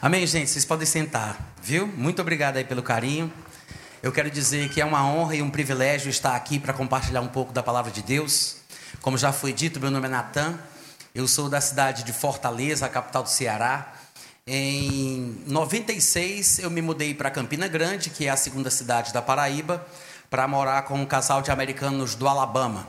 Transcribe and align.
Amém, 0.00 0.26
gente? 0.26 0.50
Vocês 0.50 0.64
podem 0.64 0.86
sentar, 0.86 1.54
viu? 1.62 1.86
Muito 1.86 2.20
obrigado 2.22 2.56
aí 2.56 2.64
pelo 2.64 2.82
carinho. 2.82 3.32
Eu 4.02 4.12
quero 4.12 4.30
dizer 4.30 4.68
que 4.68 4.80
é 4.80 4.84
uma 4.84 5.04
honra 5.04 5.36
e 5.36 5.42
um 5.42 5.50
privilégio 5.50 6.08
estar 6.08 6.36
aqui 6.36 6.58
para 6.58 6.72
compartilhar 6.72 7.20
um 7.20 7.28
pouco 7.28 7.52
da 7.52 7.62
palavra 7.62 7.90
de 7.90 8.02
Deus. 8.02 8.56
Como 9.00 9.18
já 9.18 9.32
foi 9.32 9.52
dito, 9.52 9.80
meu 9.80 9.90
nome 9.90 10.06
é 10.06 10.10
Natan. 10.10 10.58
Eu 11.14 11.26
sou 11.26 11.48
da 11.48 11.60
cidade 11.60 12.04
de 12.04 12.12
Fortaleza, 12.12 12.86
a 12.86 12.88
capital 12.88 13.22
do 13.22 13.28
Ceará. 13.28 13.92
Em 14.46 15.42
96, 15.46 16.60
eu 16.60 16.70
me 16.70 16.80
mudei 16.80 17.12
para 17.12 17.30
Campina 17.30 17.66
Grande, 17.68 18.10
que 18.10 18.26
é 18.26 18.30
a 18.30 18.36
segunda 18.36 18.70
cidade 18.70 19.12
da 19.12 19.20
Paraíba, 19.20 19.84
para 20.30 20.46
morar 20.46 20.82
com 20.82 20.94
um 20.94 21.06
casal 21.06 21.42
de 21.42 21.50
americanos 21.50 22.14
do 22.14 22.26
Alabama. 22.26 22.86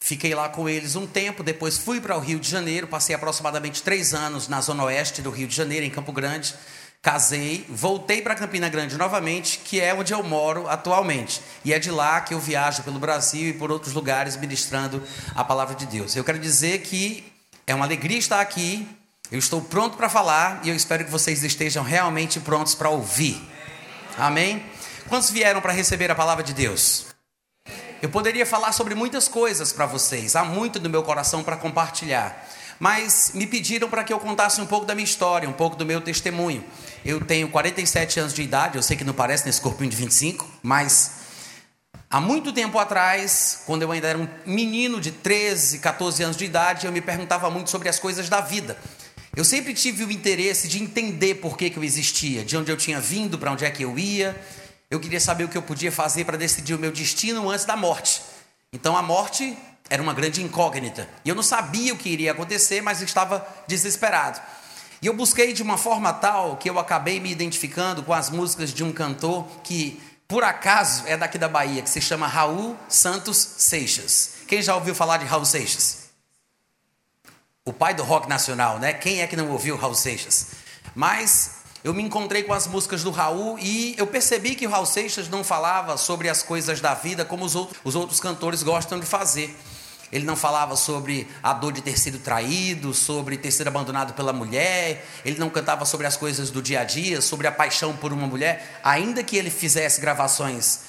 Fiquei 0.00 0.34
lá 0.34 0.48
com 0.48 0.68
eles 0.68 0.96
um 0.96 1.06
tempo, 1.06 1.42
depois 1.42 1.76
fui 1.76 2.00
para 2.00 2.16
o 2.16 2.20
Rio 2.20 2.38
de 2.38 2.48
Janeiro, 2.48 2.86
passei 2.86 3.14
aproximadamente 3.14 3.82
três 3.82 4.14
anos 4.14 4.48
na 4.48 4.60
zona 4.60 4.84
oeste 4.84 5.20
do 5.20 5.30
Rio 5.30 5.48
de 5.48 5.54
Janeiro, 5.54 5.84
em 5.84 5.90
Campo 5.90 6.12
Grande. 6.12 6.54
Casei, 7.00 7.64
voltei 7.68 8.22
para 8.22 8.34
Campina 8.34 8.68
Grande 8.68 8.96
novamente, 8.96 9.60
que 9.64 9.80
é 9.80 9.94
onde 9.94 10.12
eu 10.12 10.22
moro 10.22 10.68
atualmente. 10.68 11.40
E 11.64 11.72
é 11.72 11.78
de 11.78 11.90
lá 11.90 12.20
que 12.20 12.34
eu 12.34 12.40
viajo 12.40 12.82
pelo 12.82 12.98
Brasil 12.98 13.50
e 13.50 13.52
por 13.52 13.70
outros 13.70 13.94
lugares 13.94 14.36
ministrando 14.36 15.02
a 15.34 15.44
palavra 15.44 15.74
de 15.74 15.86
Deus. 15.86 16.16
Eu 16.16 16.24
quero 16.24 16.38
dizer 16.38 16.80
que 16.80 17.24
é 17.66 17.74
uma 17.74 17.84
alegria 17.84 18.18
estar 18.18 18.40
aqui, 18.40 18.88
eu 19.30 19.38
estou 19.38 19.60
pronto 19.60 19.96
para 19.96 20.08
falar 20.08 20.60
e 20.64 20.70
eu 20.70 20.74
espero 20.74 21.04
que 21.04 21.10
vocês 21.10 21.44
estejam 21.44 21.84
realmente 21.84 22.40
prontos 22.40 22.74
para 22.74 22.88
ouvir. 22.88 23.40
Amém? 24.16 24.64
Quantos 25.08 25.30
vieram 25.30 25.60
para 25.60 25.72
receber 25.72 26.10
a 26.10 26.14
palavra 26.14 26.42
de 26.42 26.52
Deus? 26.52 27.06
Eu 28.00 28.08
poderia 28.08 28.46
falar 28.46 28.70
sobre 28.70 28.94
muitas 28.94 29.26
coisas 29.26 29.72
para 29.72 29.84
vocês, 29.84 30.36
há 30.36 30.44
muito 30.44 30.78
no 30.78 30.88
meu 30.88 31.02
coração 31.02 31.42
para 31.42 31.56
compartilhar. 31.56 32.46
Mas 32.78 33.32
me 33.34 33.44
pediram 33.44 33.90
para 33.90 34.04
que 34.04 34.12
eu 34.12 34.20
contasse 34.20 34.60
um 34.60 34.66
pouco 34.66 34.86
da 34.86 34.94
minha 34.94 35.04
história, 35.04 35.48
um 35.48 35.52
pouco 35.52 35.74
do 35.74 35.84
meu 35.84 36.00
testemunho. 36.00 36.62
Eu 37.04 37.20
tenho 37.20 37.48
47 37.48 38.20
anos 38.20 38.32
de 38.32 38.42
idade, 38.42 38.76
eu 38.76 38.82
sei 38.84 38.96
que 38.96 39.02
não 39.02 39.12
parece 39.12 39.44
nesse 39.46 39.60
corpinho 39.60 39.90
de 39.90 39.96
25, 39.96 40.48
mas 40.62 41.10
há 42.08 42.20
muito 42.20 42.52
tempo 42.52 42.78
atrás, 42.78 43.62
quando 43.66 43.82
eu 43.82 43.90
ainda 43.90 44.06
era 44.06 44.18
um 44.18 44.28
menino 44.46 45.00
de 45.00 45.10
13, 45.10 45.80
14 45.80 46.22
anos 46.22 46.36
de 46.36 46.44
idade, 46.44 46.86
eu 46.86 46.92
me 46.92 47.00
perguntava 47.00 47.50
muito 47.50 47.68
sobre 47.68 47.88
as 47.88 47.98
coisas 47.98 48.28
da 48.28 48.40
vida. 48.40 48.78
Eu 49.34 49.44
sempre 49.44 49.74
tive 49.74 50.04
o 50.04 50.10
interesse 50.12 50.68
de 50.68 50.80
entender 50.80 51.36
por 51.36 51.56
que, 51.56 51.68
que 51.68 51.78
eu 51.78 51.84
existia, 51.84 52.44
de 52.44 52.56
onde 52.56 52.70
eu 52.70 52.76
tinha 52.76 53.00
vindo, 53.00 53.36
para 53.38 53.50
onde 53.50 53.64
é 53.64 53.70
que 53.72 53.82
eu 53.82 53.98
ia. 53.98 54.40
Eu 54.90 54.98
queria 54.98 55.20
saber 55.20 55.44
o 55.44 55.48
que 55.48 55.56
eu 55.56 55.62
podia 55.62 55.92
fazer 55.92 56.24
para 56.24 56.38
decidir 56.38 56.74
o 56.74 56.78
meu 56.78 56.90
destino 56.90 57.50
antes 57.50 57.66
da 57.66 57.76
morte. 57.76 58.22
Então 58.72 58.96
a 58.96 59.02
morte 59.02 59.56
era 59.90 60.02
uma 60.02 60.14
grande 60.14 60.42
incógnita. 60.42 61.08
E 61.24 61.28
eu 61.28 61.34
não 61.34 61.42
sabia 61.42 61.92
o 61.92 61.96
que 61.96 62.08
iria 62.08 62.32
acontecer, 62.32 62.80
mas 62.80 63.02
estava 63.02 63.46
desesperado. 63.66 64.40
E 65.00 65.06
eu 65.06 65.14
busquei 65.14 65.52
de 65.52 65.62
uma 65.62 65.76
forma 65.76 66.12
tal 66.12 66.56
que 66.56 66.68
eu 66.68 66.78
acabei 66.78 67.20
me 67.20 67.30
identificando 67.30 68.02
com 68.02 68.12
as 68.12 68.30
músicas 68.30 68.72
de 68.72 68.82
um 68.82 68.92
cantor 68.92 69.46
que, 69.62 70.02
por 70.26 70.42
acaso, 70.42 71.04
é 71.06 71.16
daqui 71.16 71.38
da 71.38 71.48
Bahia, 71.48 71.82
que 71.82 71.90
se 71.90 72.00
chama 72.00 72.26
Raul 72.26 72.76
Santos 72.88 73.36
Seixas. 73.36 74.32
Quem 74.48 74.60
já 74.62 74.74
ouviu 74.74 74.94
falar 74.94 75.18
de 75.18 75.24
Raul 75.24 75.44
Seixas? 75.44 76.08
O 77.64 77.72
pai 77.72 77.92
do 77.92 78.02
rock 78.02 78.28
nacional, 78.28 78.78
né? 78.78 78.94
Quem 78.94 79.20
é 79.20 79.26
que 79.26 79.36
não 79.36 79.50
ouviu 79.50 79.76
Raul 79.76 79.94
Seixas? 79.94 80.48
Mas 80.94 81.58
eu 81.84 81.94
me 81.94 82.02
encontrei 82.02 82.42
com 82.42 82.52
as 82.52 82.66
músicas 82.66 83.02
do 83.02 83.10
Raul 83.10 83.58
e 83.58 83.94
eu 83.96 84.06
percebi 84.06 84.54
que 84.54 84.66
o 84.66 84.70
Raul 84.70 84.86
Seixas 84.86 85.28
não 85.28 85.44
falava 85.44 85.96
sobre 85.96 86.28
as 86.28 86.42
coisas 86.42 86.80
da 86.80 86.94
vida 86.94 87.24
como 87.24 87.44
os 87.44 87.54
outros, 87.54 87.78
os 87.84 87.94
outros 87.94 88.20
cantores 88.20 88.62
gostam 88.62 88.98
de 88.98 89.06
fazer. 89.06 89.56
Ele 90.10 90.24
não 90.24 90.36
falava 90.36 90.74
sobre 90.74 91.28
a 91.42 91.52
dor 91.52 91.72
de 91.72 91.82
ter 91.82 91.98
sido 91.98 92.18
traído, 92.18 92.94
sobre 92.94 93.36
ter 93.36 93.50
sido 93.50 93.68
abandonado 93.68 94.14
pela 94.14 94.32
mulher, 94.32 95.06
ele 95.24 95.38
não 95.38 95.50
cantava 95.50 95.84
sobre 95.84 96.06
as 96.06 96.16
coisas 96.16 96.50
do 96.50 96.62
dia 96.62 96.80
a 96.80 96.84
dia, 96.84 97.20
sobre 97.20 97.46
a 97.46 97.52
paixão 97.52 97.94
por 97.94 98.12
uma 98.12 98.26
mulher, 98.26 98.80
ainda 98.82 99.22
que 99.22 99.36
ele 99.36 99.50
fizesse 99.50 100.00
gravações 100.00 100.88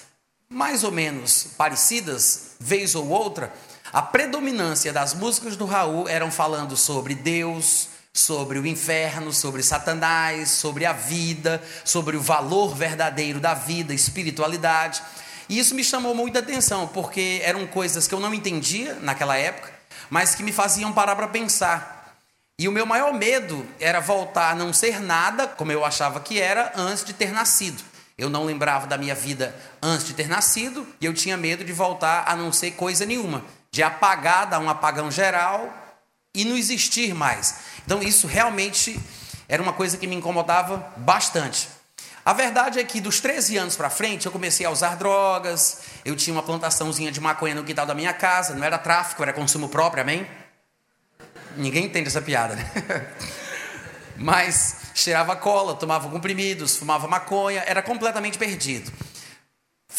mais 0.50 0.84
ou 0.84 0.92
menos 0.92 1.48
parecidas, 1.58 2.56
vez 2.60 2.96
ou 2.96 3.08
outra, 3.10 3.54
a 3.94 4.02
predominância 4.02 4.92
das 4.92 5.14
músicas 5.14 5.56
do 5.56 5.66
Raul 5.66 6.08
eram 6.08 6.32
falando 6.32 6.76
sobre 6.76 7.14
Deus, 7.14 7.89
sobre 8.14 8.60
o 8.60 8.66
inferno, 8.66 9.32
sobre 9.32 9.64
Satanás, 9.64 10.52
sobre 10.52 10.86
a 10.86 10.94
vida, 10.94 11.62
sobre 11.86 12.18
o 12.18 12.22
valor 12.22 12.76
verdadeiro 12.76 13.40
da 13.40 13.54
vida, 13.54 13.94
espiritualidade. 13.94 15.02
E 15.48 15.58
isso 15.58 15.74
me 15.74 15.84
chamou 15.84 16.14
muita 16.14 16.40
atenção, 16.40 16.88
porque 16.88 17.42
eram 17.44 17.66
coisas 17.68 18.08
que 18.08 18.14
eu 18.14 18.20
não 18.20 18.34
entendia 18.34 18.96
naquela 19.02 19.38
época, 19.38 19.72
mas 20.10 20.36
que 20.36 20.44
me 20.44 20.52
faziam 20.52 20.94
parar 20.94 21.16
para 21.16 21.28
pensar. 21.28 22.16
E 22.58 22.68
o 22.68 22.72
meu 22.72 22.86
maior 22.86 23.14
medo 23.14 23.66
era 23.80 24.02
voltar 24.02 24.52
a 24.52 24.56
não 24.56 24.74
ser 24.74 25.00
nada, 25.00 25.48
como 25.48 25.72
eu 25.72 25.86
achava 25.86 26.20
que 26.20 26.40
era, 26.40 26.74
antes 26.76 27.06
de 27.06 27.14
ter 27.14 27.32
nascido. 27.32 27.82
Eu 28.18 28.30
não 28.30 28.44
lembrava 28.44 28.86
da 28.86 28.98
minha 28.98 29.16
vida 29.16 29.56
antes 29.82 30.06
de 30.06 30.14
ter 30.14 30.28
nascido, 30.28 30.86
e 31.00 31.06
eu 31.06 31.14
tinha 31.14 31.38
medo 31.38 31.64
de 31.64 31.72
voltar 31.72 32.26
a 32.28 32.36
não 32.36 32.52
ser 32.52 32.72
coisa 32.72 33.06
nenhuma, 33.06 33.46
de 33.72 33.82
apagar, 33.82 34.46
dar 34.46 34.60
um 34.60 34.70
apagão 34.70 35.10
geral 35.10 35.74
e 36.36 36.44
não 36.44 36.58
existir 36.58 37.14
mais. 37.14 37.56
Então 37.90 38.04
isso 38.04 38.28
realmente 38.28 39.00
era 39.48 39.64
uma 39.64 39.74
coisa 39.74 39.98
que 39.98 40.06
me 40.06 40.16
incomodava 40.16 40.94
bastante. 40.96 41.68
A 42.24 42.34
verdade 42.34 42.78
é 42.78 42.84
que 42.84 43.02
dos 43.02 43.20
13 43.20 43.58
anos 43.58 43.76
para 43.76 43.90
frente 43.90 44.28
eu 44.28 44.32
comecei 44.32 44.64
a 44.64 44.70
usar 44.70 44.96
drogas, 44.96 45.80
eu 46.06 46.16
tinha 46.16 46.32
uma 46.36 46.44
plantaçãozinha 46.44 47.12
de 47.12 47.20
maconha 47.20 47.56
no 47.56 47.64
quintal 47.64 47.88
da 47.88 47.96
minha 47.96 48.14
casa, 48.14 48.54
não 48.54 48.64
era 48.64 48.78
tráfico, 48.78 49.24
era 49.24 49.34
consumo 49.34 49.70
próprio, 49.70 50.04
amém? 50.04 50.28
Ninguém 51.58 51.86
entende 51.86 52.10
essa 52.10 52.22
piada, 52.22 52.56
né? 52.56 52.72
Mas 54.16 54.76
cheirava 54.94 55.36
cola, 55.36 55.74
tomava 55.74 56.08
comprimidos, 56.10 56.78
fumava 56.78 57.08
maconha, 57.08 57.64
era 57.66 57.82
completamente 57.82 58.38
perdido. 58.38 58.92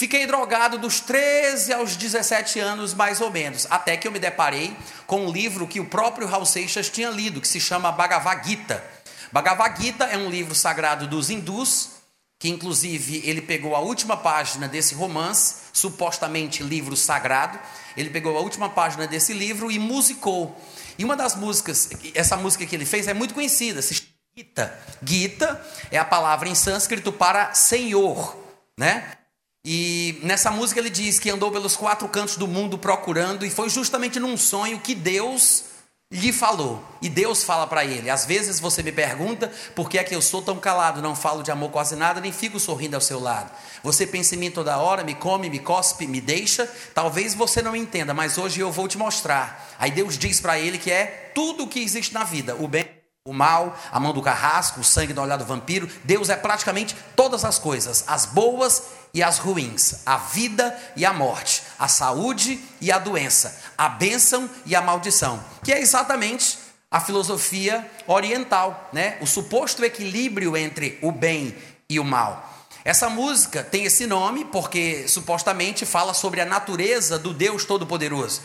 Fiquei 0.01 0.27
drogado 0.27 0.79
dos 0.79 0.99
13 1.01 1.75
aos 1.75 1.95
17 1.95 2.59
anos, 2.59 2.95
mais 2.95 3.21
ou 3.21 3.31
menos, 3.31 3.67
até 3.69 3.99
que 3.99 4.09
eu 4.09 4.11
me 4.11 4.19
deparei 4.19 4.75
com 5.07 5.27
um 5.27 5.31
livro 5.31 5.67
que 5.67 5.79
o 5.79 5.85
próprio 5.85 6.27
Raul 6.27 6.47
Seixas 6.47 6.89
tinha 6.89 7.11
lido, 7.11 7.39
que 7.39 7.47
se 7.47 7.61
chama 7.61 7.93
Bhagavad 7.93 8.49
Gita. 8.49 8.83
Bhagavad 9.31 9.79
Gita 9.79 10.07
é 10.07 10.17
um 10.17 10.31
livro 10.31 10.55
sagrado 10.55 11.07
dos 11.07 11.29
hindus, 11.29 11.91
que 12.39 12.49
inclusive 12.49 13.21
ele 13.27 13.43
pegou 13.43 13.77
a 13.77 13.81
última 13.81 14.17
página 14.17 14.67
desse 14.67 14.95
romance, 14.95 15.57
supostamente 15.71 16.63
livro 16.63 16.97
sagrado, 16.97 17.59
ele 17.95 18.09
pegou 18.09 18.39
a 18.39 18.41
última 18.41 18.71
página 18.71 19.07
desse 19.07 19.35
livro 19.35 19.71
e 19.71 19.79
musicou. 19.79 20.59
E 20.97 21.05
uma 21.05 21.15
das 21.15 21.35
músicas, 21.35 21.91
essa 22.15 22.39
música 22.39 22.65
que 22.65 22.75
ele 22.75 22.87
fez 22.87 23.07
é 23.07 23.13
muito 23.13 23.35
conhecida, 23.35 23.83
se 23.83 23.97
chama 23.97 24.09
Gita. 24.35 24.79
Gita 25.05 25.63
é 25.91 25.99
a 25.99 26.07
palavra 26.07 26.49
em 26.49 26.55
sânscrito 26.55 27.13
para 27.13 27.53
Senhor, 27.53 28.35
né? 28.79 29.20
E 29.65 30.19
nessa 30.23 30.51
música 30.51 30.81
ele 30.81 30.91
diz 30.91 31.19
que 31.19 31.31
andou 31.31 31.51
pelos 31.51 31.77
quatro 31.77 32.09
cantos 32.09 32.37
do 32.37 32.49
mundo 32.49 32.79
procurando, 32.79 33.45
e 33.45 33.51
foi 33.51 33.69
justamente 33.69 34.19
num 34.19 34.37
sonho 34.37 34.81
que 34.81 34.95
Deus 34.95 35.65
lhe 36.13 36.33
falou. 36.33 36.83
E 37.01 37.09
Deus 37.09 37.45
fala 37.45 37.67
para 37.67 37.85
ele. 37.85 38.11
Às 38.11 38.27
vezes 38.27 38.59
você 38.59 38.83
me 38.83 38.91
pergunta 38.91 39.53
por 39.77 39.89
que 39.89 39.99
é 39.99 40.05
que 40.05 40.15
eu 40.15 40.21
sou 40.21 40.43
tão 40.43 40.59
calado, 40.59 41.01
não 41.01 41.15
falo 41.15 41.43
de 41.43 41.51
amor 41.51 41.71
quase 41.71 41.95
nada, 41.95 42.21
nem 42.21 42.33
fico 42.33 42.59
sorrindo 42.59 42.97
ao 42.97 43.01
seu 43.01 43.21
lado. 43.21 43.51
Você 43.83 44.07
pensa 44.07 44.35
em 44.35 44.39
mim 44.39 44.51
toda 44.51 44.77
hora, 44.79 45.05
me 45.05 45.15
come, 45.15 45.49
me 45.49 45.61
cospe, 45.61 46.07
me 46.07 46.21
deixa. 46.21 46.67
Talvez 46.95 47.35
você 47.35 47.63
não 47.63 47.77
entenda, 47.77 48.13
mas 48.13 48.39
hoje 48.39 48.61
eu 48.61 48.73
vou 48.73 48.89
te 48.89 48.99
mostrar. 48.99 49.69
Aí 49.79 49.91
Deus 49.91 50.19
diz 50.19 50.41
para 50.41 50.59
ele 50.59 50.79
que 50.79 50.91
é 50.91 51.33
tudo 51.35 51.65
o 51.65 51.69
que 51.69 51.81
existe 51.81 52.13
na 52.13 52.25
vida: 52.25 52.57
o 52.57 52.67
bem 52.67 53.01
o 53.27 53.35
mal, 53.35 53.79
a 53.93 54.01
mão 54.01 54.15
do 54.15 54.23
carrasco, 54.23 54.81
o 54.81 54.85
sangue 54.85 55.13
do 55.13 55.21
olhar 55.21 55.37
do 55.37 55.45
vampiro. 55.45 55.89
Deus 56.05 56.31
é 56.31 56.37
praticamente 56.37 56.97
todas 57.15 57.45
as 57.45 57.59
coisas, 57.59 58.03
as 58.07 58.25
boas 58.25 58.83
e 59.13 59.23
as 59.23 59.39
ruins, 59.39 60.03
a 60.07 60.17
vida 60.17 60.79
e 60.97 61.05
a 61.05 61.13
morte, 61.13 61.63
a 61.79 61.89
saúde 61.89 62.61
e 62.81 62.93
a 62.93 62.99
doença, 62.99 63.61
a 63.77 63.89
bênção 63.89 64.49
e 64.65 64.75
a 64.75 64.81
maldição, 64.81 65.43
que 65.65 65.73
é 65.73 65.81
exatamente 65.81 66.59
a 66.91 67.01
filosofia 67.01 67.89
oriental, 68.07 68.89
né? 68.93 69.17
O 69.21 69.27
suposto 69.27 69.85
equilíbrio 69.85 70.57
entre 70.57 70.99
o 71.03 71.13
bem 71.13 71.55
e 71.89 72.01
o 72.01 72.05
mal. 72.05 72.49
Essa 72.85 73.09
música 73.09 73.63
tem 73.63 73.85
esse 73.85 74.07
nome 74.07 74.45
porque 74.47 75.07
supostamente 75.07 75.85
fala 75.85 76.15
sobre 76.15 76.41
a 76.41 76.47
natureza 76.47 77.19
do 77.19 77.33
Deus 77.33 77.65
Todo-Poderoso 77.65 78.41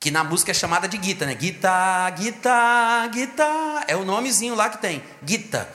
que 0.00 0.10
na 0.10 0.22
música 0.22 0.52
é 0.52 0.54
chamada 0.54 0.86
de 0.86 1.00
Gita, 1.02 1.26
né? 1.26 1.36
Gita, 1.38 2.14
Gita, 2.16 3.10
Gita, 3.12 3.84
é 3.88 3.96
o 3.96 4.04
nomezinho 4.04 4.54
lá 4.54 4.68
que 4.68 4.78
tem, 4.78 5.02
Gita. 5.26 5.68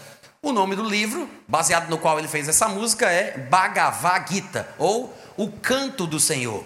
O 0.45 0.51
nome 0.51 0.75
do 0.75 0.83
livro, 0.83 1.29
baseado 1.47 1.89
no 1.89 1.97
qual 1.97 2.19
ele 2.19 2.27
fez 2.27 2.49
essa 2.49 2.67
música, 2.67 3.09
é 3.09 3.37
Bhagavad 3.37 4.29
Gita, 4.29 4.67
ou 4.77 5.17
O 5.37 5.49
Canto 5.49 6.05
do 6.05 6.19
Senhor. 6.19 6.65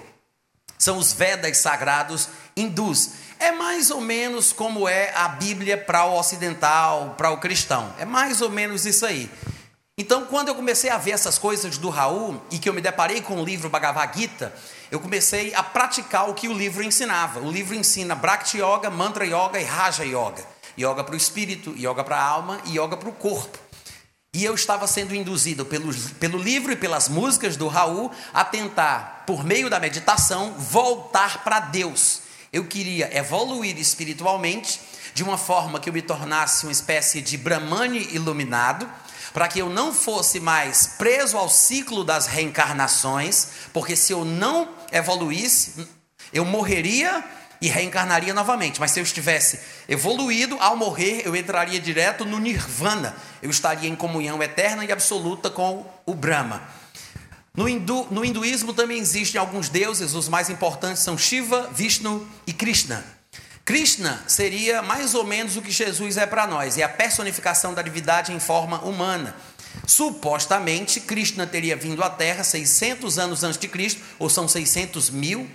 São 0.80 0.98
os 0.98 1.14
Vedas 1.14 1.60
sagrados 1.60 2.28
hindus. 2.56 3.12
É 3.38 3.52
mais 3.52 3.92
ou 3.92 4.02
menos 4.02 4.52
como 4.52 4.90
é 4.90 5.14
a 5.14 5.28
Bíblia 5.28 5.78
para 5.78 6.06
o 6.06 6.18
ocidental, 6.18 7.14
para 7.16 7.30
o 7.30 7.38
cristão. 7.38 7.94
É 8.00 8.04
mais 8.04 8.42
ou 8.42 8.50
menos 8.50 8.84
isso 8.84 9.06
aí. 9.06 9.30
Então, 9.96 10.26
quando 10.26 10.48
eu 10.48 10.56
comecei 10.56 10.90
a 10.90 10.98
ver 10.98 11.12
essas 11.12 11.38
coisas 11.38 11.78
do 11.78 11.90
Raul 11.92 12.42
e 12.50 12.58
que 12.58 12.68
eu 12.68 12.74
me 12.74 12.82
deparei 12.82 13.22
com 13.22 13.40
o 13.40 13.46
livro 13.46 13.70
Bhagavad 13.70 14.20
Gita, 14.20 14.52
eu 14.90 15.00
comecei 15.00 15.54
a 15.54 15.62
praticar 15.62 16.28
o 16.28 16.34
que 16.34 16.48
o 16.48 16.54
livro 16.54 16.82
ensinava. 16.82 17.42
O 17.42 17.52
livro 17.52 17.76
ensina 17.76 18.16
Bhakti 18.16 18.58
Yoga, 18.58 18.90
Mantra 18.90 19.24
Yoga 19.24 19.60
e 19.60 19.64
Raja 19.64 20.04
Yoga. 20.04 20.44
yoga 20.76 21.04
para 21.04 21.14
o 21.14 21.18
espírito, 21.18 21.76
yoga 21.78 22.04
para 22.04 22.18
a 22.18 22.24
alma 22.24 22.60
e 22.66 22.80
yoga 22.80 22.98
para 22.98 23.10
o 23.10 23.14
corpo. 23.14 23.67
E 24.38 24.46
eu 24.46 24.54
estava 24.54 24.86
sendo 24.86 25.16
induzido 25.16 25.66
pelo, 25.66 25.92
pelo 26.20 26.38
livro 26.38 26.72
e 26.72 26.76
pelas 26.76 27.10
músicas 27.10 27.58
do 27.58 27.68
Raul 27.68 28.12
a 28.32 28.46
tentar, 28.46 29.24
por 29.26 29.44
meio 29.44 29.68
da 29.68 29.80
meditação, 29.80 30.54
voltar 30.60 31.44
para 31.44 31.60
Deus. 31.60 32.22
Eu 32.54 32.66
queria 32.66 33.10
evoluir 33.18 33.80
espiritualmente 33.80 34.80
de 35.16 35.24
uma 35.24 35.40
forma 35.40 35.80
que 35.80 35.90
eu 35.90 35.94
me 35.94 36.04
tornasse 36.04 36.68
uma 36.68 36.72
espécie 36.72 37.20
de 37.20 37.36
Brahmani 37.36 38.10
iluminado, 38.12 38.88
para 39.34 39.48
que 39.48 39.58
eu 39.58 39.72
não 39.72 39.92
fosse 39.92 40.40
mais 40.40 40.86
preso 41.00 41.36
ao 41.36 41.50
ciclo 41.50 42.04
das 42.04 42.28
reencarnações, 42.28 43.48
porque 43.74 43.96
se 43.96 44.14
eu 44.14 44.24
não 44.24 44.70
evoluísse, 44.92 45.88
eu 46.32 46.46
morreria 46.46 47.26
e 47.62 47.68
reencarnaria 47.68 48.34
novamente. 48.34 48.80
Mas 48.80 48.92
se 48.92 49.00
eu 49.00 49.04
estivesse 49.04 49.60
evoluído, 49.88 50.58
ao 50.60 50.76
morrer, 50.76 51.22
eu 51.26 51.36
entraria 51.36 51.80
direto 51.80 52.26
no 52.26 52.40
nirvana. 52.40 53.16
Eu 53.42 53.50
estaria 53.50 53.90
em 53.90 53.96
comunhão 53.96 54.42
eterna 54.42 54.86
e 54.86 54.92
absoluta 54.92 55.50
com 55.50 55.86
o 56.06 56.14
Brahma. 56.14 56.62
No, 57.58 57.68
hindu, 57.68 58.08
no 58.12 58.24
hinduísmo 58.24 58.72
também 58.72 59.00
existem 59.00 59.42
alguns 59.42 59.68
deuses, 59.68 60.14
os 60.14 60.30
mais 60.30 60.48
importantes 60.48 61.02
são 61.02 61.18
Shiva, 61.18 61.68
Vishnu 61.74 62.28
e 62.46 62.54
Krishna. 62.54 63.04
Krishna 63.66 64.24
seria 64.28 64.84
mais 64.84 65.16
ou 65.16 65.24
menos 65.24 65.58
o 65.58 65.62
que 65.62 65.72
Jesus 65.72 66.18
é 66.18 66.28
para 66.28 66.46
nós, 66.46 66.78
é 66.78 66.84
a 66.84 66.90
personificação 66.90 67.74
da 67.74 67.82
divindade 67.82 68.32
em 68.32 68.40
forma 68.40 68.80
humana. 68.82 69.36
Supostamente, 69.88 71.00
Krishna 71.00 71.48
teria 71.48 71.76
vindo 71.76 72.04
à 72.04 72.10
Terra 72.12 72.44
600 72.44 73.18
anos 73.18 73.44
antes 73.44 73.60
de 73.60 73.68
Cristo, 73.68 74.02
ou 74.20 74.30
são 74.30 74.48
600 74.48 75.10
mil 75.10 75.50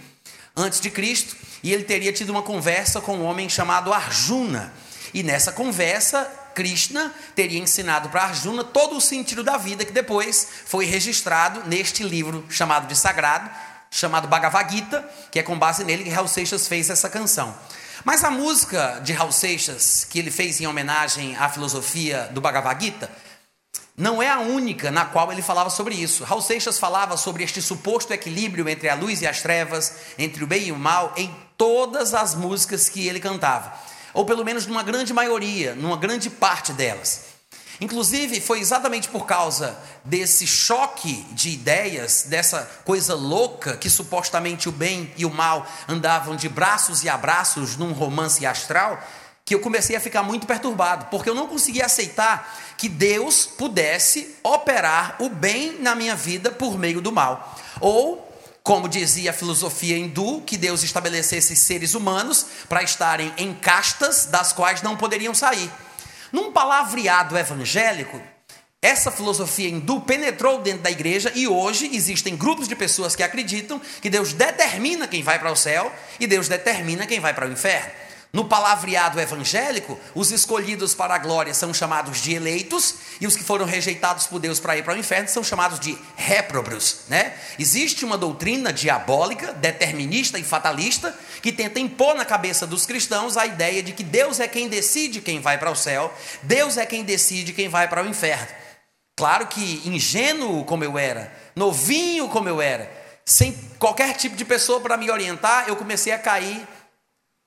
antes 0.56 0.80
de 0.80 0.90
Cristo, 0.90 1.36
e 1.62 1.72
ele 1.72 1.84
teria 1.84 2.12
tido 2.12 2.30
uma 2.30 2.42
conversa 2.42 3.00
com 3.00 3.16
um 3.16 3.24
homem 3.24 3.48
chamado 3.48 3.92
Arjuna. 3.92 4.72
E 5.14 5.22
nessa 5.22 5.52
conversa, 5.52 6.24
Krishna 6.54 7.14
teria 7.34 7.58
ensinado 7.58 8.08
para 8.08 8.24
Arjuna 8.24 8.64
todo 8.64 8.96
o 8.96 9.00
sentido 9.00 9.42
da 9.42 9.56
vida 9.56 9.84
que 9.84 9.92
depois 9.92 10.48
foi 10.66 10.84
registrado 10.84 11.62
neste 11.66 12.02
livro 12.02 12.44
chamado 12.48 12.86
de 12.86 12.96
Sagrado, 12.96 13.50
chamado 13.90 14.26
Bhagavad 14.26 14.72
Gita, 14.72 15.08
que 15.30 15.38
é 15.38 15.42
com 15.42 15.58
base 15.58 15.84
nele 15.84 16.04
que 16.04 16.10
Raul 16.10 16.28
Seixas 16.28 16.66
fez 16.66 16.88
essa 16.90 17.08
canção. 17.08 17.54
Mas 18.04 18.24
a 18.24 18.30
música 18.30 19.00
de 19.04 19.12
Raul 19.12 19.30
Seixas, 19.30 20.06
que 20.08 20.18
ele 20.18 20.30
fez 20.30 20.60
em 20.60 20.66
homenagem 20.66 21.36
à 21.36 21.48
filosofia 21.48 22.28
do 22.32 22.40
Bhagavad 22.40 22.82
Gita, 22.82 23.10
não 23.96 24.22
é 24.22 24.28
a 24.28 24.40
única 24.40 24.90
na 24.90 25.04
qual 25.04 25.30
ele 25.30 25.42
falava 25.42 25.68
sobre 25.68 25.94
isso. 25.94 26.24
Raul 26.24 26.40
Seixas 26.40 26.78
falava 26.78 27.16
sobre 27.16 27.44
este 27.44 27.60
suposto 27.60 28.12
equilíbrio 28.12 28.68
entre 28.68 28.88
a 28.88 28.94
luz 28.94 29.20
e 29.20 29.26
as 29.26 29.42
trevas, 29.42 29.94
entre 30.18 30.42
o 30.42 30.46
bem 30.46 30.68
e 30.68 30.72
o 30.72 30.78
mal, 30.78 31.12
em 31.16 31.30
todas 31.56 32.14
as 32.14 32.34
músicas 32.34 32.88
que 32.88 33.06
ele 33.06 33.20
cantava, 33.20 33.72
ou 34.12 34.24
pelo 34.24 34.44
menos 34.44 34.66
numa 34.66 34.82
grande 34.82 35.12
maioria, 35.12 35.74
numa 35.74 35.96
grande 35.96 36.28
parte 36.28 36.72
delas. 36.72 37.32
Inclusive, 37.80 38.40
foi 38.40 38.60
exatamente 38.60 39.08
por 39.08 39.26
causa 39.26 39.76
desse 40.04 40.46
choque 40.46 41.26
de 41.32 41.50
ideias, 41.50 42.26
dessa 42.28 42.62
coisa 42.84 43.14
louca 43.14 43.76
que 43.76 43.90
supostamente 43.90 44.68
o 44.68 44.72
bem 44.72 45.12
e 45.16 45.24
o 45.24 45.30
mal 45.30 45.66
andavam 45.88 46.36
de 46.36 46.48
braços 46.48 47.02
e 47.02 47.08
abraços 47.08 47.76
num 47.76 47.92
romance 47.92 48.46
astral, 48.46 49.02
que 49.44 49.54
eu 49.54 49.60
comecei 49.60 49.96
a 49.96 50.00
ficar 50.00 50.22
muito 50.22 50.46
perturbado, 50.46 51.06
porque 51.06 51.28
eu 51.28 51.34
não 51.34 51.48
conseguia 51.48 51.86
aceitar 51.86 52.56
que 52.78 52.88
Deus 52.88 53.46
pudesse 53.46 54.36
operar 54.44 55.16
o 55.18 55.28
bem 55.28 55.80
na 55.80 55.96
minha 55.96 56.14
vida 56.14 56.52
por 56.52 56.78
meio 56.78 57.00
do 57.00 57.10
mal. 57.10 57.58
Ou, 57.80 58.31
como 58.62 58.88
dizia 58.88 59.30
a 59.30 59.34
filosofia 59.34 59.98
hindu, 59.98 60.42
que 60.46 60.56
Deus 60.56 60.82
estabelecesse 60.82 61.56
seres 61.56 61.94
humanos 61.94 62.46
para 62.68 62.82
estarem 62.82 63.32
em 63.36 63.52
castas 63.54 64.26
das 64.26 64.52
quais 64.52 64.82
não 64.82 64.96
poderiam 64.96 65.34
sair. 65.34 65.70
Num 66.30 66.52
palavreado 66.52 67.36
evangélico, 67.36 68.20
essa 68.80 69.10
filosofia 69.10 69.68
hindu 69.68 70.00
penetrou 70.00 70.60
dentro 70.60 70.82
da 70.82 70.90
igreja 70.90 71.30
e 71.34 71.46
hoje 71.46 71.90
existem 71.94 72.36
grupos 72.36 72.66
de 72.66 72.74
pessoas 72.74 73.14
que 73.14 73.22
acreditam 73.22 73.80
que 74.00 74.10
Deus 74.10 74.32
determina 74.32 75.06
quem 75.06 75.22
vai 75.22 75.38
para 75.38 75.52
o 75.52 75.56
céu 75.56 75.92
e 76.18 76.26
Deus 76.26 76.48
determina 76.48 77.06
quem 77.06 77.20
vai 77.20 77.32
para 77.32 77.46
o 77.46 77.52
inferno. 77.52 78.01
No 78.34 78.46
palavreado 78.46 79.20
evangélico, 79.20 80.00
os 80.14 80.30
escolhidos 80.30 80.94
para 80.94 81.14
a 81.14 81.18
glória 81.18 81.52
são 81.52 81.74
chamados 81.74 82.22
de 82.22 82.32
eleitos 82.32 82.94
e 83.20 83.26
os 83.26 83.36
que 83.36 83.44
foram 83.44 83.66
rejeitados 83.66 84.26
por 84.26 84.38
Deus 84.38 84.58
para 84.58 84.74
ir 84.74 84.82
para 84.82 84.94
o 84.94 84.96
inferno 84.96 85.28
são 85.28 85.44
chamados 85.44 85.78
de 85.78 85.98
réprobos, 86.16 87.00
né? 87.08 87.34
Existe 87.58 88.06
uma 88.06 88.16
doutrina 88.16 88.72
diabólica, 88.72 89.52
determinista 89.52 90.38
e 90.38 90.42
fatalista 90.42 91.14
que 91.42 91.52
tenta 91.52 91.78
impor 91.78 92.14
na 92.14 92.24
cabeça 92.24 92.66
dos 92.66 92.86
cristãos 92.86 93.36
a 93.36 93.44
ideia 93.44 93.82
de 93.82 93.92
que 93.92 94.02
Deus 94.02 94.40
é 94.40 94.48
quem 94.48 94.66
decide 94.66 95.20
quem 95.20 95.38
vai 95.38 95.58
para 95.58 95.70
o 95.70 95.76
céu, 95.76 96.10
Deus 96.42 96.78
é 96.78 96.86
quem 96.86 97.04
decide 97.04 97.52
quem 97.52 97.68
vai 97.68 97.86
para 97.86 98.02
o 98.02 98.08
inferno. 98.08 98.48
Claro 99.14 99.46
que 99.46 99.82
ingênuo 99.84 100.64
como 100.64 100.82
eu 100.82 100.96
era, 100.96 101.30
novinho 101.54 102.30
como 102.30 102.48
eu 102.48 102.62
era, 102.62 102.90
sem 103.26 103.52
qualquer 103.78 104.16
tipo 104.16 104.36
de 104.36 104.44
pessoa 104.46 104.80
para 104.80 104.96
me 104.96 105.10
orientar, 105.10 105.66
eu 105.68 105.76
comecei 105.76 106.14
a 106.14 106.18
cair 106.18 106.66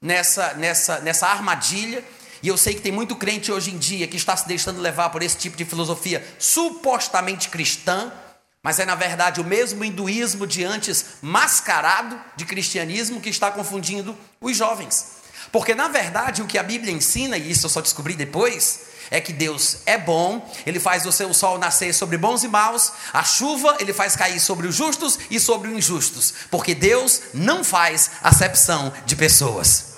nessa, 0.05 0.53
nessa, 0.53 0.99
nessa 0.99 1.27
armadilha. 1.27 2.03
E 2.43 2.47
eu 2.47 2.57
sei 2.57 2.75
que 2.75 2.81
tem 2.81 2.91
muito 2.91 3.15
crente 3.15 3.51
hoje 3.51 3.71
em 3.71 3.77
dia 3.77 4.07
que 4.07 4.15
está 4.15 4.37
se 4.37 4.47
deixando 4.47 4.79
levar 4.79 5.09
por 5.09 5.23
esse 5.23 5.35
tipo 5.35 5.57
de 5.57 5.65
filosofia 5.65 6.25
supostamente 6.37 7.49
cristã, 7.49 8.13
mas 8.61 8.79
é 8.79 8.85
na 8.85 8.93
verdade 8.93 9.41
o 9.41 9.43
mesmo 9.43 9.83
hinduísmo 9.83 10.45
de 10.45 10.63
antes 10.63 11.05
mascarado 11.21 12.19
de 12.35 12.45
cristianismo 12.45 13.19
que 13.19 13.29
está 13.29 13.49
confundindo 13.49 14.15
os 14.39 14.55
jovens. 14.55 15.15
Porque 15.51 15.73
na 15.73 15.87
verdade 15.87 16.43
o 16.43 16.47
que 16.47 16.57
a 16.57 16.63
Bíblia 16.63 16.93
ensina, 16.93 17.37
e 17.37 17.49
isso 17.49 17.65
eu 17.65 17.69
só 17.69 17.81
descobri 17.81 18.13
depois, 18.13 18.81
é 19.09 19.21
que 19.21 19.33
Deus 19.33 19.77
é 19.85 19.97
bom, 19.97 20.47
Ele 20.65 20.79
faz 20.79 21.05
o 21.05 21.11
seu 21.11 21.33
sol 21.33 21.57
nascer 21.57 21.93
sobre 21.93 22.17
bons 22.17 22.43
e 22.43 22.47
maus, 22.47 22.91
a 23.13 23.23
chuva 23.23 23.77
Ele 23.79 23.93
faz 23.93 24.15
cair 24.15 24.39
sobre 24.39 24.67
os 24.67 24.75
justos 24.75 25.17
e 25.31 25.39
sobre 25.39 25.69
os 25.69 25.75
injustos, 25.75 26.33
porque 26.51 26.75
Deus 26.75 27.21
não 27.33 27.63
faz 27.63 28.11
acepção 28.21 28.93
de 29.05 29.15
pessoas. 29.15 29.94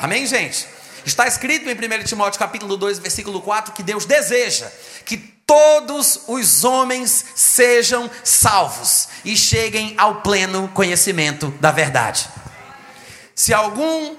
Amém, 0.00 0.24
gente? 0.24 0.66
Está 1.04 1.28
escrito 1.28 1.68
em 1.68 1.74
1 1.74 2.04
Timóteo 2.04 2.38
capítulo 2.38 2.74
2, 2.78 3.00
versículo 3.00 3.42
4, 3.42 3.74
que 3.74 3.82
Deus 3.82 4.06
deseja 4.06 4.72
que 5.04 5.18
todos 5.18 6.22
os 6.26 6.64
homens 6.64 7.26
sejam 7.34 8.10
salvos 8.24 9.08
e 9.26 9.36
cheguem 9.36 9.94
ao 9.98 10.22
pleno 10.22 10.68
conhecimento 10.68 11.50
da 11.60 11.70
verdade. 11.70 12.26
Se 13.34 13.52
algum 13.52 14.16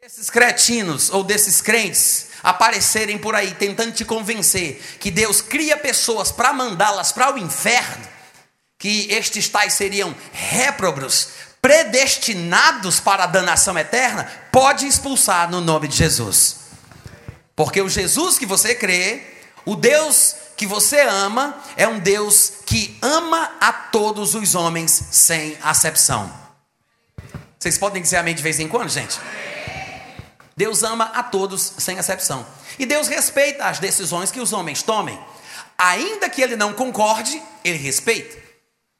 desses 0.00 0.28
cretinos 0.28 1.08
ou 1.10 1.22
desses 1.22 1.60
crentes 1.60 2.26
aparecerem 2.42 3.16
por 3.16 3.36
aí 3.36 3.54
tentando 3.54 3.92
te 3.92 4.04
convencer 4.04 4.82
que 4.98 5.08
Deus 5.08 5.40
cria 5.40 5.76
pessoas 5.76 6.32
para 6.32 6.52
mandá-las 6.52 7.12
para 7.12 7.32
o 7.32 7.38
inferno, 7.38 8.08
que 8.76 9.06
estes 9.12 9.48
tais 9.48 9.74
seriam 9.74 10.12
réprobos, 10.32 11.28
predestinados 11.62 12.98
para 12.98 13.22
a 13.22 13.28
danação 13.28 13.78
eterna, 13.78 14.30
pode 14.50 14.84
expulsar 14.84 15.48
no 15.48 15.60
nome 15.60 15.86
de 15.86 15.96
Jesus. 15.96 16.56
Porque 17.54 17.80
o 17.80 17.88
Jesus 17.88 18.36
que 18.36 18.44
você 18.44 18.74
crê, 18.74 19.22
o 19.64 19.76
Deus 19.76 20.34
que 20.56 20.66
você 20.66 21.00
ama, 21.02 21.56
é 21.76 21.86
um 21.86 22.00
Deus 22.00 22.52
que 22.66 22.98
ama 23.00 23.52
a 23.60 23.72
todos 23.72 24.34
os 24.34 24.56
homens 24.56 24.90
sem 25.12 25.56
acepção. 25.62 26.32
Vocês 27.58 27.78
podem 27.78 28.02
dizer 28.02 28.16
amém 28.16 28.34
de 28.34 28.42
vez 28.42 28.58
em 28.58 28.66
quando, 28.66 28.88
gente? 28.88 29.20
Deus 30.56 30.82
ama 30.82 31.12
a 31.14 31.22
todos 31.22 31.74
sem 31.78 31.96
exceção. 31.96 32.44
E 32.76 32.84
Deus 32.84 33.06
respeita 33.06 33.66
as 33.66 33.78
decisões 33.78 34.32
que 34.32 34.40
os 34.40 34.52
homens 34.52 34.82
tomem. 34.82 35.18
Ainda 35.78 36.28
que 36.28 36.42
ele 36.42 36.56
não 36.56 36.72
concorde, 36.72 37.40
ele 37.64 37.78
respeita. 37.78 38.36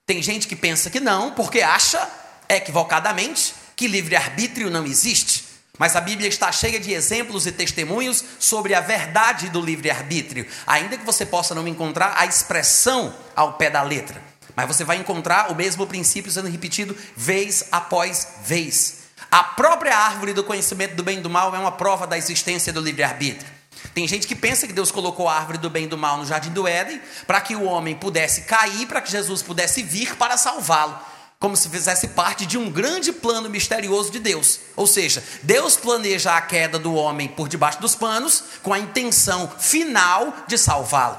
Tem 0.06 0.22
gente 0.22 0.46
que 0.46 0.54
pensa 0.54 0.90
que 0.90 1.00
não, 1.00 1.32
porque 1.32 1.60
acha 1.60 2.08
equivocadamente 2.56 3.54
que 3.76 3.86
livre-arbítrio 3.86 4.70
não 4.70 4.84
existe. 4.84 5.44
Mas 5.78 5.96
a 5.96 6.00
Bíblia 6.00 6.28
está 6.28 6.52
cheia 6.52 6.78
de 6.78 6.92
exemplos 6.92 7.46
e 7.46 7.52
testemunhos 7.52 8.22
sobre 8.38 8.74
a 8.74 8.80
verdade 8.80 9.48
do 9.48 9.60
livre-arbítrio, 9.60 10.46
ainda 10.66 10.98
que 10.98 11.04
você 11.04 11.24
possa 11.24 11.54
não 11.54 11.66
encontrar 11.66 12.14
a 12.16 12.26
expressão 12.26 13.14
ao 13.34 13.54
pé 13.54 13.70
da 13.70 13.82
letra. 13.82 14.22
Mas 14.54 14.68
você 14.68 14.84
vai 14.84 14.98
encontrar 14.98 15.50
o 15.50 15.54
mesmo 15.54 15.86
princípio 15.86 16.30
sendo 16.30 16.48
repetido 16.48 16.96
vez 17.16 17.64
após 17.72 18.34
vez. 18.44 18.98
A 19.30 19.42
própria 19.42 19.96
árvore 19.96 20.34
do 20.34 20.44
conhecimento 20.44 20.94
do 20.94 21.02
bem 21.02 21.18
e 21.18 21.22
do 21.22 21.30
mal 21.30 21.54
é 21.54 21.58
uma 21.58 21.72
prova 21.72 22.06
da 22.06 22.18
existência 22.18 22.70
do 22.70 22.80
livre-arbítrio. 22.80 23.50
Tem 23.94 24.06
gente 24.06 24.26
que 24.26 24.34
pensa 24.34 24.66
que 24.66 24.72
Deus 24.72 24.90
colocou 24.90 25.28
a 25.28 25.34
árvore 25.34 25.58
do 25.58 25.70
bem 25.70 25.84
e 25.84 25.88
do 25.88 25.98
mal 25.98 26.18
no 26.18 26.26
jardim 26.26 26.50
do 26.50 26.68
Éden 26.68 27.00
para 27.26 27.40
que 27.40 27.56
o 27.56 27.64
homem 27.64 27.94
pudesse 27.94 28.42
cair, 28.42 28.86
para 28.86 29.00
que 29.00 29.10
Jesus 29.10 29.42
pudesse 29.42 29.82
vir 29.82 30.16
para 30.16 30.36
salvá-lo, 30.36 30.98
como 31.42 31.56
se 31.56 31.68
fizesse 31.68 32.06
parte 32.06 32.46
de 32.46 32.56
um 32.56 32.70
grande 32.70 33.12
plano 33.12 33.50
misterioso 33.50 34.12
de 34.12 34.20
Deus. 34.20 34.60
Ou 34.76 34.86
seja, 34.86 35.24
Deus 35.42 35.76
planeja 35.76 36.36
a 36.36 36.40
queda 36.40 36.78
do 36.78 36.94
homem 36.94 37.26
por 37.26 37.48
debaixo 37.48 37.80
dos 37.80 37.96
panos 37.96 38.44
com 38.62 38.72
a 38.72 38.78
intenção 38.78 39.50
final 39.58 40.32
de 40.46 40.56
salvá-lo. 40.56 41.18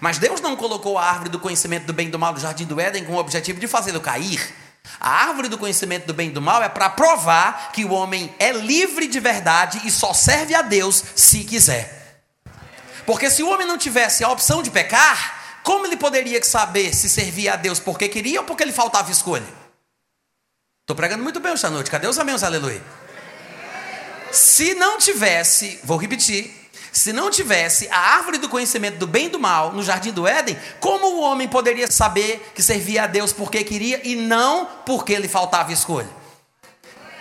Mas 0.00 0.16
Deus 0.16 0.40
não 0.40 0.56
colocou 0.56 0.96
a 0.96 1.04
árvore 1.04 1.28
do 1.28 1.38
conhecimento 1.38 1.84
do 1.84 1.92
bem 1.92 2.08
e 2.08 2.10
do 2.10 2.18
mal 2.18 2.32
no 2.32 2.40
jardim 2.40 2.64
do 2.64 2.80
Éden 2.80 3.04
com 3.04 3.12
o 3.12 3.18
objetivo 3.18 3.60
de 3.60 3.68
fazê-lo 3.68 4.00
cair. 4.00 4.40
A 4.98 5.26
árvore 5.26 5.50
do 5.50 5.58
conhecimento 5.58 6.06
do 6.06 6.14
bem 6.14 6.30
e 6.30 6.32
do 6.32 6.40
mal 6.40 6.62
é 6.62 6.68
para 6.70 6.88
provar 6.88 7.70
que 7.70 7.84
o 7.84 7.92
homem 7.92 8.34
é 8.38 8.52
livre 8.52 9.06
de 9.06 9.20
verdade 9.20 9.82
e 9.84 9.90
só 9.90 10.14
serve 10.14 10.54
a 10.54 10.62
Deus 10.62 11.04
se 11.14 11.44
quiser. 11.44 12.22
Porque 13.04 13.28
se 13.28 13.42
o 13.42 13.50
homem 13.50 13.66
não 13.66 13.76
tivesse 13.76 14.24
a 14.24 14.30
opção 14.30 14.62
de 14.62 14.70
pecar, 14.70 15.60
como 15.62 15.84
ele 15.84 15.98
poderia 15.98 16.42
saber 16.42 16.94
se 16.94 17.10
servia 17.10 17.52
a 17.52 17.56
Deus 17.56 17.78
porque 17.78 18.08
queria 18.08 18.40
ou 18.40 18.46
porque 18.46 18.64
lhe 18.64 18.72
faltava 18.72 19.12
escolha? 19.12 19.57
Estou 20.88 20.96
pregando 20.96 21.22
muito 21.22 21.38
bem 21.38 21.52
esta 21.52 21.68
noite. 21.68 21.90
Cadê 21.90 22.06
os 22.06 22.18
amém, 22.18 22.34
aleluia? 22.42 22.82
Se 24.32 24.74
não 24.74 24.96
tivesse, 24.96 25.78
vou 25.84 25.98
repetir, 25.98 26.50
se 26.90 27.12
não 27.12 27.30
tivesse 27.30 27.86
a 27.90 27.98
árvore 27.98 28.38
do 28.38 28.48
conhecimento 28.48 28.96
do 28.96 29.06
bem 29.06 29.26
e 29.26 29.28
do 29.28 29.38
mal 29.38 29.70
no 29.70 29.82
jardim 29.82 30.12
do 30.12 30.26
Éden, 30.26 30.58
como 30.80 31.08
o 31.08 31.20
homem 31.20 31.46
poderia 31.46 31.90
saber 31.90 32.52
que 32.54 32.62
servia 32.62 33.02
a 33.02 33.06
Deus 33.06 33.34
porque 33.34 33.62
queria 33.64 34.00
e 34.02 34.16
não 34.16 34.64
porque 34.86 35.14
lhe 35.18 35.28
faltava 35.28 35.74
escolha? 35.74 36.08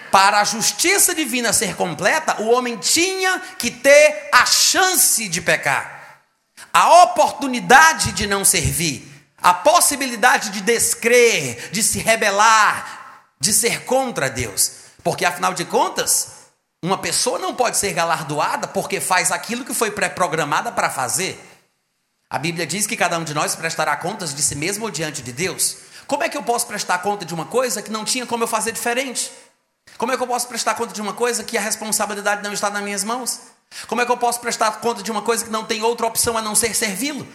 Para 0.10 0.40
a 0.40 0.46
justiça 0.46 1.14
divina 1.14 1.52
ser 1.52 1.76
completa, 1.76 2.42
o 2.42 2.50
homem 2.50 2.78
tinha 2.78 3.38
que 3.60 3.70
ter 3.70 4.30
a 4.32 4.46
chance 4.46 5.28
de 5.28 5.42
pecar, 5.42 6.22
a 6.72 7.04
oportunidade 7.04 8.14
de 8.14 8.28
não 8.28 8.46
servir, 8.46 9.06
a 9.38 9.54
possibilidade 9.54 10.52
de 10.52 10.62
descrer, 10.62 11.70
de 11.74 11.84
se 11.84 12.00
rebelar, 12.00 13.07
de 13.40 13.54
ser 13.54 13.86
contra 13.86 14.30
Deus. 14.30 14.72
Porque 15.04 15.26
afinal 15.26 15.54
de 15.54 15.66
contas, 15.66 16.32
uma 16.84 16.98
pessoa 16.98 17.40
não 17.40 17.56
pode 17.56 17.78
ser 17.78 17.94
galardoada 17.94 18.68
porque 18.68 19.00
faz 19.00 19.32
aquilo 19.32 19.66
que 19.66 19.74
foi 19.74 19.92
pré-programada 19.92 20.72
para 20.72 20.90
fazer. 20.90 21.44
A 22.30 22.38
Bíblia 22.38 22.68
diz 22.68 22.86
que 22.86 22.98
cada 22.98 23.18
um 23.18 23.24
de 23.24 23.34
nós 23.34 23.56
prestará 23.56 23.96
contas 23.96 24.34
de 24.34 24.44
si 24.44 24.56
mesmo 24.56 24.92
diante 24.92 25.22
de 25.22 25.32
Deus. 25.32 25.78
Como 26.06 26.24
é 26.24 26.30
que 26.30 26.38
eu 26.38 26.44
posso 26.44 26.68
prestar 26.68 27.00
conta 27.00 27.26
de 27.26 27.34
uma 27.34 27.46
coisa 27.46 27.82
que 27.82 27.92
não 27.92 28.06
tinha 28.06 28.26
como 28.26 28.44
eu 28.44 28.48
fazer 28.48 28.72
diferente? 28.72 29.32
Como 29.98 30.12
é 30.12 30.18
que 30.18 30.24
eu 30.24 30.28
posso 30.28 30.48
prestar 30.48 30.76
conta 30.76 30.94
de 30.94 31.02
uma 31.02 31.14
coisa 31.14 31.44
que 31.44 31.58
a 31.58 31.62
responsabilidade 31.62 32.44
não 32.44 32.54
está 32.54 32.70
nas 32.70 32.84
minhas 32.84 33.04
mãos? 33.04 33.40
Como 33.88 34.02
é 34.02 34.06
que 34.06 34.12
eu 34.12 34.18
posso 34.18 34.40
prestar 34.40 34.72
conta 34.80 35.02
de 35.02 35.12
uma 35.12 35.22
coisa 35.22 35.46
que 35.46 35.52
não 35.52 35.66
tem 35.66 35.82
outra 35.82 36.06
opção 36.06 36.38
a 36.38 36.42
não 36.42 36.56
ser 36.56 36.74
servi-lo? 36.76 37.28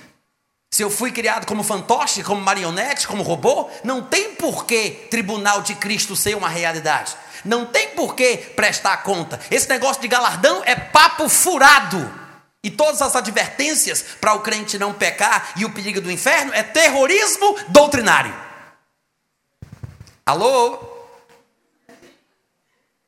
Se 0.72 0.82
eu 0.82 0.88
fui 0.88 1.12
criado 1.12 1.44
como 1.44 1.62
fantoche, 1.62 2.22
como 2.22 2.40
marionete, 2.40 3.06
como 3.06 3.22
robô, 3.22 3.68
não 3.84 4.00
tem 4.00 4.34
por 4.34 4.64
que 4.64 5.06
tribunal 5.10 5.60
de 5.60 5.74
Cristo 5.74 6.16
ser 6.16 6.34
uma 6.34 6.48
realidade. 6.48 7.14
Não 7.44 7.66
tem 7.66 7.90
por 7.90 8.14
que 8.14 8.38
prestar 8.38 8.96
conta. 9.02 9.38
Esse 9.50 9.68
negócio 9.68 10.00
de 10.00 10.08
galardão 10.08 10.62
é 10.64 10.74
papo 10.74 11.28
furado. 11.28 12.10
E 12.64 12.70
todas 12.70 13.02
as 13.02 13.14
advertências 13.14 14.02
para 14.18 14.32
o 14.32 14.40
crente 14.40 14.78
não 14.78 14.94
pecar 14.94 15.52
e 15.56 15.66
o 15.66 15.70
perigo 15.70 16.00
do 16.00 16.10
inferno 16.10 16.54
é 16.54 16.62
terrorismo 16.62 17.54
doutrinário. 17.68 18.34
Alô? 20.24 20.78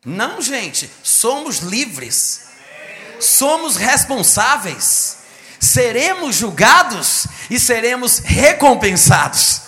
Não, 0.04 0.42
gente, 0.42 0.90
somos 1.02 1.60
livres. 1.60 2.46
Somos 3.18 3.76
responsáveis. 3.76 5.24
Seremos 5.58 6.36
julgados 6.36 7.26
e 7.50 7.58
seremos 7.58 8.18
recompensados. 8.18 9.62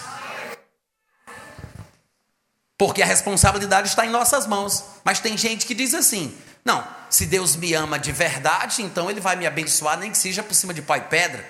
Porque 2.79 3.03
a 3.03 3.07
responsabilidade 3.07 3.89
está 3.89 4.05
em 4.05 4.11
nossas 4.11 4.47
mãos. 4.47 4.85
Mas 5.05 5.21
tem 5.21 5.37
gente 5.37 5.67
que 5.67 5.75
diz 5.75 5.95
assim: 5.95 6.37
não, 6.65 6.87
se 7.09 7.27
Deus 7.27 7.57
me 7.57 7.73
ama 7.75 7.99
de 7.99 8.13
verdade, 8.13 8.83
então 8.83 9.11
Ele 9.11 9.21
vai 9.21 9.37
me 9.37 9.47
abençoar, 9.47 9.99
nem 9.99 10.11
que 10.11 10.19
seja 10.19 10.43
por 10.43 10.55
cima 10.55 10.75
de 10.75 10.83
pau 10.83 10.97
e 10.97 11.01
pedra, 11.01 11.49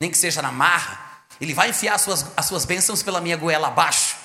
nem 0.00 0.10
que 0.10 0.16
seja 0.16 0.40
na 0.40 0.52
marra. 0.52 1.08
Ele 1.40 1.52
vai 1.54 1.70
enfiar 1.70 1.94
as 1.94 2.02
suas, 2.02 2.26
as 2.36 2.46
suas 2.46 2.64
bênçãos 2.64 3.02
pela 3.02 3.20
minha 3.20 3.36
goela 3.36 3.68
abaixo. 3.68 4.16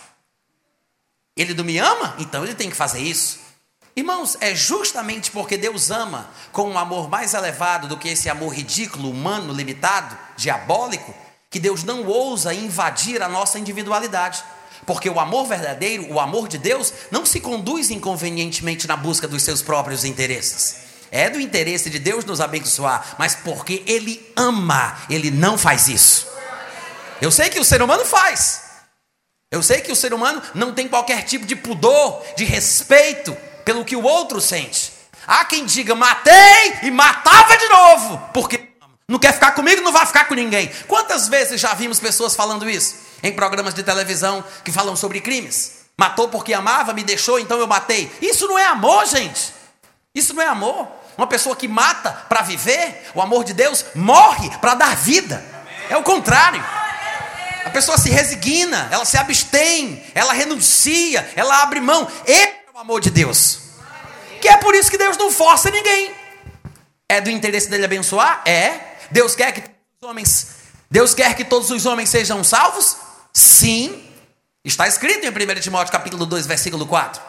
Ele 1.36 1.53
não 1.53 1.63
me 1.63 1.77
ama? 1.77 2.15
Então 2.19 2.43
ele 2.43 2.55
tem 2.55 2.69
que 2.69 2.75
fazer 2.75 3.00
isso. 3.00 3.39
Irmãos, 3.95 4.38
é 4.41 4.53
justamente 4.53 5.31
porque 5.31 5.57
Deus 5.57 5.89
ama 5.89 6.29
com 6.51 6.69
um 6.69 6.77
amor 6.77 7.10
mais 7.10 7.34
elevado 7.34 7.88
do 7.88 7.98
que 7.98 8.10
esse 8.10 8.29
amor 8.29 8.53
ridículo, 8.53 9.10
humano, 9.10 9.53
limitado, 9.53 10.17
diabólico, 10.36 11.13
que 11.50 11.60
Deus 11.60 11.84
não 11.84 12.06
ousa 12.06 12.54
invadir 12.54 13.22
a 13.22 13.30
nossa 13.30 13.58
individualidade. 13.58 14.44
Porque 14.86 15.10
o 15.10 15.20
amor 15.20 15.48
verdadeiro, 15.48 16.12
o 16.12 16.20
amor 16.20 16.48
de 16.48 16.58
Deus, 16.58 16.94
não 17.10 17.25
se 17.25 17.39
conduz 17.39 17.89
inconvenientemente 17.89 18.88
na 18.88 18.96
busca 18.96 19.27
dos 19.27 19.42
seus 19.42 19.62
próprios 19.62 20.04
interesses. 20.04 20.86
É 21.12 21.30
do 21.30 21.39
interesse 21.39 21.89
de 21.89 21.98
Deus 21.98 22.25
nos 22.25 22.42
abençoar, 22.42 23.15
mas 23.18 23.36
porque 23.36 23.84
Ele 23.88 24.22
ama, 24.36 24.98
Ele 25.10 25.32
não 25.32 25.58
faz 25.58 25.88
isso. 25.88 26.27
Eu 27.22 27.32
sei 27.32 27.50
que 27.50 27.60
o 27.60 27.65
ser 27.65 27.82
humano 27.82 28.04
faz. 28.06 28.63
Eu 29.50 29.63
sei 29.63 29.80
que 29.80 29.92
o 29.92 29.96
ser 29.96 30.13
humano 30.13 30.42
não 30.54 30.74
tem 30.74 30.88
qualquer 30.88 31.24
tipo 31.24 31.46
de 31.46 31.56
pudor, 31.56 32.22
de 32.36 32.44
respeito 32.44 33.36
pelo 33.63 33.86
que 33.86 33.96
o 33.96 34.04
outro 34.04 34.42
sente. 34.42 34.92
Há 35.27 35.46
quem 35.46 35.65
diga, 35.65 35.96
matei 35.96 36.80
e 36.84 36.92
matava 36.92 37.58
de 37.58 37.68
novo, 37.68 38.30
porque 38.34 38.55
não 39.08 39.20
quer 39.20 39.34
ficar 39.34 39.52
comigo, 39.52 39.82
não 39.82 39.92
vai 39.92 40.06
ficar 40.06 40.28
com 40.28 40.34
ninguém. 40.34 40.72
Quantas 40.88 41.28
vezes 41.28 41.62
já 41.62 41.74
vimos 41.74 42.00
pessoas 42.00 42.36
falando 42.36 42.70
isso? 42.70 43.06
em 43.26 43.34
programas 43.34 43.74
de 43.74 43.82
televisão 43.82 44.44
que 44.64 44.72
falam 44.72 44.96
sobre 44.96 45.20
crimes. 45.20 45.86
Matou 45.98 46.30
porque 46.30 46.54
amava, 46.54 46.94
me 46.94 47.04
deixou, 47.04 47.40
então 47.40 47.58
eu 47.60 47.66
matei. 47.66 48.12
Isso 48.22 48.48
não 48.48 48.60
é 48.60 48.66
amor, 48.66 49.06
gente. 49.08 49.54
Isso 50.14 50.34
não 50.34 50.44
é 50.44 50.48
amor. 50.48 50.88
Uma 51.18 51.26
pessoa 51.26 51.56
que 51.56 51.68
mata 51.68 52.12
para 52.30 52.42
viver, 52.42 53.10
o 53.16 53.22
amor 53.22 53.44
de 53.44 53.54
Deus 53.54 53.84
morre 53.96 54.50
para 54.60 54.76
dar 54.76 54.96
vida. 54.96 55.44
É 55.90 55.98
o 55.98 56.04
contrário. 56.04 56.64
A 57.66 57.70
pessoa 57.72 57.98
se 57.98 58.10
resigna, 58.10 58.90
ela 58.92 59.06
se 59.06 59.18
abstém, 59.18 60.04
ela 60.14 60.34
renuncia, 60.34 61.28
ela 61.36 61.64
abre 61.64 61.80
mão. 61.80 62.08
Esse 62.28 62.48
é 62.48 62.72
o 62.76 62.78
amor 62.78 63.02
de 63.02 63.10
Deus. 63.10 63.60
Que 64.40 64.50
é 64.50 64.58
por 64.58 64.76
isso 64.76 64.92
que 64.92 64.98
Deus 64.98 65.18
não 65.18 65.32
força 65.32 65.72
ninguém. 65.72 66.14
É 67.10 67.22
do 67.22 67.32
interesse 67.32 67.70
dele 67.70 67.86
abençoar? 67.86 68.42
É. 68.46 68.95
Deus 69.12 69.36
quer 69.36 69.52
que 69.52 69.62
todos 69.62 70.02
os 70.02 70.10
homens, 70.10 70.48
Deus 70.90 71.14
quer 71.14 71.36
que 71.36 71.44
todos 71.44 71.70
os 71.72 71.86
homens 71.86 72.10
sejam 72.10 72.44
salvos? 72.44 72.98
Sim, 73.34 74.04
está 74.64 74.88
escrito 74.88 75.26
em 75.26 75.30
1 75.30 75.60
Timóteo 75.60 75.92
capítulo 75.92 76.26
2, 76.26 76.48
versículo 76.48 76.86
4. 76.86 77.22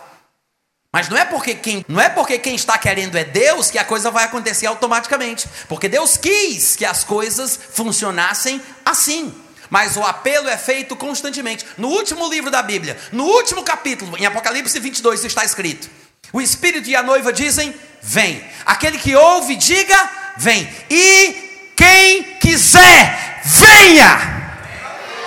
Mas 0.92 1.08
não 1.08 1.18
é 1.18 1.24
porque 1.24 1.54
quem, 1.54 1.84
não 1.88 2.00
é 2.00 2.08
porque 2.08 2.38
quem 2.38 2.54
está 2.54 2.78
querendo 2.78 3.16
é 3.16 3.24
Deus 3.24 3.70
que 3.70 3.78
a 3.78 3.84
coisa 3.84 4.10
vai 4.10 4.24
acontecer 4.24 4.66
automaticamente, 4.66 5.46
porque 5.68 5.88
Deus 5.88 6.16
quis 6.16 6.74
que 6.74 6.84
as 6.84 7.04
coisas 7.04 7.58
funcionassem 7.72 8.62
assim. 8.84 9.34
Mas 9.68 9.96
o 9.96 10.02
apelo 10.02 10.48
é 10.48 10.56
feito 10.56 10.96
constantemente. 10.96 11.66
No 11.76 11.88
último 11.88 12.28
livro 12.30 12.50
da 12.50 12.62
Bíblia, 12.62 12.96
no 13.12 13.24
último 13.24 13.62
capítulo, 13.62 14.16
em 14.16 14.24
Apocalipse 14.24 14.78
22, 14.78 15.24
está 15.24 15.44
escrito: 15.44 15.90
O 16.32 16.40
Espírito 16.40 16.88
e 16.88 16.96
a 16.96 17.02
noiva 17.02 17.32
dizem: 17.32 17.74
Vem. 18.00 18.42
Aquele 18.64 18.96
que 18.96 19.14
ouve, 19.14 19.56
diga: 19.56 20.10
Vem. 20.38 20.66
E 20.88 21.45
quem 21.76 22.22
quiser, 22.40 23.42
venha 23.44 24.36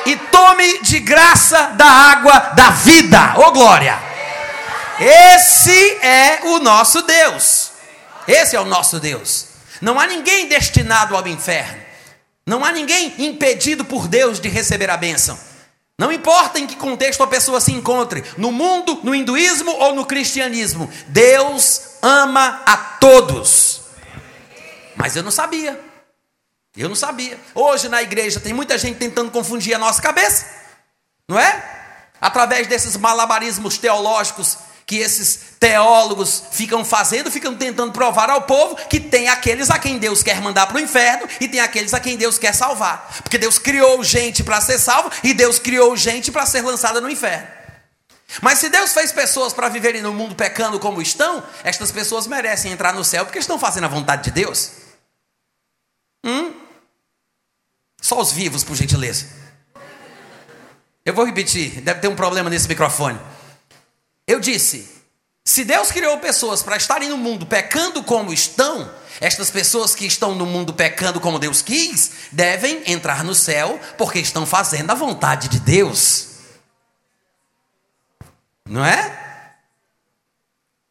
e 0.06 0.16
tome 0.16 0.82
de 0.82 1.00
graça 1.00 1.74
da 1.76 1.86
água 1.86 2.40
da 2.56 2.72
vida. 2.72 3.36
Ô 3.38 3.42
oh, 3.42 3.52
glória! 3.52 4.00
Esse 5.00 5.98
é 6.02 6.42
o 6.46 6.60
nosso 6.60 7.04
Deus. 7.04 7.72
Esse 8.28 8.56
é 8.56 8.60
o 8.60 8.66
nosso 8.66 9.00
Deus. 9.00 9.48
Não 9.80 10.00
há 10.00 10.06
ninguém 10.06 10.48
destinado 10.48 11.16
ao 11.16 11.26
inferno. 11.28 11.82
Não 12.46 12.66
há 12.66 12.72
ninguém 12.72 13.14
impedido 13.20 13.86
por 13.86 14.08
Deus 14.08 14.40
de 14.40 14.50
receber 14.50 14.90
a 14.90 14.98
bênção. 14.98 15.40
Não 15.98 16.12
importa 16.12 16.60
em 16.60 16.66
que 16.66 16.76
contexto 16.76 17.22
a 17.22 17.28
pessoa 17.28 17.62
se 17.62 17.72
encontre, 17.72 18.24
no 18.38 18.52
mundo, 18.52 19.00
no 19.04 19.14
hinduísmo 19.14 19.72
ou 19.72 19.94
no 19.94 20.06
cristianismo, 20.06 20.90
Deus 21.08 21.82
ama 22.02 22.62
a 22.66 22.78
todos. 22.78 23.82
Mas 24.96 25.16
eu 25.16 25.24
não 25.24 25.32
sabia. 25.32 25.89
Eu 26.76 26.88
não 26.88 26.96
sabia. 26.96 27.40
Hoje 27.54 27.90
na 27.90 28.02
igreja 28.02 28.40
tem 28.40 28.54
muita 28.54 28.78
gente 28.78 28.98
tentando 28.98 29.32
confundir 29.32 29.74
a 29.74 29.80
nossa 29.80 30.02
cabeça, 30.02 30.46
não 31.28 31.40
é? 31.40 31.78
Através 32.22 32.68
desses 32.68 32.96
malabarismos 32.98 33.78
teológicos 33.78 34.58
que 34.90 34.98
esses 34.98 35.40
teólogos 35.60 36.46
ficam 36.52 36.84
fazendo, 36.84 37.30
ficam 37.30 37.56
tentando 37.56 37.92
provar 37.92 38.28
ao 38.28 38.42
povo 38.42 38.76
que 38.88 39.00
tem 39.00 39.30
aqueles 39.30 39.70
a 39.70 39.78
quem 39.78 40.00
Deus 40.00 40.24
quer 40.24 40.42
mandar 40.42 40.66
para 40.66 40.78
o 40.78 40.80
inferno 40.80 41.28
e 41.40 41.48
tem 41.48 41.60
aqueles 41.60 41.94
a 41.94 42.00
quem 42.00 42.18
Deus 42.18 42.40
quer 42.40 42.56
salvar. 42.56 43.08
Porque 43.22 43.38
Deus 43.38 43.60
criou 43.60 44.04
gente 44.04 44.44
para 44.44 44.60
ser 44.60 44.80
salvo 44.80 45.12
e 45.24 45.32
Deus 45.32 45.60
criou 45.60 45.96
gente 45.96 46.32
para 46.32 46.44
ser 46.48 46.62
lançada 46.64 47.00
no 47.00 47.08
inferno. 47.08 47.48
Mas 48.42 48.58
se 48.58 48.70
Deus 48.70 48.92
fez 48.92 49.12
pessoas 49.12 49.54
para 49.54 49.70
viverem 49.70 50.02
no 50.02 50.12
mundo 50.12 50.34
pecando 50.34 50.80
como 50.80 51.02
estão, 51.04 51.44
estas 51.64 51.92
pessoas 51.92 52.26
merecem 52.26 52.72
entrar 52.72 52.92
no 52.92 53.04
céu 53.04 53.26
porque 53.26 53.38
estão 53.38 53.60
fazendo 53.60 53.84
a 53.84 53.90
vontade 53.90 54.24
de 54.24 54.32
Deus. 54.32 54.72
Hum? 56.26 56.59
Só 58.02 58.20
os 58.20 58.32
vivos, 58.32 58.64
por 58.64 58.76
gentileza. 58.76 59.26
Eu 61.06 61.14
vou 61.14 61.26
repetir, 61.26 61.82
deve 61.82 62.00
ter 62.02 62.08
um 62.08 62.16
problema 62.16 62.50
nesse 62.50 62.68
microfone. 62.68 63.20
Eu 64.28 64.40
disse: 64.40 64.88
se 65.44 65.66
Deus 65.66 65.92
criou 65.92 66.18
pessoas 66.20 66.62
para 66.62 66.78
estarem 66.78 67.10
no 67.10 67.18
mundo 67.18 67.46
pecando 67.46 68.04
como 68.04 68.32
estão, 68.32 68.94
estas 69.20 69.50
pessoas 69.50 69.96
que 69.96 70.06
estão 70.06 70.36
no 70.36 70.46
mundo 70.46 70.74
pecando 70.74 71.20
como 71.20 71.40
Deus 71.40 71.62
quis, 71.62 72.12
devem 72.32 72.84
entrar 72.86 73.24
no 73.24 73.34
céu 73.34 73.80
porque 73.98 74.20
estão 74.20 74.46
fazendo 74.46 74.92
a 74.92 74.96
vontade 74.96 75.48
de 75.48 75.60
Deus. 75.60 76.28
Não 78.68 78.86
é? 78.86 79.20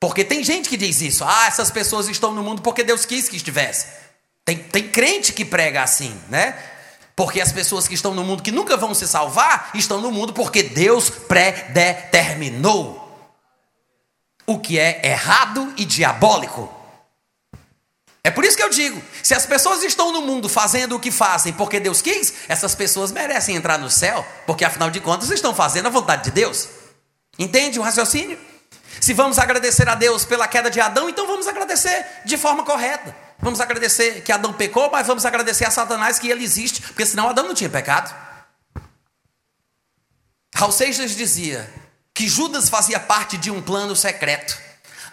Porque 0.01 0.25
tem 0.25 0.43
gente 0.43 0.69
que 0.69 0.77
diz 0.77 1.01
isso. 1.01 1.25
Ah, 1.25 1.47
essas 1.47 1.71
pessoas 1.71 2.09
estão 2.09 2.35
no 2.35 2.43
mundo 2.43 2.61
porque 2.61 2.83
Deus 2.83 3.05
quis 3.05 3.29
que 3.29 3.37
estivesse. 3.37 3.87
Tem, 4.45 4.59
tem 4.59 4.89
crente 4.89 5.33
que 5.33 5.45
prega 5.45 5.83
assim, 5.83 6.21
né? 6.29 6.61
Porque 7.19 7.41
as 7.41 7.51
pessoas 7.51 7.89
que 7.89 7.95
estão 7.95 8.15
no 8.15 8.23
mundo 8.23 8.45
que 8.45 8.53
nunca 8.53 8.77
vão 8.77 8.95
se 8.95 9.09
salvar 9.09 9.73
estão 9.75 10.01
no 10.01 10.13
mundo 10.13 10.33
porque 10.33 10.63
Deus 10.63 11.11
predeterminou. 11.11 13.05
O 14.47 14.61
que 14.61 14.79
é 14.79 15.05
errado 15.05 15.75
e 15.77 15.85
diabólico. 15.85 16.73
É 18.23 18.31
por 18.31 18.45
isso 18.45 18.57
que 18.57 18.63
eu 18.63 18.71
digo: 18.71 19.03
se 19.21 19.35
as 19.35 19.45
pessoas 19.45 19.83
estão 19.83 20.13
no 20.13 20.23
mundo 20.23 20.49
fazendo 20.49 20.95
o 20.95 21.01
que 21.01 21.11
fazem 21.11 21.53
porque 21.53 21.81
Deus 21.81 22.01
quis, 22.01 22.35
essas 22.49 22.77
pessoas 22.77 23.11
merecem 23.11 23.57
entrar 23.57 23.81
no 23.81 23.91
céu, 23.91 24.25
porque 24.47 24.65
afinal 24.65 24.89
de 24.89 25.01
contas 25.01 25.29
estão 25.33 25.53
fazendo 25.53 25.87
a 25.87 25.91
vontade 25.91 26.23
de 26.23 26.31
Deus. 26.31 26.69
Entende 27.37 27.81
o 27.81 27.83
raciocínio? 27.83 28.39
Se 29.01 29.13
vamos 29.13 29.41
agradecer 29.41 29.89
a 29.89 29.97
Deus 29.97 30.25
pela 30.25 30.47
queda 30.47 30.71
de 30.71 30.81
Adão, 30.81 31.09
então 31.09 31.27
vamos 31.27 31.49
agradecer 31.49 32.07
de 32.25 32.37
forma 32.37 32.65
correta. 32.65 33.28
Vamos 33.41 33.61
agradecer 33.61 34.23
que 34.23 34.33
Adão 34.33 34.53
pecou, 34.53 34.91
mas 34.91 35.07
vamos 35.07 35.25
agradecer 35.25 35.65
a 35.65 35.71
Satanás 35.71 36.19
que 36.19 36.29
ele 36.29 36.45
existe, 36.45 36.83
porque 36.83 37.07
senão 37.07 37.29
Adão 37.29 37.47
não 37.47 37.55
tinha 37.55 37.71
pecado. 37.71 38.15
Raul 40.55 40.73
Seixas 40.73 41.13
dizia 41.15 41.73
que 42.13 42.29
Judas 42.29 42.69
fazia 42.69 42.99
parte 42.99 43.37
de 43.39 43.49
um 43.49 43.63
plano 43.63 43.95
secreto, 43.95 44.59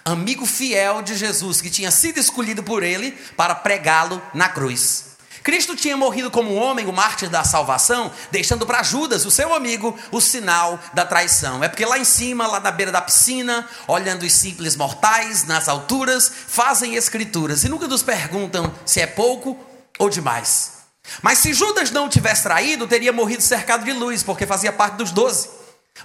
amigo 0.03 0.45
fiel 0.45 1.03
de 1.03 1.15
Jesus, 1.15 1.61
que 1.61 1.69
tinha 1.69 1.91
sido 1.91 2.19
escolhido 2.19 2.63
por 2.63 2.81
ele 2.81 3.11
para 3.37 3.53
pregá-lo 3.53 4.19
na 4.33 4.49
cruz. 4.49 5.14
Cristo 5.45 5.75
tinha 5.75 5.95
morrido 5.95 6.31
como 6.31 6.55
homem, 6.55 6.87
o 6.87 6.91
mártir 6.91 7.29
da 7.29 7.43
salvação, 7.43 8.11
deixando 8.31 8.65
para 8.65 8.81
Judas, 8.81 9.27
o 9.27 9.31
seu 9.31 9.53
amigo, 9.53 9.95
o 10.11 10.19
sinal 10.19 10.79
da 10.91 11.05
traição. 11.05 11.63
É 11.63 11.67
porque 11.69 11.85
lá 11.85 11.99
em 11.99 12.03
cima, 12.03 12.47
lá 12.47 12.59
na 12.59 12.71
beira 12.71 12.91
da 12.91 12.99
piscina, 12.99 13.69
olhando 13.87 14.23
os 14.23 14.33
simples 14.33 14.75
mortais 14.75 15.43
nas 15.43 15.69
alturas, 15.69 16.31
fazem 16.47 16.95
escrituras 16.95 17.63
e 17.63 17.69
nunca 17.69 17.87
nos 17.87 18.01
perguntam 18.01 18.73
se 18.87 18.99
é 18.99 19.05
pouco 19.05 19.55
ou 19.99 20.09
demais. 20.09 20.77
Mas 21.21 21.37
se 21.37 21.53
Judas 21.53 21.91
não 21.91 22.09
tivesse 22.09 22.41
traído, 22.41 22.87
teria 22.87 23.13
morrido 23.13 23.43
cercado 23.43 23.85
de 23.85 23.93
luz, 23.93 24.23
porque 24.23 24.47
fazia 24.47 24.73
parte 24.73 24.95
dos 24.95 25.11
doze. 25.11 25.47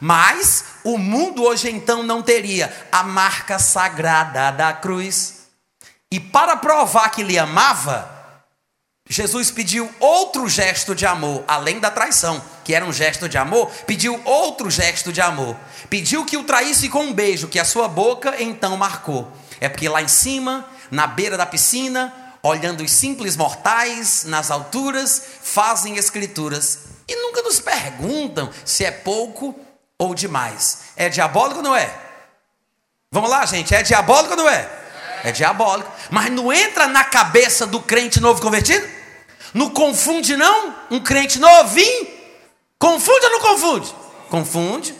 Mas 0.02 0.64
o 0.84 0.98
mundo 0.98 1.44
hoje 1.44 1.70
então 1.70 2.02
não 2.02 2.20
teria 2.20 2.70
a 2.92 3.02
marca 3.02 3.58
sagrada 3.58 4.50
da 4.50 4.74
cruz. 4.74 5.46
E 6.12 6.20
para 6.20 6.58
provar 6.58 7.08
que 7.08 7.22
lhe 7.22 7.38
amava, 7.38 8.19
Jesus 9.12 9.50
pediu 9.50 9.92
outro 9.98 10.48
gesto 10.48 10.94
de 10.94 11.04
amor, 11.04 11.42
além 11.48 11.80
da 11.80 11.90
traição, 11.90 12.40
que 12.62 12.72
era 12.72 12.84
um 12.84 12.92
gesto 12.92 13.28
de 13.28 13.36
amor, 13.36 13.68
pediu 13.84 14.20
outro 14.24 14.70
gesto 14.70 15.12
de 15.12 15.20
amor. 15.20 15.56
Pediu 15.90 16.24
que 16.24 16.36
o 16.36 16.44
traísse 16.44 16.88
com 16.88 17.02
um 17.02 17.12
beijo, 17.12 17.48
que 17.48 17.58
a 17.58 17.64
sua 17.64 17.88
boca 17.88 18.40
então 18.40 18.76
marcou. 18.76 19.28
É 19.60 19.68
porque 19.68 19.88
lá 19.88 20.00
em 20.00 20.06
cima, 20.06 20.64
na 20.92 21.08
beira 21.08 21.36
da 21.36 21.44
piscina, 21.44 22.14
olhando 22.40 22.84
os 22.84 22.92
simples 22.92 23.36
mortais 23.36 24.22
nas 24.26 24.48
alturas, 24.48 25.20
fazem 25.42 25.96
escrituras 25.96 26.78
e 27.08 27.16
nunca 27.16 27.42
nos 27.42 27.58
perguntam 27.58 28.48
se 28.64 28.84
é 28.84 28.92
pouco 28.92 29.58
ou 29.98 30.14
demais. 30.14 30.82
É 30.94 31.08
diabólico 31.08 31.56
ou 31.56 31.64
não 31.64 31.74
é? 31.74 31.92
Vamos 33.10 33.28
lá, 33.28 33.44
gente, 33.44 33.74
é 33.74 33.82
diabólico 33.82 34.34
ou 34.34 34.36
não 34.44 34.48
é? 34.48 34.70
É 35.24 35.32
diabólico. 35.32 35.90
Mas 36.10 36.30
não 36.30 36.52
entra 36.52 36.86
na 36.86 37.02
cabeça 37.02 37.66
do 37.66 37.80
crente 37.80 38.20
novo 38.20 38.40
convertido? 38.40 38.99
Não 39.52 39.70
confunde, 39.70 40.36
não? 40.36 40.74
Um 40.90 41.00
crente 41.00 41.38
novinho? 41.38 42.06
Confunde 42.78 43.26
ou 43.26 43.32
não 43.32 43.40
confunde? 43.40 43.94
Confunde. 44.28 44.94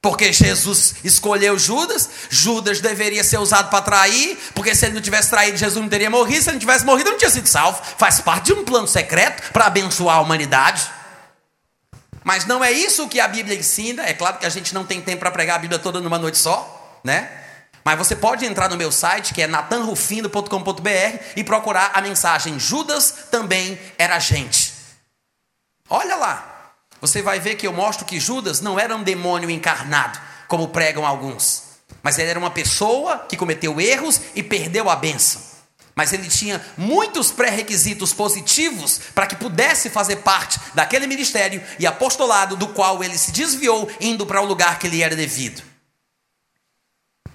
Porque 0.00 0.32
Jesus 0.32 0.94
escolheu 1.02 1.58
Judas, 1.58 2.08
Judas 2.30 2.80
deveria 2.80 3.24
ser 3.24 3.38
usado 3.38 3.68
para 3.68 3.82
trair, 3.82 4.38
porque 4.54 4.74
se 4.74 4.86
ele 4.86 4.94
não 4.94 5.02
tivesse 5.02 5.28
traído, 5.28 5.58
Jesus 5.58 5.82
não 5.82 5.88
teria 5.88 6.08
morrido, 6.08 6.40
se 6.40 6.48
ele 6.48 6.54
não 6.54 6.60
tivesse 6.60 6.84
morrido, 6.84 7.10
não 7.10 7.18
tinha 7.18 7.30
sido 7.30 7.48
salvo. 7.48 7.82
Faz 7.98 8.20
parte 8.20 8.46
de 8.46 8.52
um 8.52 8.64
plano 8.64 8.86
secreto 8.86 9.52
para 9.52 9.66
abençoar 9.66 10.16
a 10.16 10.20
humanidade. 10.20 10.88
Mas 12.22 12.46
não 12.46 12.62
é 12.62 12.70
isso 12.70 13.08
que 13.08 13.18
a 13.18 13.26
Bíblia 13.26 13.58
ensina. 13.58 14.04
É 14.04 14.12
claro 14.12 14.38
que 14.38 14.46
a 14.46 14.50
gente 14.50 14.72
não 14.72 14.84
tem 14.84 15.00
tempo 15.00 15.18
para 15.18 15.30
pregar 15.30 15.56
a 15.56 15.58
Bíblia 15.58 15.80
toda 15.80 16.00
numa 16.00 16.18
noite 16.18 16.38
só, 16.38 17.00
né? 17.02 17.28
Mas 17.88 17.96
você 17.96 18.14
pode 18.14 18.44
entrar 18.44 18.68
no 18.68 18.76
meu 18.76 18.92
site, 18.92 19.32
que 19.32 19.40
é 19.40 19.46
natanrufino.com.br, 19.46 21.18
e 21.34 21.42
procurar 21.42 21.92
a 21.94 22.02
mensagem 22.02 22.60
Judas 22.60 23.14
também 23.30 23.80
era 23.96 24.18
gente. 24.18 24.74
Olha 25.88 26.14
lá. 26.16 26.74
Você 27.00 27.22
vai 27.22 27.40
ver 27.40 27.54
que 27.54 27.66
eu 27.66 27.72
mostro 27.72 28.04
que 28.04 28.20
Judas 28.20 28.60
não 28.60 28.78
era 28.78 28.94
um 28.94 29.02
demônio 29.02 29.48
encarnado, 29.48 30.20
como 30.46 30.68
pregam 30.68 31.06
alguns. 31.06 31.62
Mas 32.02 32.18
ele 32.18 32.28
era 32.28 32.38
uma 32.38 32.50
pessoa 32.50 33.24
que 33.26 33.38
cometeu 33.38 33.80
erros 33.80 34.20
e 34.34 34.42
perdeu 34.42 34.90
a 34.90 34.94
bênção. 34.94 35.40
Mas 35.94 36.12
ele 36.12 36.28
tinha 36.28 36.62
muitos 36.76 37.32
pré-requisitos 37.32 38.12
positivos 38.12 39.00
para 39.14 39.26
que 39.26 39.34
pudesse 39.34 39.88
fazer 39.88 40.16
parte 40.16 40.60
daquele 40.74 41.06
ministério 41.06 41.62
e 41.78 41.86
apostolado 41.86 42.54
do 42.54 42.68
qual 42.68 43.02
ele 43.02 43.16
se 43.16 43.32
desviou, 43.32 43.90
indo 43.98 44.26
para 44.26 44.42
o 44.42 44.46
lugar 44.46 44.78
que 44.78 44.88
lhe 44.88 45.02
era 45.02 45.16
devido. 45.16 45.67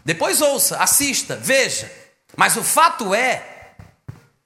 Depois 0.05 0.41
ouça, 0.41 0.77
assista, 0.77 1.35
veja. 1.35 1.91
Mas 2.35 2.57
o 2.57 2.63
fato 2.63 3.13
é, 3.13 3.53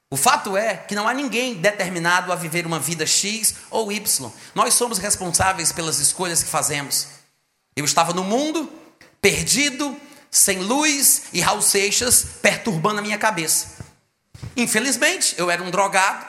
o 0.10 0.16
fato 0.16 0.56
é 0.56 0.78
que 0.78 0.96
não 0.96 1.08
há 1.08 1.14
ninguém 1.14 1.56
determinado 1.56 2.32
a 2.32 2.36
viver 2.36 2.66
uma 2.66 2.80
vida 2.80 3.06
X 3.06 3.56
ou 3.70 3.92
Y. 3.92 4.32
Nós 4.56 4.74
somos 4.74 4.98
responsáveis 5.00 5.72
pelas 5.72 6.00
escolhas 6.00 6.42
que 6.42 6.50
fazemos. 6.50 7.08
Eu 7.76 7.84
estava 7.84 8.14
no 8.14 8.24
mundo, 8.24 8.72
perdido, 9.22 10.00
sem 10.32 10.60
luz 10.60 11.24
e 11.34 11.42
Raul 11.42 11.62
Seixas 11.62 12.26
perturbando 12.42 13.00
a 13.00 13.02
minha 13.02 13.18
cabeça. 13.18 13.78
Infelizmente, 14.56 15.36
eu 15.38 15.52
era 15.52 15.62
um 15.62 15.72
drogado, 15.72 16.26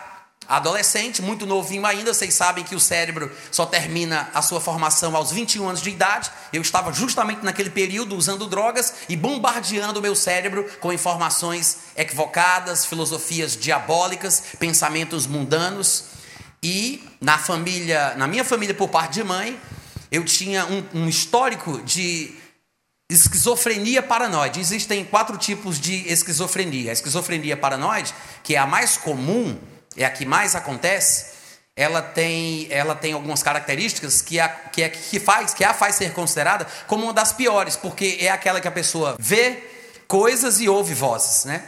adolescente, 0.48 1.20
muito 1.20 1.44
novinho 1.44 1.84
ainda, 1.84 2.14
vocês 2.14 2.32
sabem 2.32 2.64
que 2.64 2.74
o 2.74 2.80
cérebro 2.80 3.30
só 3.52 3.66
termina 3.66 4.30
a 4.32 4.40
sua 4.40 4.60
formação 4.60 5.14
aos 5.14 5.30
21 5.30 5.68
anos 5.68 5.82
de 5.82 5.90
idade. 5.90 6.30
Eu 6.52 6.62
estava 6.62 6.90
justamente 6.92 7.44
naquele 7.44 7.68
período 7.68 8.16
usando 8.16 8.46
drogas 8.46 8.94
e 9.08 9.16
bombardeando 9.16 9.98
o 9.98 10.02
meu 10.02 10.16
cérebro 10.16 10.64
com 10.80 10.90
informações 10.90 11.76
equivocadas, 11.94 12.86
filosofias 12.86 13.54
diabólicas, 13.54 14.42
pensamentos 14.58 15.26
mundanos. 15.26 16.04
E 16.62 17.06
na 17.20 17.36
família, 17.36 18.14
na 18.16 18.26
minha 18.26 18.44
família 18.44 18.74
por 18.74 18.88
parte 18.88 19.14
de 19.14 19.24
mãe, 19.24 19.60
eu 20.10 20.24
tinha 20.24 20.64
um, 20.64 21.02
um 21.02 21.08
histórico 21.08 21.82
de 21.82 22.34
esquizofrenia 23.10 24.02
paranoide. 24.02 24.60
Existem 24.60 25.04
quatro 25.04 25.36
tipos 25.36 25.78
de 25.78 26.10
esquizofrenia. 26.10 26.90
A 26.90 26.92
esquizofrenia 26.92 27.56
paranoide, 27.56 28.14
que 28.42 28.54
é 28.54 28.58
a 28.58 28.66
mais 28.66 28.96
comum, 28.96 29.58
é 29.98 30.04
a 30.06 30.10
que 30.10 30.24
mais 30.24 30.54
acontece, 30.54 31.36
ela 31.76 32.00
tem, 32.00 32.66
ela 32.70 32.94
tem 32.94 33.12
algumas 33.12 33.42
características 33.42 34.22
que, 34.22 34.40
a, 34.40 34.48
que, 34.48 34.82
é, 34.82 34.88
que, 34.88 35.20
faz, 35.20 35.54
que 35.54 35.62
a 35.62 35.74
faz 35.74 35.96
ser 35.96 36.12
considerada 36.12 36.66
como 36.86 37.04
uma 37.04 37.12
das 37.12 37.32
piores, 37.32 37.76
porque 37.76 38.18
é 38.20 38.30
aquela 38.30 38.60
que 38.60 38.66
a 38.66 38.72
pessoa 38.72 39.16
vê 39.18 39.62
coisas 40.08 40.60
e 40.60 40.68
ouve 40.68 40.94
vozes, 40.94 41.44
né? 41.44 41.62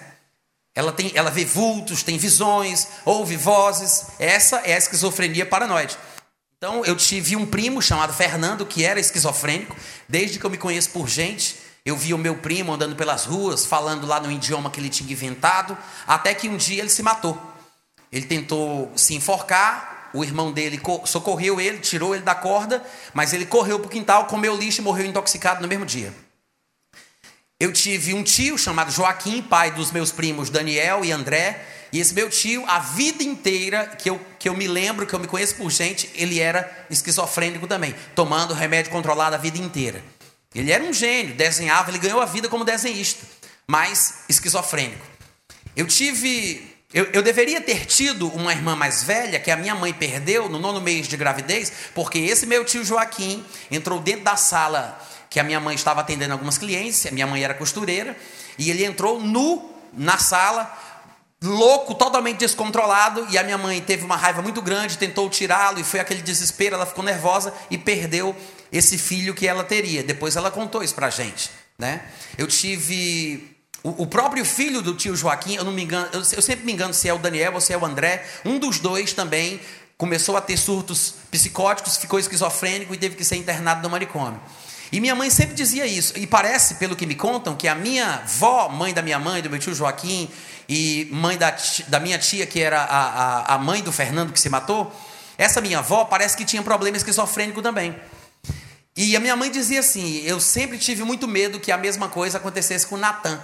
Ela, 0.75 0.93
tem, 0.93 1.13
ela 1.15 1.31
vê 1.31 1.45
vultos, 1.45 2.03
tem 2.03 2.17
visões, 2.17 2.87
ouve 3.05 3.37
vozes. 3.37 4.07
Essa 4.19 4.59
é 4.65 4.75
a 4.75 4.79
esquizofrenia 4.79 5.45
paranoide. 5.45 5.99
Então, 6.57 6.85
eu 6.85 6.97
tive 6.97 7.37
um 7.37 7.45
primo 7.45 7.83
chamado 7.83 8.13
Fernando, 8.13 8.65
que 8.65 8.85
era 8.85 9.01
esquizofrênico. 9.01 9.77
Desde 10.09 10.39
que 10.39 10.45
eu 10.45 10.51
me 10.51 10.59
conheço 10.59 10.91
por 10.91 11.09
gente, 11.09 11.57
eu 11.85 11.97
vi 11.97 12.15
o 12.15 12.19
meu 12.19 12.37
primo 12.37 12.73
andando 12.73 12.95
pelas 12.95 13.25
ruas, 13.25 13.67
falando 13.67 14.07
lá 14.07 14.21
no 14.21 14.31
idioma 14.31 14.71
que 14.71 14.79
ele 14.79 14.89
tinha 14.89 15.11
inventado, 15.11 15.77
até 16.07 16.35
que 16.35 16.49
um 16.49 16.57
dia 16.57 16.81
ele 16.81 16.91
se 16.91 17.03
matou. 17.03 17.50
Ele 18.13 18.27
tentou 18.27 18.93
se 18.97 19.15
enforcar, 19.15 20.11
o 20.13 20.25
irmão 20.25 20.53
dele 20.53 20.81
socorreu 21.05 21.61
ele, 21.61 21.79
tirou 21.79 22.15
ele 22.15 22.25
da 22.25 22.35
corda, 22.35 22.85
mas 23.15 23.33
ele 23.33 23.47
correu 23.47 23.79
para 23.79 23.87
o 23.87 23.91
quintal, 23.91 24.27
comeu 24.27 24.57
lixo 24.57 24.81
e 24.81 24.85
morreu 24.85 25.07
intoxicado 25.07 25.63
no 25.63 25.69
mesmo 25.69 25.87
dia. 25.87 26.13
Eu 27.59 27.73
tive 27.73 28.15
um 28.15 28.23
tio 28.23 28.57
chamado 28.57 28.91
Joaquim, 28.91 29.43
pai 29.43 29.71
dos 29.71 29.93
meus 29.93 30.11
primos 30.11 30.49
Daniel 30.49 31.05
e 31.05 31.13
André, 31.13 31.63
e 31.93 31.99
esse 32.01 32.15
meu 32.15 32.31
tio, 32.31 32.65
a 32.67 32.79
vida 32.79 33.23
inteira, 33.23 33.87
que 33.87 34.09
eu, 34.09 34.21
que 34.39 34.49
eu 34.49 34.55
me 34.55 34.67
lembro, 34.67 35.07
que 35.07 35.15
eu 35.15 35.19
me 35.19 35.27
conheço 35.27 35.57
por 35.57 35.71
gente, 35.71 36.09
ele 36.15 36.41
era 36.41 36.87
esquizofrênico 36.89 37.67
também, 37.67 37.95
tomando 38.15 38.55
remédio 38.55 38.91
controlado 38.91 39.35
a 39.35 39.39
vida 39.39 39.59
inteira. 39.59 40.03
Ele 40.55 40.73
era 40.73 40.83
um 40.83 40.93
gênio, 40.93 41.35
desenhava, 41.35 41.91
ele 41.91 41.99
ganhou 41.99 42.21
a 42.21 42.25
vida 42.25 42.49
como 42.49 42.65
desenhista, 42.65 43.27
mas 43.67 44.25
esquizofrênico. 44.29 45.05
Eu 45.77 45.87
tive 45.87 46.70
eu, 46.93 47.05
eu, 47.13 47.23
deveria 47.23 47.61
ter 47.61 47.87
tido 47.87 48.27
uma 48.29 48.53
irmã 48.53 48.75
mais 48.75 49.05
velha 49.05 49.39
que 49.39 49.51
a 49.51 49.57
minha 49.57 49.77
mãe 49.77 49.93
perdeu 49.93 50.49
no 50.49 50.59
nono 50.59 50.81
mês 50.81 51.07
de 51.07 51.17
gravidez, 51.17 51.73
porque 51.95 52.19
esse 52.19 52.47
meu 52.47 52.65
tio 52.65 52.85
Joaquim 52.85 53.45
entrou 53.71 54.01
dentro 54.01 54.25
da 54.25 54.37
sala 54.37 55.01
que 55.29 55.39
a 55.39 55.45
minha 55.45 55.61
mãe 55.61 55.77
estava 55.77 56.01
atendendo 56.01 56.33
algumas 56.33 56.59
clientes, 56.59 57.07
a 57.07 57.13
minha 57.13 57.29
mãe 57.29 57.45
era 57.45 57.55
costureira, 57.55 58.17
e 58.59 58.69
ele 58.69 58.85
entrou 58.85 59.21
nu 59.21 59.73
na 59.93 60.19
sala, 60.19 60.77
louco, 61.41 61.95
totalmente 61.95 62.39
descontrolado, 62.39 63.25
e 63.31 63.39
a 63.39 63.45
minha 63.45 63.57
mãe 63.57 63.81
teve 63.81 64.05
uma 64.05 64.17
raiva 64.17 64.43
muito 64.43 64.61
grande, 64.61 64.99
tentou 64.99 65.31
tirá-lo, 65.31 65.79
e 65.79 65.85
foi 65.85 66.01
aquele 66.01 66.21
desespero, 66.21 66.75
ela 66.75 66.87
ficou 66.87 67.05
nervosa 67.05 67.55
e 67.71 67.79
perdeu 67.79 68.35
esse 68.73 68.99
filho 68.99 69.33
que 69.33 69.47
ela 69.47 69.63
teria. 69.63 70.03
Depois 70.03 70.35
ela 70.35 70.51
contou 70.51 70.83
isso 70.83 70.97
pra 70.97 71.09
gente, 71.09 71.53
né? 71.79 72.03
Eu 72.37 72.49
tive 72.49 73.57
o, 73.83 74.07
próprio 74.07 74.45
filho 74.45 74.83
do 74.83 74.95
tio 74.95 75.17
Joaquim, 75.17 75.55
eu 75.55 75.65
não 75.65 75.73
me 75.73 75.83
engano, 75.83 76.09
eu, 76.13 76.21
eu 76.21 76.43
sempre 76.43 76.65
me 76.67 76.73
engano 76.73 76.93
se 76.93 77.09
é 77.09 77.15
o 77.15 77.19
Daniel 77.19 77.55
ou 77.55 77.61
se 77.61 77.73
é 77.73 77.79
o 77.79 77.85
André, 77.85 78.27
um 78.45 78.59
dos 78.59 78.79
dois 78.79 79.13
também 79.13 79.61
começou 79.97 80.37
a 80.37 80.41
ter 80.41 80.57
surtos 80.57 81.15
psicóticos, 81.31 81.97
ficou 81.97 82.19
esquizofrênico 82.19 82.95
e 82.95 82.99
teve 82.99 83.17
que 83.17 83.25
ser 83.25 83.37
internado 83.37 83.83
no 83.83 83.91
manicômio. 83.91 84.41
E 84.93 85.01
minha 85.01 85.15
mãe 85.15 85.31
sempre 85.31 85.55
dizia 85.55 85.87
isso. 85.87 86.19
E 86.19 86.27
parece, 86.27 86.75
pelo 86.75 86.97
que 86.97 87.07
me 87.07 87.15
contam, 87.15 87.55
que 87.55 87.69
a 87.69 87.75
minha 87.75 88.23
avó, 88.25 88.69
mãe 88.69 88.93
da 88.93 89.03
minha 89.03 89.19
mãe, 89.19 89.41
do 89.41 89.49
meu 89.49 89.59
tio 89.59 89.75
Joaquim, 89.75 90.29
e 90.69 91.09
mãe 91.11 91.37
da, 91.37 91.57
da 91.89 92.01
minha 92.01 92.19
tia, 92.19 92.47
que 92.47 92.61
era 92.61 92.83
a, 92.83 92.85
a, 92.85 93.55
a 93.55 93.59
mãe 93.59 93.83
do 93.83 93.93
Fernando 93.93 94.33
que 94.33 94.41
se 94.41 94.49
matou, 94.49 94.93
essa 95.37 95.61
minha 95.61 95.79
avó 95.79 96.05
parece 96.05 96.37
que 96.37 96.45
tinha 96.45 96.63
problema 96.63 96.97
esquizofrênico 96.97 97.63
também. 97.63 97.95
E 98.97 99.17
a 99.17 99.21
minha 99.21 99.37
mãe 99.37 99.51
dizia 99.51 99.81
assim: 99.81 100.23
eu 100.25 100.41
sempre 100.41 100.77
tive 100.79 101.03
muito 101.03 101.27
medo 101.27 101.59
que 101.59 101.73
a 101.73 101.77
mesma 101.77 102.09
coisa 102.09 102.39
acontecesse 102.39 102.87
com 102.87 102.97
Natan. 102.97 103.41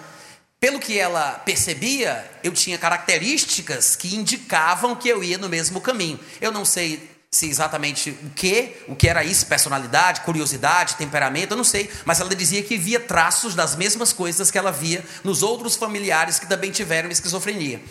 Pelo 0.59 0.81
que 0.81 0.99
ela 0.99 1.33
percebia, 1.45 2.29
eu 2.43 2.53
tinha 2.53 2.79
características 2.79 3.95
que 3.95 4.17
indicavam 4.17 4.97
que 4.97 5.09
eu 5.09 5.23
ia 5.23 5.37
no 5.37 5.49
mesmo 5.49 5.81
caminho. 5.81 6.19
Eu 6.41 6.51
não 6.51 6.65
sei 6.65 7.17
se 7.31 7.49
exatamente 7.49 8.11
o 8.11 8.31
que, 8.31 8.77
o 8.89 8.97
que 8.97 9.09
era 9.09 9.23
isso, 9.23 9.47
personalidade, 9.47 10.23
curiosidade, 10.23 10.97
temperamento, 10.97 11.51
eu 11.53 11.57
não 11.57 11.65
sei, 11.65 11.91
mas 12.05 12.21
ela 12.21 12.35
dizia 12.35 12.63
que 12.63 12.79
via 12.79 12.99
traços 12.99 13.55
das 13.55 13.77
mesmas 13.77 14.13
coisas 14.13 14.51
que 14.51 14.57
ela 14.57 14.73
via 14.73 15.05
nos 15.23 15.43
outros 15.43 15.77
familiares 15.77 16.39
que 16.39 16.47
também 16.47 16.71
tiveram 16.71 17.11
esquizofrenia. 17.11 17.83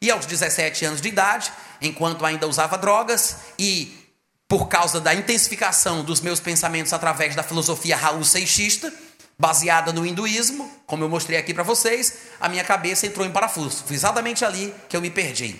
E 0.00 0.10
aos 0.10 0.24
17 0.24 0.86
anos 0.86 1.00
de 1.00 1.08
idade, 1.08 1.52
enquanto 1.82 2.24
ainda 2.24 2.46
usava 2.46 2.78
drogas 2.78 3.36
e 3.58 4.04
por 4.48 4.68
causa 4.68 5.00
da 5.00 5.14
intensificação 5.14 6.04
dos 6.04 6.20
meus 6.20 6.40
pensamentos 6.40 6.92
através 6.92 7.34
da 7.34 7.42
filosofia 7.42 7.96
Raul 7.96 8.24
Seixista, 8.24 8.92
baseada 9.38 9.92
no 9.92 10.06
hinduísmo, 10.06 10.70
como 10.86 11.04
eu 11.04 11.08
mostrei 11.08 11.38
aqui 11.38 11.52
para 11.52 11.62
vocês, 11.62 12.18
a 12.40 12.48
minha 12.48 12.64
cabeça 12.64 13.06
entrou 13.06 13.26
em 13.26 13.30
parafuso. 13.30 13.84
Foi 13.86 13.96
exatamente 13.96 14.44
ali 14.44 14.74
que 14.88 14.96
eu 14.96 15.00
me 15.00 15.10
perdi. 15.10 15.56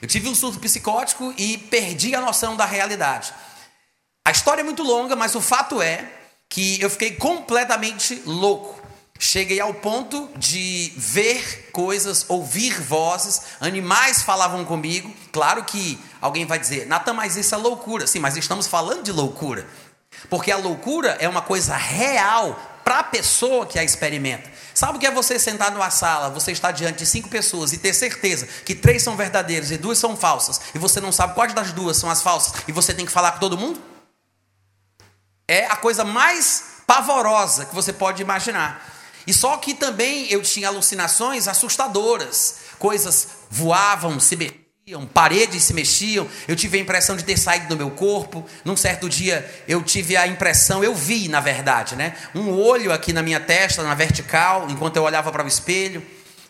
Eu 0.00 0.08
tive 0.08 0.28
um 0.28 0.34
surto 0.34 0.58
psicótico 0.58 1.32
e 1.36 1.56
perdi 1.58 2.14
a 2.14 2.20
noção 2.20 2.56
da 2.56 2.64
realidade. 2.64 3.32
A 4.26 4.30
história 4.30 4.60
é 4.60 4.64
muito 4.64 4.82
longa, 4.82 5.14
mas 5.14 5.34
o 5.34 5.40
fato 5.40 5.80
é 5.80 6.08
que 6.48 6.80
eu 6.80 6.90
fiquei 6.90 7.12
completamente 7.12 8.22
louco. 8.26 8.80
Cheguei 9.18 9.60
ao 9.60 9.72
ponto 9.72 10.28
de 10.36 10.92
ver 10.96 11.70
coisas, 11.70 12.26
ouvir 12.28 12.80
vozes, 12.80 13.42
animais 13.60 14.22
falavam 14.22 14.64
comigo. 14.64 15.14
Claro 15.30 15.64
que 15.64 15.96
alguém 16.20 16.44
vai 16.44 16.58
dizer, 16.58 16.86
Natan, 16.86 17.12
mas 17.12 17.36
isso 17.36 17.54
é 17.54 17.58
loucura. 17.58 18.06
Sim, 18.08 18.18
mas 18.18 18.36
estamos 18.36 18.66
falando 18.66 19.04
de 19.04 19.12
loucura. 19.12 19.68
Porque 20.28 20.50
a 20.50 20.56
loucura 20.56 21.16
é 21.20 21.28
uma 21.28 21.42
coisa 21.42 21.76
real 21.76 22.58
para 22.84 23.00
a 23.00 23.04
pessoa 23.04 23.66
que 23.66 23.78
a 23.78 23.84
experimenta. 23.84 24.50
Sabe 24.74 24.96
o 24.96 25.00
que 25.00 25.06
é 25.06 25.10
você 25.10 25.38
sentar 25.38 25.70
numa 25.70 25.90
sala, 25.90 26.30
você 26.30 26.52
está 26.52 26.70
diante 26.70 26.98
de 26.98 27.06
cinco 27.06 27.28
pessoas 27.28 27.72
e 27.72 27.78
ter 27.78 27.92
certeza 27.92 28.46
que 28.64 28.74
três 28.74 29.02
são 29.02 29.16
verdadeiras 29.16 29.70
e 29.70 29.76
duas 29.76 29.98
são 29.98 30.16
falsas, 30.16 30.60
e 30.74 30.78
você 30.78 31.00
não 31.00 31.12
sabe 31.12 31.34
quais 31.34 31.52
das 31.52 31.72
duas 31.72 31.96
são 31.96 32.10
as 32.10 32.22
falsas, 32.22 32.54
e 32.66 32.72
você 32.72 32.94
tem 32.94 33.04
que 33.06 33.12
falar 33.12 33.32
com 33.32 33.38
todo 33.38 33.58
mundo? 33.58 33.80
É 35.46 35.66
a 35.66 35.76
coisa 35.76 36.04
mais 36.04 36.64
pavorosa 36.86 37.66
que 37.66 37.74
você 37.74 37.92
pode 37.92 38.22
imaginar. 38.22 38.90
E 39.26 39.32
só 39.32 39.56
que 39.56 39.74
também 39.74 40.26
eu 40.32 40.42
tinha 40.42 40.68
alucinações 40.68 41.46
assustadoras. 41.46 42.56
Coisas 42.78 43.28
voavam, 43.50 44.18
se 44.18 44.34
paredes 45.06 45.62
se 45.62 45.74
mexiam, 45.74 46.26
eu 46.46 46.54
tive 46.54 46.78
a 46.78 46.80
impressão 46.80 47.16
de 47.16 47.24
ter 47.24 47.36
saído 47.36 47.68
do 47.68 47.76
meu 47.76 47.90
corpo. 47.90 48.44
Num 48.64 48.76
certo 48.76 49.08
dia 49.08 49.48
eu 49.66 49.82
tive 49.82 50.16
a 50.16 50.26
impressão, 50.26 50.82
eu 50.82 50.94
vi, 50.94 51.28
na 51.28 51.40
verdade, 51.40 51.96
né, 51.96 52.14
um 52.34 52.50
olho 52.50 52.92
aqui 52.92 53.12
na 53.12 53.22
minha 53.22 53.40
testa, 53.40 53.82
na 53.82 53.94
vertical, 53.94 54.66
enquanto 54.68 54.96
eu 54.96 55.02
olhava 55.02 55.30
para 55.32 55.44
o 55.44 55.48
espelho. 55.48 56.02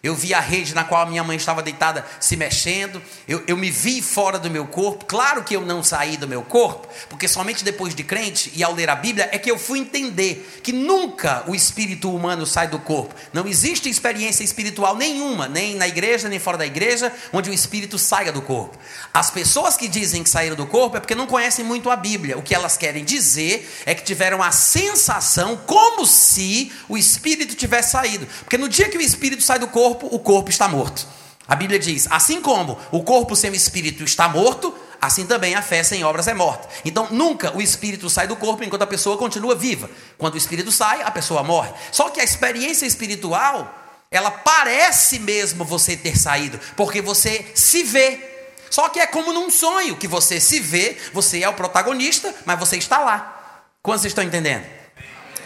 Eu 0.03 0.17
vi 0.17 0.35
a 0.35 0.41
rede 0.41 0.75
na 0.75 0.83
qual 0.83 1.03
a 1.03 1.07
minha 1.07 1.23
mãe 1.23 1.37
estava 1.37 1.63
deitada 1.63 2.05
se 2.19 2.37
mexendo. 2.37 3.01
Eu, 3.29 3.45
eu 3.47 3.57
me 3.57 3.71
vi 3.71 4.03
fora 4.03 4.37
do 4.37 4.51
meu 4.51 4.67
corpo. 4.67 5.05
Claro 5.05 5.45
que 5.45 5.55
eu 5.55 5.61
não 5.61 5.81
saí 5.81 6.17
do 6.17 6.27
meu 6.27 6.43
corpo, 6.43 6.89
porque 7.09 7.29
somente 7.29 7.63
depois 7.63 7.95
de 7.95 8.03
crente 8.03 8.51
e 8.57 8.65
ao 8.65 8.75
ler 8.75 8.91
a 8.91 8.97
Bíblia 8.97 9.29
é 9.31 9.39
que 9.39 9.49
eu 9.49 9.57
fui 9.57 9.79
entender 9.79 10.59
que 10.61 10.73
nunca 10.73 11.45
o 11.47 11.55
espírito 11.55 12.13
humano 12.13 12.45
sai 12.45 12.67
do 12.67 12.81
corpo. 12.81 13.15
Não 13.33 13.47
existe 13.47 13.89
experiência 13.89 14.43
espiritual 14.43 14.97
nenhuma, 14.97 15.47
nem 15.47 15.77
na 15.77 15.87
igreja, 15.87 16.29
nem 16.29 16.41
fora 16.41 16.59
da 16.59 16.67
igreja, 16.67 17.13
onde 17.33 17.49
o 17.49 17.55
espírito 17.55 17.97
saia 17.97 18.33
do 18.33 18.43
corpo. 18.43 18.77
As 19.15 19.31
pessoas 19.31 19.77
que 19.77 19.87
dizem 19.87 20.25
que 20.25 20.31
saíram 20.31 20.57
do 20.57 20.67
corpo 20.67 20.97
é 20.97 21.01
porque 21.01 21.15
não 21.15 21.29
conhecem 21.29 21.65
muito 21.65 21.89
a 21.89 21.95
Bíblia. 21.95 22.37
O 22.37 22.43
que 22.43 22.57
elas 22.57 22.77
querem 22.77 23.05
dizer 23.05 23.71
é 23.87 23.95
que 23.95 24.03
tiveram 24.03 24.43
a 24.43 24.51
sensação 24.51 25.57
como 25.59 26.05
se 26.05 26.73
o 26.89 26.99
espírito 26.99 27.55
tivesse 27.55 27.93
saído. 27.93 28.27
Porque 28.41 28.59
no 28.59 28.69
dia 28.69 28.89
que 28.89 28.99
o 28.99 29.01
espírito 29.01 29.45
sai 29.45 29.61
do 29.61 29.69
corpo, 29.69 29.92
corpo, 29.95 30.15
o 30.15 30.19
corpo 30.19 30.51
está 30.51 30.69
morto. 30.69 31.07
A 31.47 31.55
Bíblia 31.55 31.79
diz: 31.79 32.07
assim 32.11 32.41
como 32.41 32.79
o 32.91 33.03
corpo 33.03 33.37
sem 33.37 33.51
o 33.51 33.55
espírito 33.55 34.03
está 34.05 34.29
morto, 34.29 34.75
assim 35.01 35.27
também 35.27 35.55
a 35.55 35.63
fé 35.63 35.83
sem 35.83 36.05
obras 36.05 36.29
é 36.29 36.35
morta. 36.35 36.69
Então, 36.85 37.09
nunca 37.11 37.57
o 37.57 37.61
espírito 37.61 38.09
sai 38.09 38.27
do 38.27 38.37
corpo 38.37 38.65
enquanto 38.65 38.83
a 38.83 38.87
pessoa 38.87 39.17
continua 39.17 39.55
viva. 39.55 39.91
Quando 40.17 40.35
o 40.35 40.39
espírito 40.39 40.71
sai, 40.71 41.03
a 41.03 41.11
pessoa 41.11 41.43
morre. 41.43 41.71
Só 41.91 42.09
que 42.09 42.21
a 42.21 42.25
experiência 42.25 42.87
espiritual, 42.87 43.73
ela 44.11 44.31
parece 44.31 45.19
mesmo 45.19 45.65
você 45.65 45.97
ter 45.97 46.17
saído, 46.17 46.59
porque 46.77 47.03
você 47.03 47.51
se 47.55 47.83
vê. 47.83 48.31
Só 48.71 48.89
que 48.89 49.01
é 49.01 49.07
como 49.07 49.35
num 49.35 49.51
sonho 49.51 49.97
que 49.97 50.09
você 50.09 50.41
se 50.41 50.59
vê, 50.59 50.97
você 51.13 51.43
é 51.43 51.49
o 51.49 51.53
protagonista, 51.53 52.35
mas 52.47 52.59
você 52.59 52.79
está 52.79 52.99
lá. 53.01 53.65
Quantos 53.83 54.07
estão 54.07 54.25
entendendo? 54.25 54.65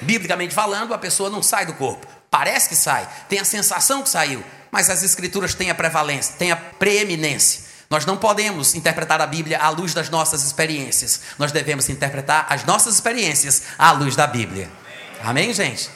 Biblicamente 0.02 0.54
falando, 0.54 0.94
a 0.94 0.98
pessoa 0.98 1.30
não 1.30 1.42
sai 1.42 1.66
do 1.66 1.72
corpo. 1.72 2.06
Parece 2.30 2.68
que 2.68 2.76
sai, 2.76 3.08
tem 3.28 3.38
a 3.38 3.44
sensação 3.44 4.02
que 4.02 4.08
saiu, 4.08 4.44
mas 4.70 4.90
as 4.90 5.02
escrituras 5.02 5.54
têm 5.54 5.70
a 5.70 5.74
prevalência, 5.74 6.34
têm 6.38 6.52
a 6.52 6.56
preeminência. 6.56 7.64
Nós 7.88 8.04
não 8.04 8.16
podemos 8.16 8.74
interpretar 8.74 9.20
a 9.20 9.26
Bíblia 9.26 9.58
à 9.58 9.68
luz 9.68 9.94
das 9.94 10.10
nossas 10.10 10.42
experiências. 10.42 11.20
Nós 11.38 11.52
devemos 11.52 11.88
interpretar 11.88 12.46
as 12.48 12.64
nossas 12.64 12.94
experiências 12.94 13.62
à 13.78 13.92
luz 13.92 14.16
da 14.16 14.26
Bíblia. 14.26 14.68
Amém, 15.22 15.52
gente? 15.54 15.88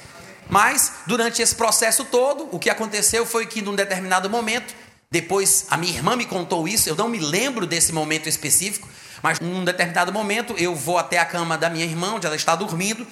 Mas, 0.49 0.93
durante 1.07 1.43
esse 1.43 1.55
processo 1.55 2.05
todo, 2.05 2.49
o 2.53 2.59
que 2.59 2.71
aconteceu 2.71 3.27
foi 3.27 3.47
que, 3.47 3.61
num 3.61 3.75
determinado 3.75 4.31
momento, 4.31 4.75
depois 5.11 5.67
a 5.69 5.77
minha 5.77 5.93
irmã 5.93 6.15
me 6.15 6.25
contou 6.25 6.69
isso, 6.69 6.89
eu 6.89 6.95
não 6.95 7.09
me 7.09 7.19
lembro 7.19 7.67
desse 7.67 7.93
momento 7.93 8.29
específico, 8.29 8.89
mas 9.23 9.41
num 9.41 9.65
determinado 9.65 10.13
momento 10.13 10.55
eu 10.57 10.75
vou 10.75 10.99
até 10.99 11.19
a 11.19 11.25
cama 11.25 11.59
da 11.59 11.69
minha 11.69 11.85
irmã, 11.85 12.15
onde 12.15 12.27
ela 12.27 12.37
está 12.37 12.55
dormindo, 12.55 13.07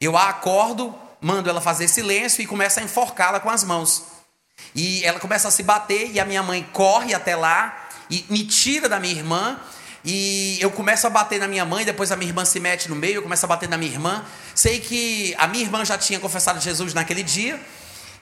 eu 0.00 0.16
a 0.16 0.30
acordo, 0.30 0.94
mando 1.24 1.48
ela 1.48 1.60
fazer 1.60 1.88
silêncio 1.88 2.42
e 2.42 2.46
começa 2.46 2.80
a 2.80 2.82
enforcá-la 2.82 3.40
com 3.40 3.48
as 3.48 3.64
mãos. 3.64 4.02
E 4.74 5.02
ela 5.06 5.18
começa 5.18 5.48
a 5.48 5.50
se 5.50 5.62
bater 5.62 6.10
e 6.12 6.20
a 6.20 6.24
minha 6.26 6.42
mãe 6.42 6.68
corre 6.70 7.14
até 7.14 7.34
lá 7.34 7.88
e 8.10 8.26
me 8.28 8.44
tira 8.44 8.90
da 8.90 9.00
minha 9.00 9.14
irmã. 9.14 9.58
E 10.04 10.58
eu 10.60 10.70
começo 10.70 11.06
a 11.06 11.10
bater 11.10 11.40
na 11.40 11.48
minha 11.48 11.64
mãe, 11.64 11.82
depois 11.82 12.12
a 12.12 12.16
minha 12.16 12.28
irmã 12.28 12.44
se 12.44 12.60
mete 12.60 12.90
no 12.90 12.94
meio, 12.94 13.14
eu 13.14 13.22
começo 13.22 13.42
a 13.46 13.48
bater 13.48 13.70
na 13.70 13.78
minha 13.78 13.90
irmã. 13.90 14.22
Sei 14.54 14.80
que 14.80 15.34
a 15.38 15.48
minha 15.48 15.64
irmã 15.64 15.82
já 15.82 15.96
tinha 15.96 16.20
confessado 16.20 16.60
Jesus 16.60 16.92
naquele 16.92 17.22
dia. 17.22 17.58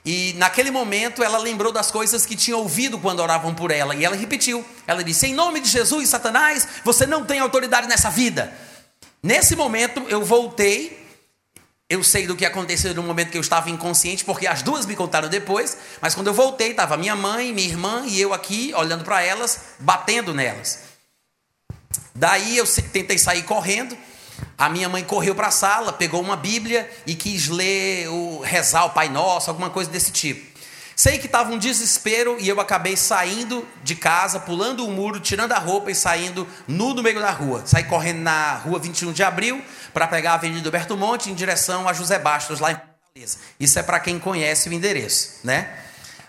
E 0.05 0.35
naquele 0.37 0.71
momento 0.71 1.25
ela 1.25 1.39
lembrou 1.39 1.73
das 1.73 1.91
coisas 1.91 2.25
que 2.25 2.37
tinha 2.37 2.57
ouvido 2.57 3.01
quando 3.01 3.19
oravam 3.19 3.53
por 3.53 3.73
ela. 3.73 3.97
E 3.97 4.05
ela 4.05 4.15
repetiu. 4.15 4.65
Ela 4.87 5.03
disse: 5.03 5.27
Em 5.27 5.35
nome 5.35 5.59
de 5.59 5.69
Jesus, 5.69 6.09
Satanás, 6.09 6.69
você 6.85 7.05
não 7.05 7.25
tem 7.25 7.41
autoridade 7.41 7.89
nessa 7.89 8.11
vida. 8.11 8.57
Nesse 9.21 9.57
momento 9.57 10.05
eu 10.09 10.25
voltei 10.25 11.02
eu 11.93 12.03
sei 12.03 12.27
do 12.27 12.35
que 12.35 12.47
aconteceu 12.47 12.95
no 12.95 13.03
momento 13.03 13.31
que 13.31 13.37
eu 13.37 13.43
estava 13.43 13.69
inconsciente, 13.69 14.25
porque 14.25 14.47
as 14.47 14.63
duas 14.63 14.87
me 14.87 14.97
contaram 14.97 15.29
depois, 15.29 15.77
mas 16.01 16.15
quando 16.15 16.29
eu 16.29 16.33
voltei, 16.33 16.71
estava 16.71 16.97
minha 16.97 17.15
mãe, 17.15 17.53
minha 17.53 17.69
irmã 17.69 18.05
e 18.07 18.19
eu 18.19 18.33
aqui, 18.33 18.73
olhando 18.75 19.05
para 19.05 19.21
elas, 19.21 19.61
batendo 19.79 20.33
nelas. 20.33 20.85
Daí 22.15 22.57
eu 22.57 22.65
tentei 22.67 23.19
sair 23.19 23.43
correndo, 23.43 23.95
a 24.57 24.71
minha 24.71 24.89
mãe 24.89 25.05
correu 25.05 25.35
para 25.35 25.49
a 25.49 25.51
sala, 25.51 25.93
pegou 25.93 26.23
uma 26.23 26.35
Bíblia 26.35 26.91
e 27.07 27.15
quis 27.15 27.49
ler, 27.49 28.09
o, 28.09 28.41
rezar 28.41 28.87
o 28.87 28.91
Pai 28.91 29.11
Nosso, 29.11 29.51
alguma 29.51 29.69
coisa 29.69 29.91
desse 29.91 30.13
tipo. 30.13 30.52
Sei 30.95 31.19
que 31.19 31.27
estava 31.27 31.53
um 31.53 31.59
desespero 31.59 32.37
e 32.39 32.49
eu 32.49 32.61
acabei 32.61 32.97
saindo 32.97 33.67
de 33.83 33.95
casa, 33.95 34.39
pulando 34.39 34.87
o 34.87 34.91
muro, 34.91 35.21
tirando 35.21 35.53
a 35.53 35.59
roupa 35.59 35.91
e 35.91 35.95
saindo 35.95 36.47
nu 36.67 36.95
no 36.95 37.03
meio 37.03 37.21
da 37.21 37.31
rua. 37.31 37.63
Saí 37.65 37.85
correndo 37.85 38.21
na 38.21 38.55
rua 38.55 38.79
21 38.79 39.13
de 39.13 39.23
abril 39.23 39.63
para 39.93 40.07
pegar 40.07 40.33
a 40.33 40.35
Avenida 40.35 40.69
Alberto 40.69 40.97
Monte 40.97 41.31
em 41.31 41.35
direção 41.35 41.89
a 41.89 41.93
José 41.93 42.19
Bastos, 42.19 42.61
lá 42.61 42.73
em 42.73 42.77
Fortaleza. 42.77 43.39
Isso 43.59 43.79
é 43.79 43.83
para 43.83 44.01
quem 44.01 44.19
conhece 44.19 44.69
o 44.69 44.73
endereço, 44.73 45.41
né? 45.45 45.69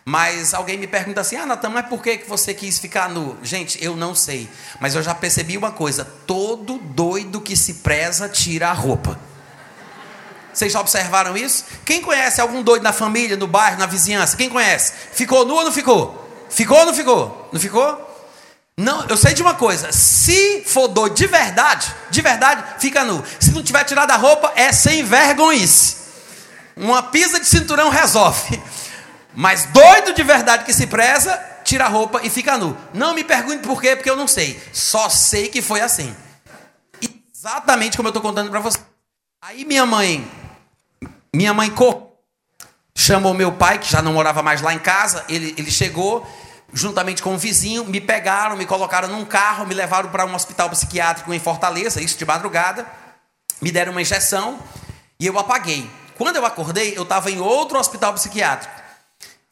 Mas 0.05 0.53
alguém 0.53 0.77
me 0.77 0.87
pergunta 0.87 1.21
assim: 1.21 1.35
Ah, 1.35 1.45
Natan, 1.45 1.69
mas 1.69 1.87
por 1.87 2.01
que 2.01 2.23
você 2.27 2.53
quis 2.53 2.77
ficar 2.77 3.09
nu? 3.09 3.37
Gente, 3.41 3.83
eu 3.83 3.95
não 3.95 4.13
sei. 4.13 4.49
Mas 4.79 4.95
eu 4.95 5.01
já 5.01 5.15
percebi 5.15 5.57
uma 5.57 5.71
coisa: 5.71 6.03
todo 6.27 6.77
doido 6.77 7.39
que 7.39 7.55
se 7.55 7.75
preza 7.75 8.27
tira 8.27 8.69
a 8.69 8.73
roupa. 8.73 9.17
Vocês 10.53 10.71
já 10.71 10.79
observaram 10.79 11.35
isso? 11.35 11.65
Quem 11.85 12.01
conhece 12.01 12.39
algum 12.39 12.61
doido 12.61 12.83
na 12.83 12.93
família, 12.93 13.35
no 13.35 13.47
bairro, 13.47 13.79
na 13.79 13.85
vizinhança? 13.85 14.37
Quem 14.37 14.49
conhece? 14.49 14.93
Ficou 15.11 15.45
nu 15.45 15.55
ou 15.55 15.63
não 15.63 15.71
ficou? 15.71 16.45
Ficou 16.49 16.77
ou 16.77 16.85
não 16.85 16.93
ficou? 16.93 17.49
Não 17.51 17.59
ficou? 17.59 18.13
Não, 18.77 19.05
eu 19.07 19.17
sei 19.17 19.33
de 19.33 19.41
uma 19.41 19.55
coisa: 19.55 19.91
se 19.91 20.63
for 20.65 20.87
doido 20.87 21.15
de 21.15 21.27
verdade, 21.27 21.93
de 22.09 22.21
verdade, 22.21 22.63
fica 22.79 23.03
nu. 23.03 23.23
Se 23.39 23.51
não 23.51 23.63
tiver 23.63 23.83
tirado 23.83 24.11
a 24.11 24.15
roupa, 24.15 24.51
é 24.55 24.71
sem 24.71 25.03
vergonhice. 25.03 25.97
Uma 26.75 27.03
pisa 27.03 27.39
de 27.39 27.45
cinturão 27.45 27.89
resolve. 27.89 28.61
Mas 29.35 29.65
doido 29.65 30.13
de 30.13 30.23
verdade 30.23 30.63
que 30.63 30.73
se 30.73 30.87
preza, 30.87 31.39
tira 31.63 31.85
a 31.85 31.87
roupa 31.87 32.21
e 32.23 32.29
fica 32.29 32.57
nu. 32.57 32.77
Não 32.93 33.13
me 33.13 33.23
pergunte 33.23 33.59
por 33.67 33.81
quê, 33.81 33.95
porque 33.95 34.09
eu 34.09 34.15
não 34.15 34.27
sei. 34.27 34.61
Só 34.71 35.09
sei 35.09 35.47
que 35.47 35.61
foi 35.61 35.81
assim. 35.81 36.15
Exatamente 37.35 37.97
como 37.97 38.07
eu 38.07 38.11
estou 38.11 38.21
contando 38.21 38.49
para 38.49 38.59
você. 38.59 38.79
Aí 39.41 39.65
minha 39.65 39.85
mãe, 39.85 40.25
minha 41.35 41.53
mãe 41.53 41.73
chamou 42.95 43.33
meu 43.33 43.51
pai, 43.51 43.79
que 43.79 43.89
já 43.89 44.01
não 44.01 44.13
morava 44.13 44.43
mais 44.43 44.61
lá 44.61 44.73
em 44.73 44.79
casa. 44.79 45.25
Ele, 45.27 45.55
ele 45.57 45.71
chegou 45.71 46.25
juntamente 46.71 47.21
com 47.21 47.33
um 47.33 47.37
vizinho, 47.37 47.85
me 47.85 47.99
pegaram, 47.99 48.55
me 48.55 48.65
colocaram 48.65 49.07
num 49.07 49.25
carro, 49.25 49.65
me 49.65 49.73
levaram 49.73 50.09
para 50.09 50.25
um 50.25 50.33
hospital 50.35 50.69
psiquiátrico 50.69 51.33
em 51.33 51.39
Fortaleza, 51.39 52.01
isso 52.01 52.17
de 52.17 52.25
madrugada. 52.25 52.85
Me 53.61 53.71
deram 53.71 53.91
uma 53.91 54.01
injeção 54.01 54.59
e 55.19 55.25
eu 55.25 55.37
apaguei. 55.39 55.89
Quando 56.17 56.35
eu 56.35 56.45
acordei, 56.45 56.95
eu 56.95 57.03
estava 57.03 57.31
em 57.31 57.39
outro 57.39 57.79
hospital 57.79 58.13
psiquiátrico. 58.13 58.82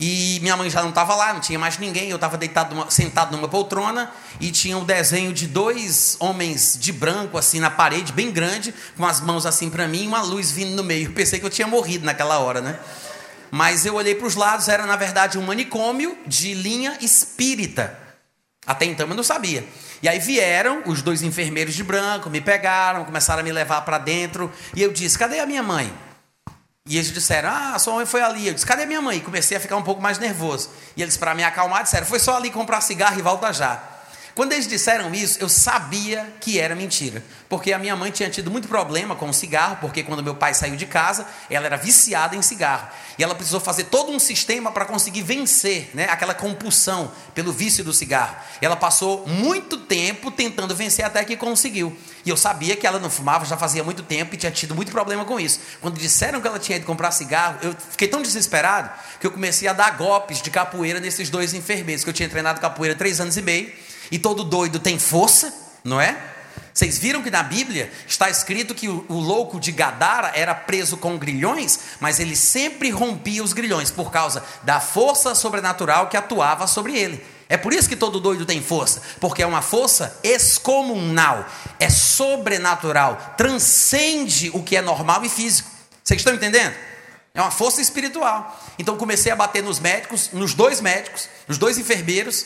E 0.03 0.39
minha 0.41 0.57
mãe 0.57 0.67
já 0.67 0.81
não 0.81 0.89
estava 0.89 1.13
lá, 1.13 1.31
não 1.31 1.39
tinha 1.39 1.59
mais 1.59 1.77
ninguém. 1.77 2.09
Eu 2.09 2.15
estava 2.15 2.35
deitado, 2.35 2.75
sentado 2.91 3.37
numa 3.37 3.47
poltrona 3.47 4.11
e 4.39 4.49
tinha 4.49 4.75
um 4.75 4.83
desenho 4.83 5.31
de 5.31 5.45
dois 5.45 6.17
homens 6.19 6.75
de 6.81 6.91
branco, 6.91 7.37
assim, 7.37 7.59
na 7.59 7.69
parede, 7.69 8.11
bem 8.11 8.31
grande, 8.31 8.73
com 8.97 9.05
as 9.05 9.21
mãos 9.21 9.45
assim 9.45 9.69
para 9.69 9.87
mim 9.87 10.05
e 10.05 10.07
uma 10.07 10.23
luz 10.23 10.49
vindo 10.49 10.75
no 10.75 10.83
meio. 10.83 11.11
Pensei 11.11 11.39
que 11.39 11.45
eu 11.45 11.51
tinha 11.51 11.67
morrido 11.67 12.03
naquela 12.03 12.39
hora, 12.39 12.61
né? 12.61 12.79
Mas 13.51 13.85
eu 13.85 13.93
olhei 13.93 14.15
para 14.15 14.25
os 14.25 14.33
lados, 14.33 14.67
era 14.67 14.87
na 14.87 14.95
verdade 14.95 15.37
um 15.37 15.43
manicômio 15.43 16.17
de 16.25 16.55
linha 16.55 16.97
espírita. 16.99 17.95
Até 18.65 18.85
então 18.85 19.07
eu 19.07 19.13
não 19.13 19.23
sabia. 19.23 19.63
E 20.01 20.09
aí 20.09 20.17
vieram 20.17 20.81
os 20.87 21.03
dois 21.03 21.21
enfermeiros 21.21 21.75
de 21.75 21.83
branco, 21.83 22.27
me 22.27 22.41
pegaram, 22.41 23.05
começaram 23.05 23.41
a 23.41 23.43
me 23.43 23.51
levar 23.51 23.81
para 23.81 23.99
dentro. 23.99 24.51
E 24.75 24.81
eu 24.81 24.91
disse: 24.91 25.15
cadê 25.19 25.39
a 25.39 25.45
minha 25.45 25.61
mãe? 25.61 25.93
E 26.87 26.97
eles 26.97 27.11
disseram: 27.11 27.49
Ah, 27.49 27.77
sua 27.77 27.95
mãe 27.95 28.05
foi 28.05 28.21
ali. 28.21 28.47
Eu 28.47 28.53
disse: 28.53 28.65
Cadê 28.65 28.85
minha 28.85 29.01
mãe? 29.01 29.17
E 29.17 29.21
comecei 29.21 29.55
a 29.55 29.59
ficar 29.59 29.77
um 29.77 29.83
pouco 29.83 30.01
mais 30.01 30.17
nervoso. 30.17 30.69
E 30.95 31.01
eles, 31.01 31.17
para 31.17 31.35
me 31.35 31.43
acalmar, 31.43 31.83
disseram: 31.83 32.05
Foi 32.05 32.19
só 32.19 32.37
ali 32.37 32.49
comprar 32.49 32.81
cigarro 32.81 33.19
e 33.19 33.21
volta 33.21 33.53
já. 33.53 33.90
Quando 34.33 34.53
eles 34.53 34.67
disseram 34.67 35.13
isso, 35.13 35.37
eu 35.41 35.49
sabia 35.49 36.33
que 36.39 36.59
era 36.59 36.75
mentira. 36.75 37.23
Porque 37.49 37.73
a 37.73 37.79
minha 37.79 37.95
mãe 37.95 38.11
tinha 38.11 38.29
tido 38.29 38.49
muito 38.49 38.67
problema 38.67 39.15
com 39.15 39.29
o 39.29 39.33
cigarro, 39.33 39.77
porque 39.81 40.03
quando 40.03 40.23
meu 40.23 40.35
pai 40.35 40.53
saiu 40.53 40.75
de 40.75 40.85
casa, 40.85 41.27
ela 41.49 41.65
era 41.65 41.75
viciada 41.75 42.35
em 42.35 42.41
cigarro. 42.41 42.87
E 43.17 43.23
ela 43.23 43.35
precisou 43.35 43.59
fazer 43.59 43.85
todo 43.85 44.11
um 44.11 44.19
sistema 44.19 44.71
para 44.71 44.85
conseguir 44.85 45.21
vencer 45.21 45.89
né, 45.93 46.07
aquela 46.09 46.33
compulsão 46.33 47.11
pelo 47.35 47.51
vício 47.51 47.83
do 47.83 47.93
cigarro. 47.93 48.35
Ela 48.61 48.77
passou 48.77 49.27
muito 49.27 49.77
tempo 49.77 50.31
tentando 50.31 50.73
vencer 50.73 51.03
até 51.03 51.25
que 51.25 51.35
conseguiu. 51.35 51.95
E 52.25 52.29
eu 52.29 52.37
sabia 52.37 52.75
que 52.77 52.87
ela 52.87 52.99
não 52.99 53.09
fumava 53.09 53.45
já 53.45 53.57
fazia 53.57 53.83
muito 53.83 54.03
tempo 54.03 54.33
e 54.33 54.37
tinha 54.37 54.51
tido 54.51 54.73
muito 54.73 54.91
problema 54.91 55.25
com 55.25 55.39
isso. 55.39 55.59
Quando 55.81 55.99
disseram 55.99 56.39
que 56.39 56.47
ela 56.47 56.59
tinha 56.59 56.77
ido 56.77 56.85
comprar 56.85 57.11
cigarro, 57.11 57.57
eu 57.61 57.75
fiquei 57.89 58.07
tão 58.07 58.21
desesperado 58.21 58.89
que 59.19 59.27
eu 59.27 59.31
comecei 59.31 59.67
a 59.67 59.73
dar 59.73 59.97
golpes 59.97 60.41
de 60.41 60.49
capoeira 60.49 60.99
nesses 60.99 61.29
dois 61.29 61.53
enfermeiros, 61.53 62.03
que 62.03 62.09
eu 62.09 62.13
tinha 62.13 62.29
treinado 62.29 62.61
capoeira 62.61 62.95
três 62.95 63.19
anos 63.19 63.35
e 63.35 63.41
meio. 63.41 63.90
E 64.11 64.19
todo 64.19 64.43
doido 64.43 64.79
tem 64.79 64.99
força, 64.99 65.53
não 65.83 65.99
é? 65.99 66.31
Vocês 66.73 66.97
viram 66.97 67.21
que 67.21 67.31
na 67.31 67.43
Bíblia 67.43 67.91
está 68.07 68.29
escrito 68.29 68.73
que 68.73 68.87
o, 68.87 69.05
louco 69.09 69.59
de 69.59 69.71
Gadara 69.71 70.31
era 70.35 70.55
preso 70.55 70.97
com 70.97 71.17
grilhões, 71.17 71.79
mas 71.99 72.19
ele 72.19 72.35
sempre 72.35 72.89
rompia 72.89 73.43
os 73.43 73.53
grilhões 73.53 73.91
por 73.91 74.11
causa 74.11 74.43
da 74.63 74.79
força 74.79 75.35
sobrenatural 75.35 76.07
que 76.07 76.15
atuava 76.15 76.67
sobre 76.67 76.97
ele. 76.97 77.23
É 77.49 77.57
por 77.57 77.73
isso 77.73 77.89
que 77.89 77.97
todo 77.97 78.21
doido 78.21 78.45
tem 78.45 78.61
força, 78.61 79.01
porque 79.19 79.43
é 79.43 79.45
uma 79.45 79.61
força 79.61 80.17
excomunal, 80.23 81.45
é 81.77 81.89
sobrenatural, 81.89 83.35
transcende 83.35 84.49
o 84.53 84.63
que 84.63 84.77
é 84.77 84.81
normal 84.81 85.25
e 85.25 85.29
físico. 85.29 85.69
Vocês 86.01 86.21
estão 86.21 86.33
entendendo? 86.33 86.73
É 87.33 87.41
uma 87.41 87.51
força 87.51 87.81
espiritual. 87.81 88.57
Então 88.79 88.97
comecei 88.97 89.31
a 89.31 89.35
bater 89.35 89.61
nos 89.61 89.79
médicos, 89.79 90.29
nos 90.31 90.53
dois 90.53 90.79
médicos, 90.79 91.27
nos 91.47 91.57
dois 91.57 91.77
enfermeiros, 91.77 92.45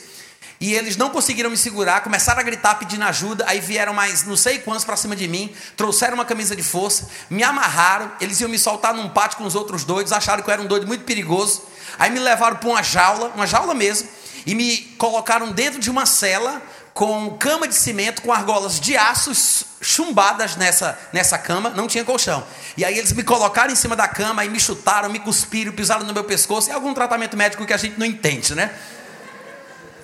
e 0.60 0.74
eles 0.74 0.96
não 0.96 1.10
conseguiram 1.10 1.50
me 1.50 1.58
segurar, 1.58 2.02
começaram 2.02 2.40
a 2.40 2.44
gritar 2.44 2.76
pedindo 2.76 3.04
ajuda. 3.04 3.46
Aí 3.48 3.60
vieram 3.60 3.94
mais 3.94 4.24
não 4.24 4.38
sei 4.38 4.60
quantos 4.60 4.86
para 4.86 4.96
cima 4.96 5.16
de 5.16 5.28
mim, 5.28 5.54
trouxeram 5.76 6.16
uma 6.16 6.26
camisa 6.26 6.56
de 6.56 6.64
força, 6.64 7.10
me 7.30 7.44
amarraram. 7.44 8.12
Eles 8.22 8.40
iam 8.40 8.50
me 8.50 8.58
soltar 8.58 8.94
num 8.94 9.10
pátio 9.10 9.38
com 9.38 9.44
os 9.46 9.56
outros 9.56 9.84
doidos, 9.84 10.12
acharam 10.14 10.44
que 10.44 10.50
eu 10.50 10.54
era 10.54 10.62
um 10.62 10.68
doido 10.68 10.88
muito 10.88 11.04
perigoso. 11.04 11.64
Aí 12.00 12.10
me 12.10 12.20
levaram 12.20 12.58
para 12.58 12.70
uma 12.70 12.84
jaula, 12.84 13.32
uma 13.36 13.46
jaula 13.46 13.74
mesmo, 13.74 14.08
e 14.46 14.56
me 14.56 14.78
colocaram 14.98 15.52
dentro 15.52 15.80
de 15.80 15.90
uma 15.90 16.06
cela 16.06 16.62
com 16.94 17.32
cama 17.38 17.68
de 17.68 17.76
cimento, 17.76 18.22
com 18.22 18.32
argolas 18.32 18.80
de 18.80 18.96
aço 18.96 19.34
chumbadas 19.82 20.56
nessa, 20.56 20.98
nessa 21.12 21.38
cama, 21.38 21.70
não 21.70 21.88
tinha 21.88 22.06
colchão. 22.06 22.42
E 22.78 22.86
aí 22.86 22.98
eles 22.98 23.12
me 23.12 23.22
colocaram 23.22 23.72
em 23.74 23.76
cima 23.76 23.98
da 23.98 24.08
cama, 24.08 24.46
e 24.46 24.50
me 24.50 24.60
chutaram, 24.62 25.10
me 25.10 25.20
cuspiram, 25.20 25.74
pisaram 25.74 26.06
no 26.06 26.14
meu 26.14 26.24
pescoço, 26.24 26.70
e 26.70 26.72
algum 26.72 26.94
tratamento 26.94 27.36
médico 27.36 27.66
que 27.66 27.74
a 27.74 27.78
gente 27.78 28.00
não 28.00 28.06
entende, 28.06 28.56
né? 28.56 28.74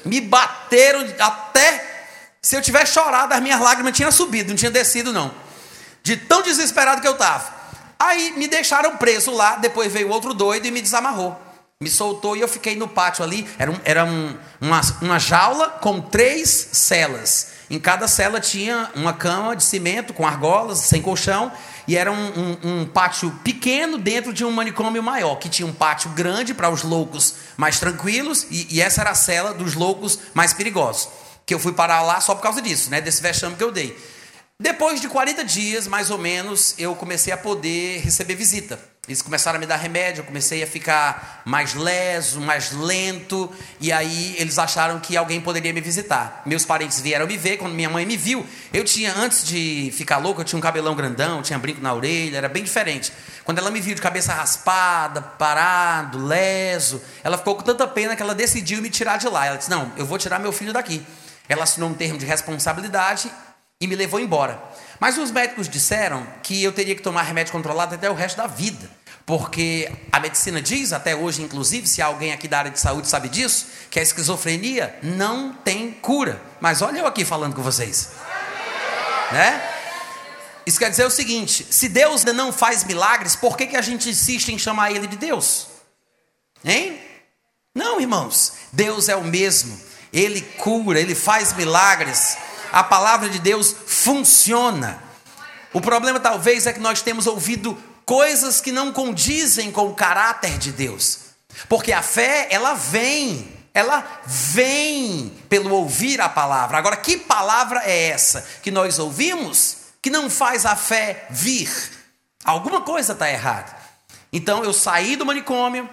Me 0.05 0.21
bateram 0.21 1.05
até 1.19 1.91
se 2.41 2.55
eu 2.55 2.61
tivesse 2.61 2.93
chorado, 2.93 3.33
as 3.33 3.39
minhas 3.39 3.59
lágrimas 3.61 3.95
tinham 3.95 4.11
subido, 4.11 4.49
não 4.49 4.55
tinha 4.55 4.71
descido, 4.71 5.13
não. 5.13 5.31
De 6.01 6.17
tão 6.17 6.41
desesperado 6.41 6.99
que 6.99 7.07
eu 7.07 7.11
estava. 7.11 7.61
Aí 7.99 8.33
me 8.35 8.47
deixaram 8.47 8.97
preso 8.97 9.29
lá, 9.29 9.57
depois 9.57 9.93
veio 9.93 10.09
outro 10.09 10.33
doido 10.33 10.65
e 10.65 10.71
me 10.71 10.81
desamarrou. 10.81 11.39
Me 11.79 11.89
soltou 11.89 12.35
e 12.35 12.41
eu 12.41 12.47
fiquei 12.47 12.75
no 12.75 12.87
pátio 12.87 13.23
ali. 13.23 13.47
Era, 13.59 13.71
um, 13.71 13.79
era 13.85 14.05
um, 14.05 14.35
uma, 14.59 14.81
uma 15.01 15.19
jaula 15.19 15.69
com 15.69 16.01
três 16.01 16.49
celas. 16.71 17.49
Em 17.69 17.79
cada 17.79 18.07
cela 18.07 18.39
tinha 18.39 18.89
uma 18.95 19.13
cama 19.13 19.55
de 19.55 19.63
cimento 19.63 20.13
com 20.13 20.25
argolas, 20.25 20.79
sem 20.79 21.01
colchão, 21.01 21.51
e 21.87 21.97
era 21.97 22.11
um, 22.11 22.15
um, 22.15 22.57
um, 22.63 22.85
pátio 22.85 23.31
pequeno 23.43 23.97
dentro 23.97 24.33
de 24.33 24.45
um 24.45 24.51
manicômio 24.51 25.01
maior, 25.01 25.35
que 25.35 25.49
tinha 25.49 25.67
um 25.67 25.73
pátio 25.73 26.09
grande 26.11 26.53
para 26.53 26.69
os 26.69 26.83
loucos 26.83 27.35
mais 27.57 27.79
tranquilos, 27.79 28.45
e, 28.49 28.67
e, 28.75 28.81
essa 28.81 29.01
era 29.01 29.11
a 29.11 29.15
cela 29.15 29.53
dos 29.53 29.73
loucos 29.73 30.19
mais 30.33 30.53
perigosos. 30.53 31.09
Que 31.45 31.53
eu 31.53 31.59
fui 31.59 31.73
parar 31.73 32.01
lá 32.01 32.21
só 32.21 32.35
por 32.35 32.41
causa 32.41 32.61
disso, 32.61 32.89
né, 32.89 33.01
desse 33.01 33.21
vexame 33.21 33.55
que 33.55 33.63
eu 33.63 33.71
dei. 33.71 33.97
Depois 34.59 35.01
de 35.01 35.09
40 35.09 35.43
dias, 35.43 35.87
mais 35.87 36.11
ou 36.11 36.17
menos, 36.17 36.75
eu 36.77 36.95
comecei 36.95 37.33
a 37.33 37.37
poder 37.37 38.01
receber 38.01 38.35
visita. 38.35 38.90
Eles 39.07 39.23
começaram 39.23 39.57
a 39.57 39.59
me 39.59 39.65
dar 39.65 39.77
remédio, 39.77 40.21
eu 40.21 40.25
comecei 40.25 40.61
a 40.61 40.67
ficar 40.67 41.41
mais 41.43 41.73
leso, 41.73 42.39
mais 42.39 42.71
lento, 42.71 43.51
e 43.79 43.91
aí 43.91 44.35
eles 44.37 44.59
acharam 44.59 44.99
que 44.99 45.17
alguém 45.17 45.41
poderia 45.41 45.73
me 45.73 45.81
visitar. 45.81 46.43
Meus 46.45 46.65
parentes 46.65 47.01
vieram 47.01 47.25
me 47.25 47.35
ver, 47.35 47.57
quando 47.57 47.73
minha 47.73 47.89
mãe 47.89 48.05
me 48.05 48.15
viu, 48.15 48.45
eu 48.71 48.83
tinha, 48.83 49.11
antes 49.17 49.43
de 49.43 49.91
ficar 49.91 50.17
louco, 50.17 50.41
eu 50.41 50.45
tinha 50.45 50.59
um 50.59 50.61
cabelão 50.61 50.93
grandão, 50.93 51.41
tinha 51.41 51.57
brinco 51.57 51.81
na 51.81 51.91
orelha, 51.95 52.37
era 52.37 52.47
bem 52.47 52.63
diferente. 52.63 53.11
Quando 53.43 53.57
ela 53.57 53.71
me 53.71 53.81
viu 53.81 53.95
de 53.95 54.01
cabeça 54.03 54.33
raspada, 54.33 55.19
parado, 55.19 56.23
leso, 56.23 57.01
ela 57.23 57.39
ficou 57.39 57.55
com 57.55 57.63
tanta 57.63 57.87
pena 57.87 58.15
que 58.15 58.21
ela 58.21 58.35
decidiu 58.35 58.83
me 58.83 58.89
tirar 58.91 59.17
de 59.17 59.27
lá. 59.27 59.47
Ela 59.47 59.57
disse: 59.57 59.71
Não, 59.71 59.91
eu 59.97 60.05
vou 60.05 60.19
tirar 60.19 60.37
meu 60.37 60.51
filho 60.51 60.71
daqui. 60.71 61.03
Ela 61.49 61.63
assinou 61.63 61.89
um 61.89 61.95
termo 61.95 62.19
de 62.19 62.25
responsabilidade 62.27 63.31
e 63.81 63.87
me 63.87 63.95
levou 63.95 64.19
embora. 64.19 64.61
Mas 65.01 65.17
os 65.17 65.31
médicos 65.31 65.67
disseram 65.67 66.27
que 66.43 66.63
eu 66.63 66.71
teria 66.71 66.95
que 66.95 67.01
tomar 67.01 67.23
remédio 67.23 67.51
controlado 67.51 67.95
até 67.95 68.07
o 68.07 68.13
resto 68.13 68.37
da 68.37 68.45
vida. 68.45 68.87
Porque 69.25 69.91
a 70.11 70.19
medicina 70.19 70.61
diz, 70.61 70.93
até 70.93 71.15
hoje, 71.15 71.41
inclusive, 71.41 71.87
se 71.87 72.03
alguém 72.03 72.31
aqui 72.31 72.47
da 72.47 72.59
área 72.59 72.69
de 72.69 72.79
saúde 72.79 73.07
sabe 73.07 73.27
disso, 73.27 73.65
que 73.89 73.97
a 73.97 74.03
esquizofrenia 74.03 74.99
não 75.01 75.53
tem 75.53 75.89
cura. 75.89 76.39
Mas 76.59 76.83
olha 76.83 76.99
eu 76.99 77.07
aqui 77.07 77.25
falando 77.25 77.55
com 77.55 77.63
vocês. 77.63 78.11
Né? 79.31 79.59
Isso 80.67 80.77
quer 80.77 80.91
dizer 80.91 81.05
o 81.05 81.09
seguinte: 81.09 81.65
se 81.71 81.89
Deus 81.89 82.23
não 82.25 82.53
faz 82.53 82.83
milagres, 82.83 83.35
por 83.35 83.57
que, 83.57 83.65
que 83.65 83.77
a 83.77 83.81
gente 83.81 84.07
insiste 84.07 84.49
em 84.49 84.59
chamar 84.59 84.91
Ele 84.91 85.07
de 85.07 85.17
Deus? 85.17 85.65
Hein? 86.63 87.01
Não, 87.73 87.99
irmãos. 87.99 88.53
Deus 88.71 89.09
é 89.09 89.15
o 89.15 89.23
mesmo. 89.23 89.81
Ele 90.13 90.41
cura, 90.41 90.99
Ele 90.99 91.15
faz 91.15 91.53
milagres 91.53 92.37
a 92.71 92.83
palavra 92.83 93.29
de 93.29 93.39
Deus 93.39 93.75
funciona. 93.85 95.01
O 95.73 95.81
problema 95.81 96.19
talvez 96.19 96.67
é 96.67 96.73
que 96.73 96.79
nós 96.79 97.01
temos 97.01 97.27
ouvido 97.27 97.77
coisas 98.05 98.59
que 98.59 98.71
não 98.71 98.91
condizem 98.91 99.71
com 99.71 99.87
o 99.87 99.95
caráter 99.95 100.57
de 100.57 100.71
Deus. 100.71 101.19
Porque 101.67 101.91
a 101.91 102.01
fé, 102.01 102.47
ela 102.49 102.73
vem, 102.73 103.51
ela 103.73 104.05
vem 104.25 105.33
pelo 105.49 105.73
ouvir 105.73 106.19
a 106.21 106.29
palavra. 106.29 106.77
Agora, 106.77 106.97
que 106.97 107.17
palavra 107.17 107.81
é 107.85 108.09
essa 108.09 108.45
que 108.61 108.71
nós 108.71 108.99
ouvimos 108.99 109.77
que 110.01 110.09
não 110.09 110.29
faz 110.29 110.65
a 110.65 110.75
fé 110.75 111.27
vir? 111.29 111.69
Alguma 112.43 112.81
coisa 112.81 113.13
está 113.13 113.29
errada. 113.29 113.75
Então 114.33 114.63
eu 114.63 114.73
saí 114.73 115.15
do 115.15 115.25
manicômio, 115.25 115.89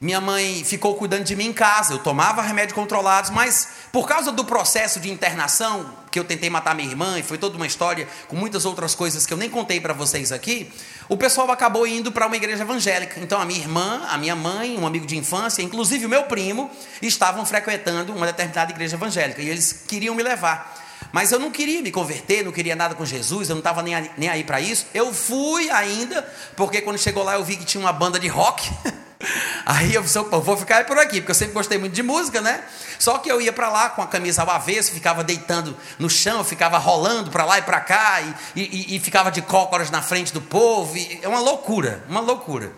Minha 0.00 0.20
mãe 0.20 0.62
ficou 0.64 0.94
cuidando 0.94 1.24
de 1.24 1.34
mim 1.34 1.46
em 1.46 1.52
casa, 1.52 1.92
eu 1.92 1.98
tomava 1.98 2.40
remédios 2.40 2.72
controlados, 2.72 3.30
mas 3.30 3.66
por 3.92 4.06
causa 4.06 4.30
do 4.30 4.44
processo 4.44 5.00
de 5.00 5.10
internação, 5.10 5.92
que 6.08 6.20
eu 6.20 6.22
tentei 6.22 6.48
matar 6.48 6.72
minha 6.72 6.88
irmã, 6.88 7.18
e 7.18 7.22
foi 7.24 7.36
toda 7.36 7.56
uma 7.56 7.66
história 7.66 8.06
com 8.28 8.36
muitas 8.36 8.64
outras 8.64 8.94
coisas 8.94 9.26
que 9.26 9.32
eu 9.32 9.36
nem 9.36 9.50
contei 9.50 9.80
para 9.80 9.92
vocês 9.92 10.30
aqui, 10.30 10.70
o 11.08 11.16
pessoal 11.16 11.50
acabou 11.50 11.84
indo 11.84 12.12
para 12.12 12.28
uma 12.28 12.36
igreja 12.36 12.62
evangélica. 12.62 13.18
Então 13.18 13.40
a 13.40 13.44
minha 13.44 13.58
irmã, 13.58 14.06
a 14.08 14.16
minha 14.16 14.36
mãe, 14.36 14.78
um 14.78 14.86
amigo 14.86 15.04
de 15.04 15.16
infância, 15.16 15.62
inclusive 15.62 16.06
o 16.06 16.08
meu 16.08 16.22
primo, 16.24 16.70
estavam 17.02 17.44
frequentando 17.44 18.14
uma 18.14 18.26
determinada 18.26 18.70
igreja 18.70 18.94
evangélica 18.94 19.42
e 19.42 19.48
eles 19.48 19.84
queriam 19.88 20.14
me 20.14 20.22
levar. 20.22 20.76
Mas 21.10 21.32
eu 21.32 21.40
não 21.40 21.50
queria 21.50 21.82
me 21.82 21.90
converter, 21.90 22.44
não 22.44 22.52
queria 22.52 22.76
nada 22.76 22.94
com 22.94 23.04
Jesus, 23.04 23.48
eu 23.48 23.56
não 23.56 23.60
estava 23.60 23.82
nem, 23.82 24.08
nem 24.16 24.28
aí 24.28 24.44
para 24.44 24.60
isso. 24.60 24.86
Eu 24.94 25.12
fui 25.12 25.68
ainda, 25.70 26.22
porque 26.54 26.80
quando 26.82 26.98
chegou 26.98 27.24
lá 27.24 27.34
eu 27.34 27.44
vi 27.44 27.56
que 27.56 27.64
tinha 27.64 27.80
uma 27.80 27.92
banda 27.92 28.20
de 28.20 28.28
rock. 28.28 28.70
Aí 29.66 29.94
eu 29.94 30.02
disse, 30.02 30.18
vou 30.18 30.56
ficar 30.56 30.84
por 30.86 30.98
aqui, 30.98 31.20
porque 31.20 31.30
eu 31.30 31.34
sempre 31.34 31.54
gostei 31.54 31.78
muito 31.78 31.92
de 31.92 32.02
música, 32.02 32.40
né? 32.40 32.62
Só 32.98 33.18
que 33.18 33.30
eu 33.30 33.40
ia 33.40 33.52
para 33.52 33.68
lá 33.68 33.90
com 33.90 34.02
a 34.02 34.06
camisa 34.06 34.42
ao 34.42 34.50
avesso, 34.50 34.92
ficava 34.92 35.24
deitando 35.24 35.76
no 35.98 36.08
chão, 36.08 36.44
ficava 36.44 36.78
rolando 36.78 37.30
para 37.30 37.44
lá 37.44 37.58
e 37.58 37.62
para 37.62 37.80
cá, 37.80 38.20
e, 38.54 38.60
e, 38.60 38.96
e, 38.96 39.00
ficava 39.00 39.30
de 39.30 39.42
cócoras 39.42 39.90
na 39.90 40.02
frente 40.02 40.32
do 40.32 40.40
povo. 40.40 40.94
é 41.22 41.26
uma 41.26 41.40
loucura, 41.40 42.04
uma 42.08 42.20
loucura. 42.20 42.72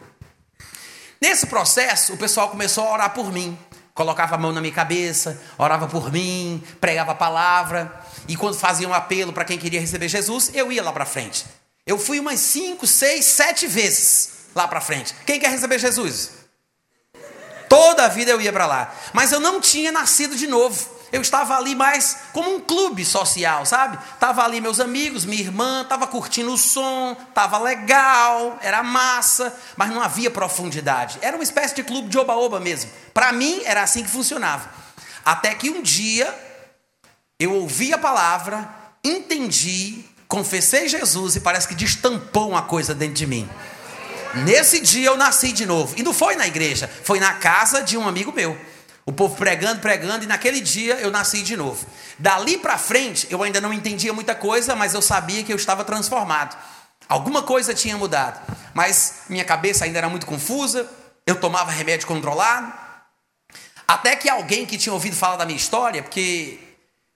Nesse 1.20 1.46
processo, 1.46 2.14
o 2.14 2.16
pessoal 2.16 2.48
começou 2.48 2.85
a 2.85 2.92
orar 2.92 3.11
por 3.11 3.31
mim. 3.33 3.59
Colocava 3.92 4.37
a 4.37 4.38
mão 4.38 4.53
na 4.53 4.61
minha 4.62 4.72
cabeça, 4.72 5.42
orava 5.59 5.87
por 5.87 6.11
mim, 6.11 6.62
pregava 6.81 7.12
a 7.12 7.14
palavra. 7.14 7.92
E 8.26 8.37
quando 8.37 8.57
fazia 8.57 8.88
um 8.88 8.94
apelo 8.94 9.33
para 9.33 9.44
quem 9.44 9.59
queria 9.59 9.81
receber 9.81 10.09
Jesus, 10.09 10.50
eu 10.55 10.72
ia 10.72 10.83
lá 10.83 10.92
para 10.92 11.05
frente. 11.05 11.44
Eu 11.87 11.98
fui 11.98 12.18
umas 12.18 12.40
cinco, 12.40 12.87
seis, 12.87 13.26
sete 13.26 13.66
vezes 13.66 14.39
lá 14.55 14.67
para 14.69 14.81
frente. 14.81 15.15
Quem 15.27 15.39
quer 15.39 15.51
receber 15.51 15.79
Jesus? 15.79 16.31
Toda 17.69 18.05
a 18.05 18.09
vida 18.09 18.31
eu 18.31 18.41
ia 18.41 18.53
para 18.53 18.67
lá. 18.67 18.93
Mas 19.13 19.31
eu 19.31 19.39
não 19.39 19.61
tinha 19.61 19.93
nascido 19.93 20.35
de 20.35 20.47
novo. 20.47 21.01
Eu 21.13 21.21
estava 21.21 21.57
ali 21.57 21.75
mais 21.75 22.17
como 22.33 22.55
um 22.55 22.61
clube 22.61 23.05
social, 23.05 23.67
sabe? 23.67 23.99
Tava 24.19 24.45
ali 24.45 24.61
meus 24.61 24.79
amigos, 24.79 25.25
minha 25.25 25.43
irmã, 25.43 25.85
tava 25.89 26.07
curtindo 26.07 26.53
o 26.53 26.59
som, 26.59 27.17
tava 27.35 27.59
legal, 27.59 28.59
era 28.63 28.83
massa, 28.83 29.53
mas 29.77 29.91
não 29.91 30.01
havia 30.01 30.31
profundidade. 30.31 31.19
Era 31.21 31.37
uma 31.37 31.43
espécie 31.43 31.75
de 31.75 31.83
clube 31.83 32.09
de 32.09 32.19
oba-oba 32.19 32.61
mesmo. 32.61 32.91
Para 33.13 33.33
mim 33.33 33.61
era 33.65 33.83
assim 33.83 34.05
que 34.05 34.11
funcionava. 34.11 34.71
Até 35.25 35.55
que 35.55 35.69
um 35.71 35.83
dia 35.83 36.33
eu 37.39 37.55
ouvi 37.55 37.93
a 37.93 37.99
palavra, 37.99 38.69
entendi, 39.03 40.05
confessei 40.29 40.89
Jesus 40.89 41.37
e 41.37 41.41
parece 41.41 41.67
que 41.67 41.75
destampou 41.75 42.51
uma 42.51 42.63
coisa 42.63 42.95
dentro 42.95 43.15
de 43.15 43.27
mim. 43.27 43.49
Nesse 44.35 44.81
dia 44.81 45.09
eu 45.09 45.16
nasci 45.16 45.53
de 45.53 45.66
novo. 45.66 45.95
E 45.97 46.03
não 46.03 46.12
foi 46.12 46.37
na 46.37 46.47
igreja, 46.47 46.88
foi 47.03 47.19
na 47.19 47.35
casa 47.35 47.83
de 47.83 47.97
um 47.97 48.07
amigo 48.07 48.33
meu. 48.33 48.57
O 49.05 49.12
povo 49.12 49.35
pregando, 49.37 49.81
pregando, 49.81 50.25
e 50.25 50.27
naquele 50.27 50.61
dia 50.61 50.95
eu 50.95 51.11
nasci 51.11 51.43
de 51.43 51.57
novo. 51.57 51.85
Dali 52.19 52.59
para 52.59 52.79
frente, 52.79 53.27
eu 53.31 53.43
ainda 53.43 53.61
não 53.61 53.73
entendia 53.73 54.12
muita 54.12 54.35
coisa, 54.35 54.77
mas 54.77 54.95
eu 54.95 55.03
sabia 55.03 55.43
que 55.43 55.53
eu 55.53 55.57
estava 55.57 55.85
transformado. 55.85 56.57
Alguma 57.09 57.43
coisa 57.43 57.75
tinha 57.75 57.97
mudado, 57.97 58.40
mas 58.73 59.23
minha 59.29 59.45
cabeça 59.45 59.85
ainda 59.85 59.99
era 59.99 60.09
muito 60.09 60.27
confusa, 60.27 60.88
eu 61.27 61.35
tomava 61.35 61.73
remédio 61.73 62.07
controlado. 62.07 62.73
Até 63.88 64.14
que 64.14 64.29
alguém 64.29 64.64
que 64.64 64.79
tinha 64.79 64.93
ouvido 64.93 65.16
falar 65.16 65.37
da 65.37 65.45
minha 65.45 65.57
história, 65.57 66.05
porque 66.05 66.61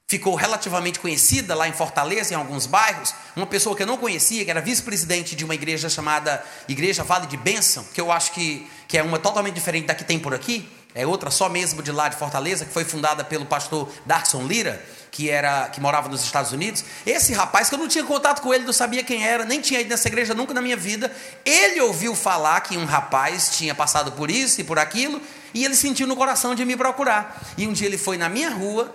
ficou 0.06 0.34
relativamente 0.34 1.00
conhecida 1.00 1.54
lá 1.54 1.66
em 1.66 1.72
Fortaleza, 1.72 2.34
em 2.34 2.36
alguns 2.36 2.66
bairros, 2.66 3.14
uma 3.34 3.46
pessoa 3.46 3.74
que 3.74 3.82
eu 3.82 3.86
não 3.86 3.96
conhecia, 3.96 4.44
que 4.44 4.50
era 4.50 4.60
vice-presidente 4.60 5.34
de 5.34 5.44
uma 5.44 5.54
igreja 5.54 5.88
chamada 5.88 6.44
Igreja 6.68 7.02
Vale 7.02 7.26
de 7.26 7.36
Bênção, 7.36 7.84
que 7.94 8.00
eu 8.00 8.12
acho 8.12 8.32
que, 8.32 8.68
que 8.86 8.98
é 8.98 9.02
uma 9.02 9.18
totalmente 9.18 9.54
diferente 9.54 9.86
da 9.86 9.94
que 9.94 10.04
tem 10.04 10.18
por 10.18 10.34
aqui, 10.34 10.68
é 10.94 11.04
outra 11.04 11.30
só 11.30 11.48
mesmo 11.48 11.82
de 11.82 11.90
lá 11.90 12.08
de 12.08 12.16
Fortaleza, 12.16 12.64
que 12.64 12.72
foi 12.72 12.84
fundada 12.84 13.24
pelo 13.24 13.46
pastor 13.46 13.90
Darkson 14.06 14.46
Lira, 14.46 14.80
que 15.10 15.28
era 15.28 15.68
que 15.68 15.80
morava 15.80 16.08
nos 16.08 16.22
Estados 16.22 16.52
Unidos. 16.52 16.84
Esse 17.04 17.32
rapaz 17.32 17.68
que 17.68 17.74
eu 17.74 17.78
não 17.78 17.88
tinha 17.88 18.04
contato 18.04 18.40
com 18.40 18.54
ele, 18.54 18.64
não 18.64 18.72
sabia 18.72 19.02
quem 19.02 19.26
era, 19.26 19.44
nem 19.44 19.60
tinha 19.60 19.80
ido 19.80 19.90
nessa 19.90 20.06
igreja 20.06 20.34
nunca 20.34 20.54
na 20.54 20.62
minha 20.62 20.76
vida. 20.76 21.10
Ele 21.44 21.80
ouviu 21.80 22.14
falar 22.14 22.60
que 22.60 22.76
um 22.76 22.84
rapaz 22.84 23.56
tinha 23.56 23.74
passado 23.74 24.12
por 24.12 24.30
isso 24.30 24.60
e 24.60 24.64
por 24.64 24.78
aquilo, 24.78 25.20
e 25.52 25.64
ele 25.64 25.74
sentiu 25.74 26.06
no 26.06 26.14
coração 26.14 26.54
de 26.54 26.64
me 26.64 26.76
procurar. 26.76 27.42
E 27.58 27.66
um 27.66 27.72
dia 27.72 27.88
ele 27.88 27.98
foi 27.98 28.16
na 28.16 28.28
minha 28.28 28.50
rua 28.50 28.94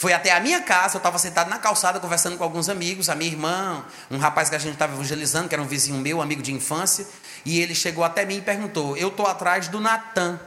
foi 0.00 0.12
até 0.12 0.30
a 0.30 0.38
minha 0.38 0.62
casa, 0.62 0.94
eu 0.94 0.98
estava 0.98 1.18
sentado 1.18 1.50
na 1.50 1.58
calçada 1.58 1.98
conversando 1.98 2.38
com 2.38 2.44
alguns 2.44 2.68
amigos, 2.68 3.08
a 3.08 3.16
minha 3.16 3.32
irmã, 3.32 3.84
um 4.08 4.16
rapaz 4.16 4.48
que 4.48 4.54
a 4.54 4.58
gente 4.58 4.74
estava 4.74 4.94
evangelizando, 4.94 5.48
que 5.48 5.56
era 5.56 5.60
um 5.60 5.66
vizinho 5.66 5.98
meu, 5.98 6.22
amigo 6.22 6.40
de 6.40 6.52
infância, 6.52 7.04
e 7.44 7.58
ele 7.58 7.74
chegou 7.74 8.04
até 8.04 8.24
mim 8.24 8.36
e 8.36 8.40
perguntou: 8.40 8.96
Eu 8.96 9.08
estou 9.08 9.26
atrás 9.26 9.66
do 9.66 9.80
Natan. 9.80 10.38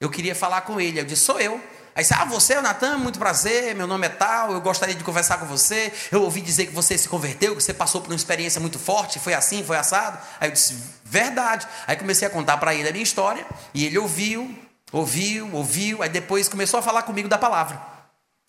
Eu 0.00 0.10
queria 0.10 0.34
falar 0.34 0.62
com 0.62 0.80
ele. 0.80 0.98
Eu 0.98 1.04
disse: 1.04 1.22
Sou 1.22 1.38
eu. 1.38 1.62
Aí 1.94 2.02
disse: 2.02 2.12
Ah, 2.12 2.24
você 2.24 2.54
é 2.54 2.58
o 2.58 2.62
Natan? 2.62 2.98
Muito 2.98 3.20
prazer, 3.20 3.72
meu 3.76 3.86
nome 3.86 4.04
é 4.04 4.10
tal, 4.10 4.50
eu 4.50 4.60
gostaria 4.60 4.96
de 4.96 5.04
conversar 5.04 5.38
com 5.38 5.46
você. 5.46 5.92
Eu 6.10 6.24
ouvi 6.24 6.40
dizer 6.40 6.66
que 6.66 6.74
você 6.74 6.98
se 6.98 7.08
converteu, 7.08 7.54
que 7.54 7.62
você 7.62 7.72
passou 7.72 8.00
por 8.00 8.10
uma 8.10 8.16
experiência 8.16 8.60
muito 8.60 8.80
forte, 8.80 9.20
foi 9.20 9.32
assim, 9.32 9.62
foi 9.62 9.76
assado. 9.76 10.18
Aí 10.40 10.48
eu 10.48 10.52
disse: 10.52 10.76
Verdade. 11.04 11.68
Aí 11.86 11.94
comecei 11.94 12.26
a 12.26 12.30
contar 12.32 12.56
para 12.56 12.74
ele 12.74 12.88
a 12.88 12.92
minha 12.92 13.04
história, 13.04 13.46
e 13.72 13.86
ele 13.86 13.96
ouviu, 13.96 14.52
ouviu, 14.90 15.54
ouviu, 15.54 16.02
aí 16.02 16.08
depois 16.08 16.48
começou 16.48 16.80
a 16.80 16.82
falar 16.82 17.04
comigo 17.04 17.28
da 17.28 17.38
palavra. 17.38 17.92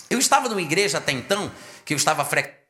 Eu 0.09 0.19
estava 0.19 0.49
numa 0.49 0.61
igreja 0.61 0.97
até 0.97 1.11
então, 1.11 1.51
que 1.85 1.93
eu 1.93 1.97
estava 1.97 2.23
frequentando, 2.23 2.63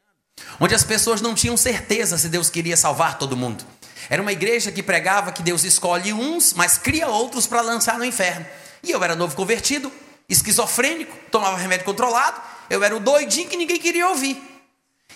onde 0.60 0.74
as 0.74 0.84
pessoas 0.84 1.22
não 1.22 1.36
tinham 1.36 1.58
certeza 1.58 2.18
se 2.18 2.30
Deus 2.30 2.50
queria 2.50 2.78
salvar 2.78 3.18
todo 3.18 3.38
mundo. 3.38 3.66
Era 4.10 4.22
uma 4.22 4.32
igreja 4.32 4.72
que 4.72 4.84
pregava 4.84 5.32
que 5.32 5.42
Deus 5.42 5.64
escolhe 5.64 6.14
uns, 6.14 6.54
mas 6.54 6.78
cria 6.78 7.08
outros 7.08 7.48
para 7.48 7.62
lançar 7.62 7.98
no 7.98 8.06
inferno. 8.06 8.46
E 8.82 8.92
eu 8.92 9.04
era 9.04 9.16
novo 9.16 9.36
convertido, 9.36 9.92
esquizofrênico, 10.28 11.16
tomava 11.32 11.58
remédio 11.58 11.86
controlado, 11.86 12.42
eu 12.70 12.84
era 12.84 12.96
o 12.96 13.00
doidinho 13.00 13.48
que 13.48 13.58
ninguém 13.58 13.80
queria 13.80 14.08
ouvir. 14.10 14.42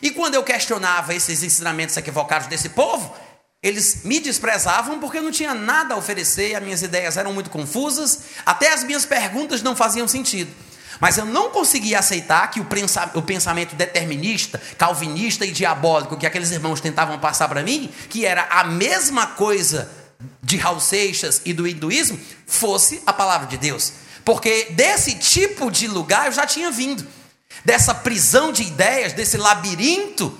E 0.01 0.11
quando 0.11 0.35
eu 0.35 0.43
questionava 0.43 1.13
esses 1.13 1.43
ensinamentos 1.43 1.97
equivocados 1.97 2.47
desse 2.47 2.69
povo, 2.69 3.13
eles 3.61 4.03
me 4.03 4.19
desprezavam 4.19 4.99
porque 4.99 5.17
eu 5.17 5.23
não 5.23 5.31
tinha 5.31 5.53
nada 5.53 5.95
a 5.95 5.97
oferecer, 5.97 6.55
as 6.55 6.63
minhas 6.63 6.81
ideias 6.83 7.17
eram 7.17 7.33
muito 7.33 7.49
confusas, 7.49 8.21
até 8.45 8.71
as 8.71 8.83
minhas 8.83 9.05
perguntas 9.05 9.61
não 9.61 9.75
faziam 9.75 10.07
sentido. 10.07 10.53
Mas 10.99 11.17
eu 11.17 11.25
não 11.25 11.49
conseguia 11.49 11.99
aceitar 11.99 12.49
que 12.49 12.59
o 12.59 13.21
pensamento 13.21 13.75
determinista, 13.75 14.61
calvinista 14.77 15.45
e 15.45 15.51
diabólico 15.51 16.17
que 16.17 16.25
aqueles 16.25 16.51
irmãos 16.51 16.81
tentavam 16.81 17.19
passar 17.19 17.47
para 17.47 17.63
mim, 17.63 17.91
que 18.09 18.25
era 18.25 18.47
a 18.49 18.63
mesma 18.63 19.27
coisa 19.27 19.89
de 20.41 20.57
Raul 20.57 20.79
Seixas 20.79 21.41
e 21.45 21.53
do 21.53 21.67
hinduísmo, 21.67 22.19
fosse 22.45 23.01
a 23.05 23.13
palavra 23.13 23.47
de 23.47 23.57
Deus. 23.57 23.93
Porque 24.25 24.67
desse 24.71 25.15
tipo 25.15 25.69
de 25.69 25.87
lugar 25.87 26.25
eu 26.25 26.31
já 26.31 26.45
tinha 26.45 26.71
vindo. 26.71 27.05
Dessa 27.63 27.93
prisão 27.93 28.51
de 28.51 28.63
ideias, 28.63 29.13
desse 29.13 29.37
labirinto 29.37 30.37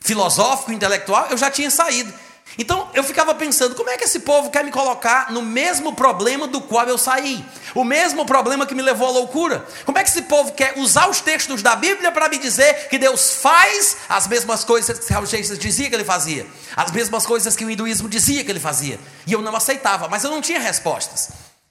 filosófico, 0.00 0.72
intelectual, 0.72 1.28
eu 1.30 1.36
já 1.36 1.50
tinha 1.50 1.70
saído. 1.70 2.12
Então 2.58 2.90
eu 2.92 3.04
ficava 3.04 3.32
pensando, 3.36 3.76
como 3.76 3.88
é 3.88 3.96
que 3.96 4.02
esse 4.02 4.18
povo 4.20 4.50
quer 4.50 4.64
me 4.64 4.72
colocar 4.72 5.30
no 5.30 5.40
mesmo 5.40 5.94
problema 5.94 6.48
do 6.48 6.60
qual 6.60 6.88
eu 6.88 6.98
saí? 6.98 7.44
O 7.72 7.84
mesmo 7.84 8.26
problema 8.26 8.66
que 8.66 8.74
me 8.74 8.82
levou 8.82 9.06
à 9.06 9.10
loucura? 9.12 9.64
Como 9.86 9.96
é 9.96 10.02
que 10.02 10.10
esse 10.10 10.22
povo 10.22 10.52
quer 10.52 10.76
usar 10.76 11.08
os 11.08 11.20
textos 11.20 11.62
da 11.62 11.76
Bíblia 11.76 12.10
para 12.10 12.28
me 12.28 12.36
dizer 12.36 12.88
que 12.88 12.98
Deus 12.98 13.36
faz 13.36 13.98
as 14.08 14.26
mesmas 14.26 14.64
coisas 14.64 14.98
que 14.98 15.12
Raul 15.12 15.26
Seixas 15.26 15.56
dizia 15.56 15.88
que 15.88 15.94
ele 15.94 16.04
fazia? 16.04 16.44
As 16.74 16.90
mesmas 16.90 17.24
coisas 17.24 17.54
que 17.54 17.64
o 17.64 17.70
hinduísmo 17.70 18.08
dizia 18.08 18.42
que 18.42 18.50
ele 18.50 18.58
fazia? 18.58 18.98
E 19.24 19.32
eu 19.32 19.40
não 19.40 19.54
aceitava, 19.54 20.08
mas 20.08 20.24
eu 20.24 20.30
não 20.30 20.40
tinha 20.40 20.58
respostas. 20.58 21.28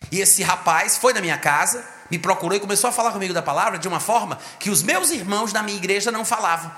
E 0.10 0.22
esse 0.22 0.42
rapaz 0.42 0.98
foi 0.98 1.12
na 1.12 1.20
minha 1.20 1.38
casa, 1.38 1.84
me 2.10 2.18
procurou 2.18 2.56
e 2.56 2.62
começou 2.62 2.90
a 2.90 2.94
falar 2.94 3.12
comigo 3.12 3.34
da 3.34 3.42
palavra 3.42 3.78
de 3.78 3.90
uma 3.90 4.00
forma 4.00 4.40
que 4.58 4.70
os 4.70 4.82
meus 4.82 5.12
irmãos 5.12 5.52
da 5.52 5.62
minha 5.62 5.78
igreja 5.78 6.12
não 6.14 6.24
falavam. 6.24 6.72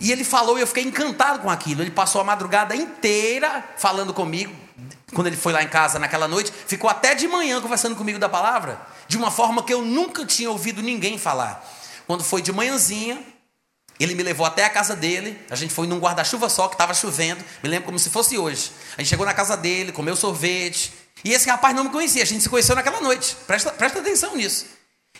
E 0.00 0.12
ele 0.12 0.24
falou 0.24 0.58
e 0.58 0.60
eu 0.60 0.66
fiquei 0.66 0.84
encantado 0.84 1.40
com 1.40 1.50
aquilo. 1.50 1.82
Ele 1.82 1.90
passou 1.90 2.20
a 2.20 2.24
madrugada 2.24 2.74
inteira 2.74 3.64
falando 3.76 4.12
comigo. 4.12 4.54
Quando 5.14 5.28
ele 5.28 5.36
foi 5.36 5.52
lá 5.52 5.62
em 5.62 5.68
casa 5.68 5.98
naquela 5.98 6.26
noite, 6.26 6.52
ficou 6.66 6.90
até 6.90 7.14
de 7.14 7.28
manhã 7.28 7.60
conversando 7.60 7.94
comigo 7.94 8.18
da 8.18 8.28
palavra, 8.28 8.80
de 9.06 9.16
uma 9.16 9.30
forma 9.30 9.62
que 9.62 9.72
eu 9.72 9.82
nunca 9.82 10.26
tinha 10.26 10.50
ouvido 10.50 10.82
ninguém 10.82 11.16
falar. 11.16 11.64
Quando 12.06 12.24
foi 12.24 12.42
de 12.42 12.52
manhãzinha, 12.52 13.22
ele 13.98 14.14
me 14.14 14.22
levou 14.22 14.44
até 14.44 14.64
a 14.64 14.70
casa 14.70 14.94
dele. 14.94 15.40
A 15.48 15.56
gente 15.56 15.72
foi 15.72 15.86
num 15.86 15.98
guarda-chuva 15.98 16.48
só, 16.48 16.68
que 16.68 16.74
estava 16.74 16.92
chovendo. 16.92 17.42
Me 17.62 17.68
lembro 17.68 17.86
como 17.86 17.98
se 17.98 18.10
fosse 18.10 18.36
hoje. 18.36 18.70
A 18.96 19.00
gente 19.00 19.08
chegou 19.08 19.24
na 19.24 19.32
casa 19.32 19.56
dele, 19.56 19.92
comeu 19.92 20.16
sorvete. 20.16 20.92
E 21.24 21.32
esse 21.32 21.48
rapaz 21.48 21.74
não 21.74 21.84
me 21.84 21.90
conhecia. 21.90 22.22
A 22.22 22.26
gente 22.26 22.42
se 22.42 22.48
conheceu 22.48 22.74
naquela 22.74 23.00
noite. 23.00 23.36
Presta, 23.46 23.70
presta 23.70 24.00
atenção 24.00 24.36
nisso. 24.36 24.66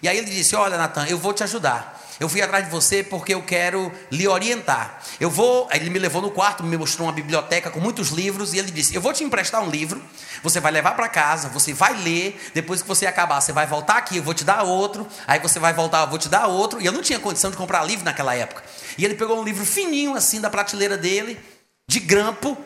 E 0.03 0.09
aí 0.09 0.19
ele 0.19 0.31
disse: 0.31 0.55
Olha, 0.55 0.77
Natan, 0.77 1.07
eu 1.07 1.19
vou 1.19 1.33
te 1.33 1.43
ajudar. 1.43 2.06
Eu 2.19 2.29
fui 2.29 2.41
atrás 2.41 2.65
de 2.65 2.71
você 2.71 3.03
porque 3.03 3.35
eu 3.35 3.43
quero 3.43 3.93
lhe 4.11 4.27
orientar. 4.27 5.03
Eu 5.21 5.31
vou. 5.31 5.69
Ele 5.71 5.91
me 5.91 5.99
levou 5.99 6.23
no 6.23 6.31
quarto, 6.31 6.63
me 6.65 6.77
mostrou 6.77 7.07
uma 7.07 7.13
biblioteca 7.13 7.71
com 7.71 7.79
muitos 7.79 8.09
livros 8.09 8.55
e 8.55 8.59
ele 8.59 8.71
disse: 8.71 8.95
Eu 8.95 9.01
vou 9.01 9.13
te 9.13 9.23
emprestar 9.23 9.63
um 9.63 9.69
livro. 9.69 10.03
Você 10.43 10.59
vai 10.61 10.73
levar 10.73 10.93
para 10.93 11.09
casa, 11.09 11.49
você 11.49 11.75
vai 11.75 11.95
ler. 12.03 12.41
Depois 12.55 12.81
que 12.81 12.89
você 12.89 13.07
acabar, 13.07 13.41
você 13.41 13.53
vai 13.53 13.67
voltar 13.67 13.99
aqui, 13.99 14.17
eu 14.17 14.23
vou 14.23 14.33
te 14.33 14.45
dar 14.45 14.63
outro. 14.63 15.07
Aí 15.27 15.39
você 15.41 15.59
vai 15.59 15.75
voltar, 15.75 16.03
eu 16.03 16.09
vou 16.09 16.19
te 16.19 16.29
dar 16.29 16.47
outro. 16.47 16.81
E 16.81 16.87
eu 16.87 16.93
não 16.93 17.03
tinha 17.03 17.19
condição 17.19 17.51
de 17.51 17.57
comprar 17.57 17.85
livro 17.85 18.05
naquela 18.05 18.35
época. 18.35 18.63
E 18.97 19.05
ele 19.05 19.15
pegou 19.15 19.39
um 19.39 19.45
livro 19.45 19.65
fininho 19.65 20.15
assim 20.15 20.41
da 20.41 20.49
prateleira 20.49 20.97
dele, 20.97 21.39
de 21.87 22.01
grampo, 22.01 22.57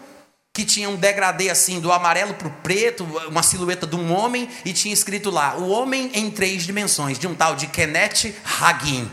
que 0.53 0.65
tinha 0.65 0.89
um 0.89 0.97
degradê 0.97 1.49
assim, 1.51 1.81
do 1.81 1.91
amarelo 1.93 2.35
para 2.35 2.49
o 2.49 2.51
preto, 2.63 3.05
uma 3.29 3.43
silhueta 3.43 3.87
de 3.87 3.97
um 3.97 4.13
homem, 4.13 4.49
e 4.65 4.73
tinha 4.73 4.95
escrito 4.95 5.31
lá: 5.31 5.57
O 5.57 5.69
Homem 5.71 6.11
em 6.15 6.31
Três 6.31 6.65
Dimensões, 6.65 7.19
de 7.19 7.27
um 7.27 7.35
tal 7.35 7.57
de 7.57 7.67
Kenneth 7.67 8.35
Hagin. 8.61 9.11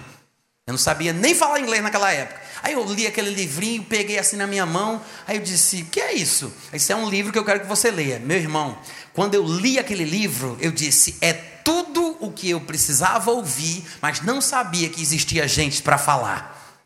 Eu 0.68 0.74
não 0.74 0.78
sabia 0.78 1.13
nem 1.13 1.34
falar 1.34 1.61
inglês 1.61 1.82
naquela 1.82 2.11
época. 2.11 2.41
Aí 2.61 2.74
eu 2.74 2.84
li 2.84 3.07
aquele 3.07 3.30
livrinho, 3.30 3.86
peguei 3.86 4.20
assim 4.20 4.36
na 4.36 4.45
minha 4.45 4.65
mão, 4.65 5.01
aí 5.26 5.38
eu 5.38 5.41
disse: 5.41 5.84
que 5.84 6.01
é 6.01 6.11
isso? 6.13 6.53
Isso 6.74 6.91
é 6.91 6.95
um 6.95 7.09
livro 7.09 7.32
que 7.32 7.39
eu 7.39 7.45
quero 7.45 7.61
que 7.61 7.65
você 7.65 7.89
leia. 7.89 8.20
Meu 8.20 8.36
irmão, 8.36 8.78
quando 9.13 9.34
eu 9.34 9.45
li 9.45 9.80
aquele 9.80 10.03
livro, 10.03 10.57
eu 10.59 10.70
disse: 10.70 11.15
é 11.22 11.32
tudo 11.32 12.18
o 12.20 12.34
que 12.34 12.49
eu 12.49 12.59
precisava 12.59 13.32
ouvir, 13.32 13.82
mas 14.01 14.20
não 14.22 14.41
sabia 14.41 14.89
que 14.89 15.01
existia 15.01 15.47
gente 15.47 15.82
para 15.82 15.97
falar. 15.97 16.84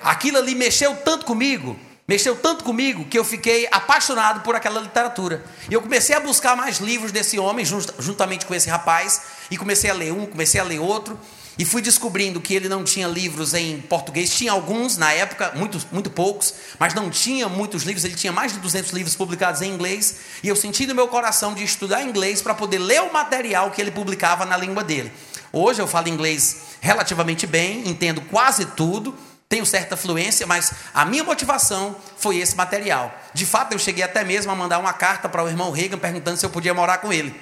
Aquilo 0.00 0.38
ali 0.38 0.54
mexeu 0.54 0.94
tanto 0.98 1.26
comigo, 1.26 1.76
mexeu 2.06 2.36
tanto 2.36 2.64
comigo, 2.64 3.04
que 3.06 3.18
eu 3.18 3.24
fiquei 3.24 3.66
apaixonado 3.72 4.40
por 4.40 4.54
aquela 4.54 4.80
literatura. 4.80 5.44
E 5.70 5.74
eu 5.74 5.80
comecei 5.80 6.14
a 6.14 6.20
buscar 6.20 6.56
mais 6.56 6.78
livros 6.78 7.10
desse 7.10 7.38
homem, 7.38 7.64
juntamente 7.98 8.44
com 8.46 8.54
esse 8.54 8.68
rapaz, 8.68 9.22
e 9.50 9.56
comecei 9.56 9.90
a 9.90 9.94
ler 9.94 10.12
um, 10.12 10.26
comecei 10.26 10.60
a 10.60 10.64
ler 10.64 10.78
outro. 10.78 11.18
E 11.56 11.64
fui 11.64 11.80
descobrindo 11.80 12.40
que 12.40 12.52
ele 12.52 12.68
não 12.68 12.82
tinha 12.82 13.06
livros 13.06 13.54
em 13.54 13.80
português, 13.80 14.34
tinha 14.34 14.50
alguns 14.50 14.96
na 14.96 15.12
época, 15.12 15.52
muito, 15.54 15.80
muito 15.92 16.10
poucos, 16.10 16.52
mas 16.80 16.94
não 16.94 17.08
tinha 17.08 17.48
muitos 17.48 17.84
livros, 17.84 18.04
ele 18.04 18.16
tinha 18.16 18.32
mais 18.32 18.52
de 18.52 18.58
200 18.58 18.90
livros 18.90 19.14
publicados 19.14 19.62
em 19.62 19.70
inglês, 19.70 20.16
e 20.42 20.48
eu 20.48 20.56
senti 20.56 20.84
no 20.84 20.96
meu 20.96 21.06
coração 21.06 21.54
de 21.54 21.62
estudar 21.62 22.02
inglês 22.02 22.42
para 22.42 22.54
poder 22.54 22.78
ler 22.78 23.02
o 23.02 23.12
material 23.12 23.70
que 23.70 23.80
ele 23.80 23.92
publicava 23.92 24.44
na 24.44 24.56
língua 24.56 24.82
dele. 24.82 25.12
Hoje 25.52 25.80
eu 25.80 25.86
falo 25.86 26.08
inglês 26.08 26.56
relativamente 26.80 27.46
bem, 27.46 27.88
entendo 27.88 28.20
quase 28.22 28.66
tudo, 28.66 29.14
tenho 29.48 29.66
certa 29.66 29.96
fluência, 29.96 30.46
mas 30.46 30.72
a 30.92 31.04
minha 31.04 31.22
motivação 31.22 31.96
foi 32.16 32.38
esse 32.38 32.56
material. 32.56 33.14
De 33.32 33.46
fato, 33.46 33.72
eu 33.72 33.78
cheguei 33.78 34.02
até 34.02 34.24
mesmo 34.24 34.50
a 34.50 34.54
mandar 34.54 34.78
uma 34.78 34.92
carta 34.92 35.28
para 35.28 35.44
o 35.44 35.48
irmão 35.48 35.70
Reagan 35.70 35.98
perguntando 35.98 36.36
se 36.36 36.46
eu 36.46 36.50
podia 36.50 36.74
morar 36.74 36.98
com 36.98 37.12
ele. 37.12 37.34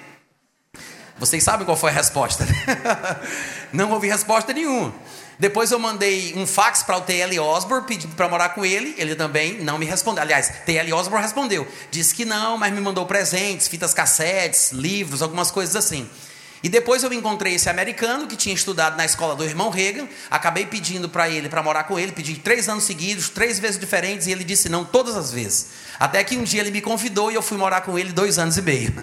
Vocês 1.18 1.42
sabem 1.42 1.64
qual 1.64 1.76
foi 1.76 1.90
a 1.90 1.94
resposta? 1.94 2.46
Não 3.72 3.90
houve 3.92 4.08
resposta 4.08 4.52
nenhuma. 4.52 4.92
Depois 5.38 5.70
eu 5.70 5.78
mandei 5.78 6.34
um 6.36 6.46
fax 6.46 6.82
para 6.82 6.96
o 6.96 7.00
T.L. 7.00 7.38
Osborne 7.38 7.86
pedindo 7.86 8.14
para 8.14 8.28
morar 8.28 8.50
com 8.50 8.64
ele. 8.64 8.94
Ele 8.96 9.14
também 9.16 9.60
não 9.60 9.76
me 9.76 9.84
respondeu. 9.84 10.22
Aliás, 10.22 10.52
T.L. 10.64 10.92
Osborne 10.92 11.24
respondeu. 11.24 11.66
Disse 11.90 12.14
que 12.14 12.24
não, 12.24 12.56
mas 12.56 12.72
me 12.72 12.80
mandou 12.80 13.06
presentes, 13.06 13.66
fitas 13.66 13.92
cassetes, 13.92 14.70
livros, 14.70 15.20
algumas 15.22 15.50
coisas 15.50 15.74
assim. 15.74 16.08
E 16.62 16.68
depois 16.68 17.02
eu 17.02 17.12
encontrei 17.12 17.54
esse 17.54 17.68
americano 17.68 18.26
que 18.26 18.36
tinha 18.36 18.54
estudado 18.54 18.96
na 18.96 19.04
escola 19.04 19.34
do 19.34 19.44
irmão 19.44 19.68
Reagan. 19.68 20.06
Acabei 20.30 20.64
pedindo 20.64 21.08
para 21.08 21.28
ele 21.28 21.48
para 21.48 21.62
morar 21.62 21.84
com 21.84 21.98
ele. 21.98 22.12
Pedi 22.12 22.36
três 22.36 22.68
anos 22.68 22.84
seguidos, 22.84 23.28
três 23.28 23.58
vezes 23.58 23.80
diferentes, 23.80 24.26
e 24.26 24.32
ele 24.32 24.44
disse 24.44 24.68
não 24.68 24.84
todas 24.84 25.16
as 25.16 25.32
vezes. 25.32 25.70
Até 25.98 26.22
que 26.22 26.36
um 26.36 26.44
dia 26.44 26.60
ele 26.60 26.70
me 26.70 26.80
convidou 26.80 27.32
e 27.32 27.34
eu 27.34 27.42
fui 27.42 27.58
morar 27.58 27.80
com 27.80 27.98
ele 27.98 28.12
dois 28.12 28.38
anos 28.38 28.56
e 28.56 28.62
meio. 28.62 28.94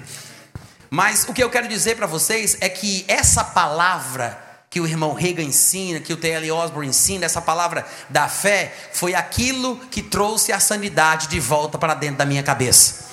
Mas 0.89 1.25
o 1.27 1.33
que 1.33 1.43
eu 1.43 1.49
quero 1.49 1.67
dizer 1.67 1.95
para 1.95 2.07
vocês 2.07 2.57
é 2.61 2.69
que 2.69 3.03
essa 3.07 3.43
palavra 3.43 4.47
que 4.69 4.79
o 4.79 4.87
irmão 4.87 5.13
Reagan 5.13 5.43
ensina, 5.43 5.99
que 5.99 6.13
o 6.13 6.17
T.L. 6.17 6.51
Osborne 6.51 6.89
ensina, 6.89 7.25
essa 7.25 7.41
palavra 7.41 7.85
da 8.07 8.27
fé, 8.29 8.71
foi 8.93 9.15
aquilo 9.15 9.77
que 9.91 10.01
trouxe 10.01 10.51
a 10.51 10.59
sanidade 10.59 11.27
de 11.27 11.39
volta 11.39 11.77
para 11.77 11.95
dentro 11.95 12.17
da 12.17 12.25
minha 12.25 12.43
cabeça. 12.43 13.08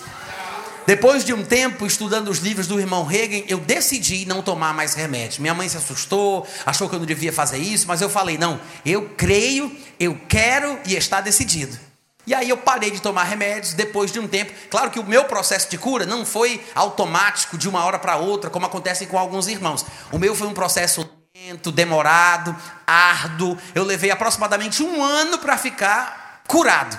Depois 0.87 1.25
de 1.25 1.35
um 1.35 1.45
tempo 1.45 1.85
estudando 1.85 2.29
os 2.29 2.39
livros 2.39 2.69
do 2.69 2.79
irmão 2.79 3.05
Reagan, 3.05 3.45
eu 3.49 3.59
decidi 3.59 4.25
não 4.25 4.41
tomar 4.41 4.73
mais 4.73 4.95
remédio. 4.95 5.43
Minha 5.43 5.53
mãe 5.53 5.69
se 5.69 5.77
assustou, 5.77 6.47
achou 6.65 6.89
que 6.89 6.95
eu 6.95 7.01
não 7.01 7.07
devia 7.07 7.33
fazer 7.33 7.59
isso, 7.59 7.89
mas 7.89 8.01
eu 8.01 8.09
falei: 8.09 8.39
não, 8.39 8.61
eu 8.85 9.11
creio, 9.17 9.75
eu 9.99 10.17
quero 10.29 10.79
e 10.87 10.95
está 10.95 11.21
decidido. 11.21 11.77
E 12.25 12.35
aí 12.35 12.49
eu 12.49 12.57
parei 12.57 12.91
de 12.91 13.01
tomar 13.01 13.25
remédios 13.25 13.73
depois 13.73 14.13
de 14.13 14.19
um 14.21 14.29
tempo. 14.29 14.53
Claro 14.69 14.91
que 14.91 14.99
o 14.99 15.05
meu 15.05 15.25
processo 15.25 15.69
de 15.71 15.79
cura 15.79 16.07
não 16.07 16.25
foi 16.25 16.65
automático 16.75 17.59
de 17.59 17.69
uma 17.69 17.85
hora 17.85 17.99
para 17.99 18.17
outra, 18.17 18.51
como 18.51 18.67
acontece 18.67 19.07
com 19.07 19.19
alguns 19.19 19.47
irmãos. 19.49 19.85
O 20.11 20.19
meu 20.19 20.35
foi 20.35 20.47
um 20.47 20.55
processo 20.55 21.09
lento, 21.37 21.71
demorado, 21.71 22.55
árduo. 22.87 23.57
Eu 23.75 23.85
levei 23.85 24.11
aproximadamente 24.11 24.83
um 24.83 25.03
ano 25.03 25.39
para 25.39 25.57
ficar 25.57 26.43
curado. 26.49 26.99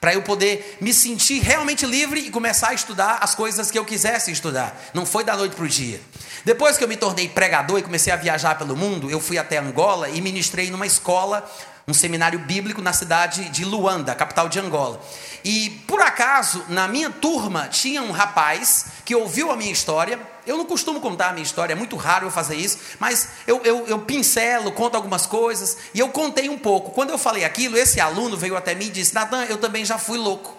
Para 0.00 0.14
eu 0.14 0.22
poder 0.22 0.78
me 0.80 0.92
sentir 0.92 1.40
realmente 1.40 1.86
livre 1.86 2.20
e 2.20 2.30
começar 2.30 2.68
a 2.68 2.74
estudar 2.74 3.18
as 3.20 3.34
coisas 3.34 3.70
que 3.70 3.78
eu 3.78 3.84
quisesse 3.84 4.30
estudar. 4.30 4.76
Não 4.92 5.06
foi 5.06 5.24
da 5.24 5.36
noite 5.36 5.54
para 5.54 5.64
o 5.64 5.68
dia. 5.68 6.00
Depois 6.44 6.76
que 6.76 6.84
eu 6.84 6.88
me 6.88 6.96
tornei 6.96 7.28
pregador 7.28 7.78
e 7.78 7.82
comecei 7.82 8.12
a 8.12 8.16
viajar 8.16 8.56
pelo 8.56 8.76
mundo, 8.76 9.10
eu 9.10 9.20
fui 9.20 9.38
até 9.38 9.58
Angola 9.58 10.08
e 10.08 10.20
ministrei 10.20 10.70
numa 10.70 10.86
escola 10.86 11.48
um 11.88 11.94
seminário 11.94 12.40
bíblico 12.40 12.82
na 12.82 12.92
cidade 12.92 13.48
de 13.50 13.64
Luanda, 13.64 14.14
capital 14.14 14.48
de 14.48 14.58
Angola. 14.58 15.00
E 15.44 15.70
por 15.86 16.00
acaso, 16.00 16.64
na 16.68 16.88
minha 16.88 17.10
turma, 17.10 17.68
tinha 17.68 18.02
um 18.02 18.10
rapaz 18.10 18.86
que 19.04 19.14
ouviu 19.14 19.52
a 19.52 19.56
minha 19.56 19.70
história. 19.70 20.18
Eu 20.46 20.56
não 20.56 20.64
costumo 20.64 21.00
contar 21.00 21.30
a 21.30 21.32
minha 21.32 21.42
história, 21.42 21.72
é 21.72 21.76
muito 21.76 21.96
raro 21.96 22.26
eu 22.26 22.30
fazer 22.30 22.56
isso, 22.56 22.78
mas 22.98 23.28
eu, 23.46 23.60
eu, 23.64 23.86
eu 23.86 23.98
pincelo, 24.00 24.70
conto 24.72 24.94
algumas 24.94 25.26
coisas, 25.26 25.76
e 25.92 25.98
eu 25.98 26.08
contei 26.08 26.48
um 26.48 26.58
pouco. 26.58 26.92
Quando 26.92 27.10
eu 27.10 27.18
falei 27.18 27.44
aquilo, 27.44 27.76
esse 27.76 28.00
aluno 28.00 28.36
veio 28.36 28.56
até 28.56 28.74
mim 28.74 28.86
e 28.86 28.90
disse: 28.90 29.14
Natan, 29.14 29.44
eu 29.44 29.58
também 29.58 29.84
já 29.84 29.98
fui 29.98 30.18
louco. 30.18 30.56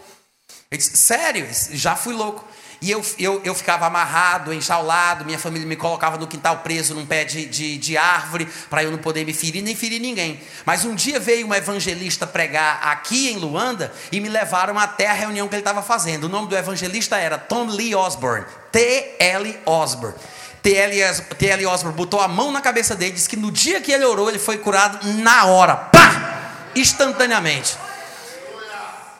Eu 0.69 0.77
disse: 0.77 0.97
Sério? 0.97 1.47
Já 1.71 1.95
fui 1.95 2.13
louco. 2.13 2.45
E 2.79 2.91
eu, 2.91 3.03
eu, 3.17 3.41
eu 3.43 3.55
ficava 3.55 3.87
amarrado, 3.87 4.53
enjaulado, 4.53 5.25
minha 5.25 5.39
família 5.39 5.67
me 5.67 5.75
colocava 5.75 6.17
no 6.17 6.27
quintal 6.27 6.57
preso 6.57 6.93
num 6.93 7.05
pé 7.05 7.23
de, 7.23 7.45
de, 7.45 7.77
de 7.77 7.97
árvore 7.97 8.47
para 8.69 8.83
eu 8.83 8.91
não 8.91 8.99
poder 8.99 9.25
me 9.25 9.33
ferir 9.33 9.63
nem 9.63 9.75
ferir 9.75 9.99
ninguém. 9.99 10.39
Mas 10.63 10.85
um 10.85 10.93
dia 10.93 11.19
veio 11.19 11.47
um 11.47 11.53
evangelista 11.53 12.27
pregar 12.27 12.79
aqui 12.83 13.29
em 13.31 13.37
Luanda 13.37 13.91
e 14.11 14.19
me 14.19 14.29
levaram 14.29 14.77
até 14.77 15.09
a 15.09 15.13
reunião 15.13 15.47
que 15.47 15.55
ele 15.55 15.61
estava 15.61 15.81
fazendo. 15.81 16.25
O 16.25 16.29
nome 16.29 16.47
do 16.47 16.55
evangelista 16.55 17.17
era 17.17 17.37
Tom 17.37 17.65
Lee 17.65 17.95
Osborne, 17.95 18.45
T.L. 18.71 19.59
Osborne. 19.65 20.15
T.L. 20.61 21.65
Osborne 21.65 21.95
botou 21.95 22.19
a 22.19 22.27
mão 22.27 22.51
na 22.51 22.61
cabeça 22.61 22.95
dele 22.95 23.11
e 23.11 23.15
disse 23.15 23.29
que 23.29 23.37
no 23.37 23.51
dia 23.51 23.81
que 23.81 23.91
ele 23.91 24.05
orou, 24.05 24.29
ele 24.29 24.39
foi 24.39 24.57
curado 24.57 24.99
na 25.13 25.45
hora, 25.45 25.75
pá! 25.75 26.71
Instantaneamente 26.75 27.86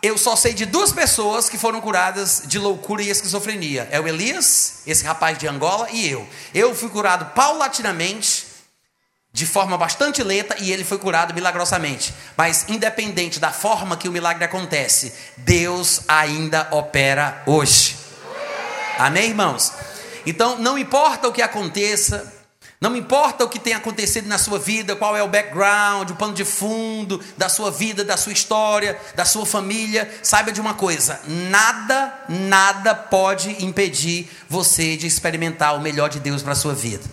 eu 0.02 0.18
só 0.18 0.36
sei 0.36 0.54
de 0.54 0.66
duas 0.66 0.92
pessoas 0.92 1.50
que 1.50 1.58
foram 1.58 1.82
curadas 1.82 2.44
de 2.46 2.60
loucura 2.60 3.02
e 3.02 3.10
esquizofrenia. 3.10 3.88
É 3.92 4.00
o 4.00 4.08
Elias, 4.08 4.80
esse 4.86 5.04
rapaz 5.04 5.38
de 5.38 5.48
Angola, 5.48 5.88
e 5.92 6.10
eu. 6.10 6.28
Eu 6.54 6.76
fui 6.76 6.90
curado 6.90 7.34
paulatinamente, 7.34 8.46
de 9.34 9.46
forma 9.46 9.78
bastante 9.78 10.22
lenta, 10.24 10.56
e 10.60 10.72
ele 10.72 10.84
foi 10.84 10.98
curado 10.98 11.34
milagrosamente. 11.34 12.14
Mas, 12.36 12.66
independente 12.68 13.40
da 13.40 13.52
forma 13.52 13.98
que 13.98 14.08
o 14.08 14.12
milagre 14.12 14.44
acontece, 14.44 15.14
Deus 15.38 16.02
ainda 16.08 16.68
opera 16.72 17.42
hoje. 17.46 17.98
Amém, 18.98 19.30
irmãos? 19.30 19.74
Então, 20.26 20.58
não 20.58 20.78
importa 20.78 21.28
o 21.28 21.34
que 21.34 21.42
aconteça, 21.42 22.34
não 22.80 22.96
importa 22.96 23.44
o 23.44 23.50
que 23.50 23.58
tenha 23.58 23.78
acontecido 23.78 24.28
na 24.28 24.38
sua 24.38 24.60
vida, 24.60 24.96
qual 24.96 25.18
é 25.18 25.24
o 25.24 25.28
background, 25.28 26.12
o 26.12 26.16
pano 26.16 26.34
de 26.34 26.46
fundo 26.46 27.20
da 27.36 27.50
sua 27.50 27.72
vida, 27.72 28.04
da 28.04 28.16
sua 28.16 28.32
história, 28.32 29.00
da 29.16 29.26
sua 29.26 29.48
família, 29.48 30.20
saiba 30.22 30.52
de 30.52 30.62
uma 30.62 30.76
coisa: 30.76 31.20
nada, 31.26 32.26
nada 32.30 32.94
pode 32.94 33.66
impedir 33.66 34.30
você 34.48 34.96
de 34.96 35.08
experimentar 35.08 35.76
o 35.76 35.82
melhor 35.82 36.08
de 36.08 36.20
Deus 36.20 36.44
para 36.44 36.54
a 36.54 36.56
sua 36.56 36.76
vida. 36.76 37.04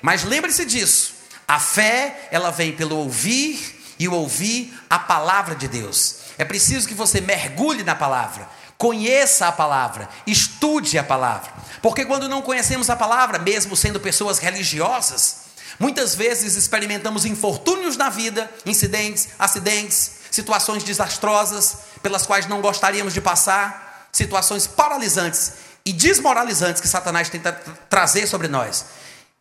Mas 0.00 0.24
lembre-se 0.24 0.64
disso: 0.64 1.12
a 1.46 1.60
fé, 1.60 2.28
ela 2.30 2.50
vem 2.50 2.72
pelo 2.72 2.96
ouvir 2.96 3.94
e 3.98 4.08
ouvir 4.08 4.72
a 4.88 4.98
palavra 4.98 5.54
de 5.54 5.68
Deus. 5.68 6.16
É 6.38 6.44
preciso 6.44 6.88
que 6.88 6.94
você 6.94 7.20
mergulhe 7.20 7.84
na 7.84 7.94
palavra. 7.94 8.48
Conheça 8.84 9.48
a 9.48 9.52
palavra, 9.52 10.10
estude 10.26 10.98
a 10.98 11.02
palavra. 11.02 11.50
Porque 11.80 12.04
quando 12.04 12.28
não 12.28 12.42
conhecemos 12.42 12.90
a 12.90 12.94
palavra, 12.94 13.38
mesmo 13.38 13.74
sendo 13.74 13.98
pessoas 13.98 14.38
religiosas, 14.38 15.36
muitas 15.80 16.14
vezes 16.14 16.54
experimentamos 16.54 17.24
infortúnios 17.24 17.96
na 17.96 18.10
vida, 18.10 18.52
incidentes, 18.66 19.30
acidentes, 19.38 20.10
situações 20.30 20.84
desastrosas 20.84 21.78
pelas 22.02 22.26
quais 22.26 22.46
não 22.46 22.60
gostaríamos 22.60 23.14
de 23.14 23.22
passar, 23.22 24.06
situações 24.12 24.66
paralisantes 24.66 25.52
e 25.82 25.90
desmoralizantes 25.90 26.82
que 26.82 26.86
Satanás 26.86 27.30
tenta 27.30 27.52
trazer 27.88 28.26
sobre 28.26 28.48
nós. 28.48 28.84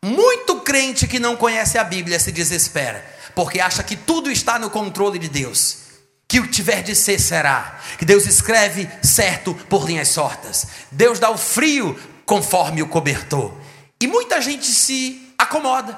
Muito 0.01 0.61
crente 0.61 1.05
que 1.05 1.19
não 1.19 1.35
conhece 1.35 1.77
a 1.77 1.83
Bíblia 1.83 2.17
se 2.17 2.31
desespera, 2.31 3.05
porque 3.35 3.59
acha 3.59 3.83
que 3.83 3.97
tudo 3.97 4.31
está 4.31 4.57
no 4.57 4.69
controle 4.69 5.19
de 5.19 5.27
Deus 5.27 5.82
que 6.33 6.39
o 6.39 6.47
tiver 6.47 6.81
de 6.81 6.95
ser 6.95 7.19
será. 7.19 7.79
Que 7.95 8.03
Deus 8.03 8.25
escreve 8.25 8.89
certo 9.03 9.53
por 9.69 9.85
linhas 9.85 10.07
sortas. 10.07 10.65
Deus 10.91 11.19
dá 11.19 11.29
o 11.29 11.37
frio 11.37 11.95
conforme 12.25 12.81
o 12.81 12.87
cobertor. 12.87 13.53
E 14.01 14.07
muita 14.07 14.41
gente 14.41 14.65
se 14.65 15.31
acomoda. 15.37 15.95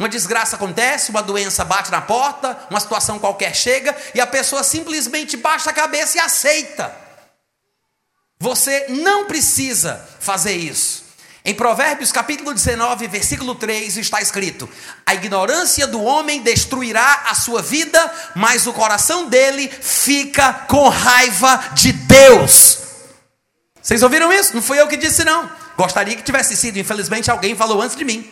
Uma 0.00 0.08
desgraça 0.08 0.56
acontece, 0.56 1.10
uma 1.10 1.22
doença 1.22 1.62
bate 1.62 1.90
na 1.90 2.00
porta, 2.00 2.58
uma 2.70 2.80
situação 2.80 3.18
qualquer 3.18 3.54
chega 3.54 3.94
e 4.14 4.20
a 4.20 4.26
pessoa 4.26 4.64
simplesmente 4.64 5.36
baixa 5.36 5.68
a 5.68 5.74
cabeça 5.74 6.16
e 6.16 6.20
aceita. 6.20 6.96
Você 8.40 8.86
não 8.88 9.26
precisa 9.26 10.08
fazer 10.18 10.56
isso. 10.56 11.04
Em 11.48 11.54
Provérbios 11.54 12.10
capítulo 12.10 12.52
19, 12.52 13.06
versículo 13.06 13.54
3 13.54 13.98
está 13.98 14.20
escrito: 14.20 14.68
A 15.06 15.14
ignorância 15.14 15.86
do 15.86 16.02
homem 16.02 16.42
destruirá 16.42 17.22
a 17.28 17.36
sua 17.36 17.62
vida, 17.62 18.12
mas 18.34 18.66
o 18.66 18.72
coração 18.72 19.28
dele 19.28 19.68
fica 19.68 20.52
com 20.66 20.88
raiva 20.88 21.70
de 21.72 21.92
Deus. 21.92 22.78
Vocês 23.80 24.02
ouviram 24.02 24.32
isso? 24.32 24.56
Não 24.56 24.60
fui 24.60 24.80
eu 24.80 24.88
que 24.88 24.96
disse, 24.96 25.22
não. 25.22 25.48
Gostaria 25.76 26.16
que 26.16 26.24
tivesse 26.24 26.56
sido, 26.56 26.80
infelizmente 26.80 27.30
alguém 27.30 27.54
falou 27.54 27.80
antes 27.80 27.96
de 27.96 28.04
mim. 28.04 28.28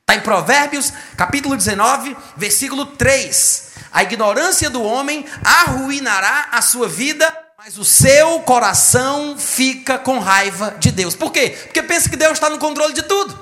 Está 0.00 0.14
em 0.14 0.20
Provérbios 0.20 0.90
capítulo 1.18 1.58
19, 1.58 2.16
versículo 2.34 2.86
3. 2.86 3.72
A 3.92 4.02
ignorância 4.04 4.70
do 4.70 4.82
homem 4.82 5.26
arruinará 5.44 6.48
a 6.50 6.62
sua 6.62 6.88
vida, 6.88 7.30
mas 7.66 7.78
o 7.78 7.84
seu 7.84 8.40
coração 8.40 9.36
fica 9.38 9.96
com 9.96 10.18
raiva 10.18 10.76
de 10.78 10.90
Deus. 10.90 11.16
Por 11.16 11.32
quê? 11.32 11.56
Porque 11.64 11.82
pensa 11.82 12.10
que 12.10 12.16
Deus 12.16 12.34
está 12.34 12.50
no 12.50 12.58
controle 12.58 12.92
de 12.92 13.00
tudo. 13.00 13.38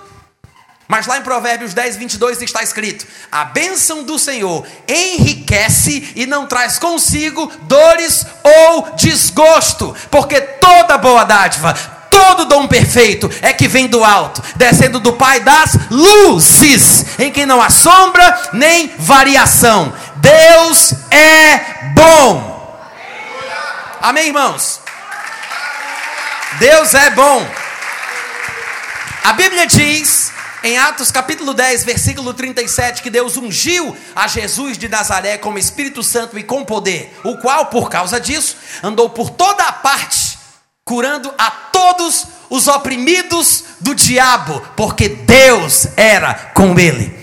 Mas 0.86 1.08
lá 1.08 1.18
em 1.18 1.22
Provérbios 1.22 1.74
10, 1.74 1.96
22 1.96 2.40
está 2.40 2.62
escrito: 2.62 3.04
A 3.32 3.46
bênção 3.46 4.04
do 4.04 4.20
Senhor 4.20 4.64
enriquece 4.86 6.12
e 6.14 6.24
não 6.24 6.46
traz 6.46 6.78
consigo 6.78 7.50
dores 7.62 8.24
ou 8.44 8.94
desgosto, 8.94 9.92
porque 10.08 10.40
toda 10.40 10.98
boa 10.98 11.24
dádiva, 11.24 11.74
todo 12.08 12.44
dom 12.44 12.68
perfeito 12.68 13.28
é 13.42 13.52
que 13.52 13.66
vem 13.66 13.88
do 13.88 14.04
alto, 14.04 14.40
descendo 14.54 15.00
do 15.00 15.14
Pai 15.14 15.40
das 15.40 15.76
luzes, 15.90 17.18
em 17.18 17.32
quem 17.32 17.44
não 17.44 17.60
há 17.60 17.70
sombra 17.70 18.50
nem 18.52 18.94
variação. 19.00 19.92
Deus 20.20 20.94
é 21.10 21.90
bom. 21.96 22.51
Amém, 24.02 24.26
irmãos? 24.26 24.80
Deus 26.58 26.92
é 26.92 27.10
bom. 27.10 27.48
A 29.22 29.32
Bíblia 29.32 29.64
diz 29.64 30.32
em 30.64 30.76
Atos 30.76 31.12
capítulo 31.12 31.54
10, 31.54 31.84
versículo 31.84 32.34
37, 32.34 33.00
que 33.00 33.08
Deus 33.08 33.36
ungiu 33.36 33.96
a 34.16 34.26
Jesus 34.26 34.76
de 34.76 34.88
Nazaré 34.88 35.38
com 35.38 35.50
o 35.50 35.58
Espírito 35.58 36.02
Santo 36.02 36.36
e 36.36 36.42
com 36.42 36.64
poder, 36.64 37.16
o 37.22 37.38
qual, 37.38 37.66
por 37.66 37.88
causa 37.88 38.20
disso, 38.20 38.56
andou 38.82 39.08
por 39.08 39.30
toda 39.30 39.62
a 39.68 39.72
parte, 39.72 40.36
curando 40.84 41.32
a 41.38 41.48
todos 41.48 42.26
os 42.50 42.66
oprimidos 42.66 43.62
do 43.78 43.94
diabo, 43.94 44.60
porque 44.76 45.10
Deus 45.10 45.86
era 45.96 46.34
com 46.54 46.76
ele. 46.76 47.16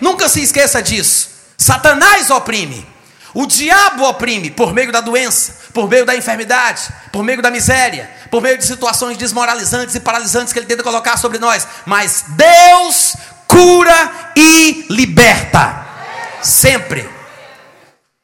Nunca 0.00 0.28
se 0.28 0.42
esqueça 0.42 0.82
disso. 0.82 1.30
Satanás 1.56 2.28
oprime, 2.28 2.84
o 3.32 3.46
diabo 3.46 4.04
oprime 4.04 4.50
por 4.50 4.72
meio 4.72 4.90
da 4.90 5.00
doença, 5.00 5.63
por 5.74 5.90
meio 5.90 6.06
da 6.06 6.14
enfermidade, 6.14 6.88
por 7.10 7.24
meio 7.24 7.42
da 7.42 7.50
miséria, 7.50 8.08
por 8.30 8.40
meio 8.40 8.56
de 8.56 8.64
situações 8.64 9.18
desmoralizantes 9.18 9.94
e 9.96 10.00
paralisantes 10.00 10.52
que 10.52 10.58
ele 10.60 10.66
tenta 10.66 10.84
colocar 10.84 11.16
sobre 11.16 11.38
nós. 11.38 11.66
Mas 11.84 12.24
Deus 12.28 13.16
cura 13.48 14.32
e 14.36 14.86
liberta. 14.88 15.84
Sempre. 16.40 17.08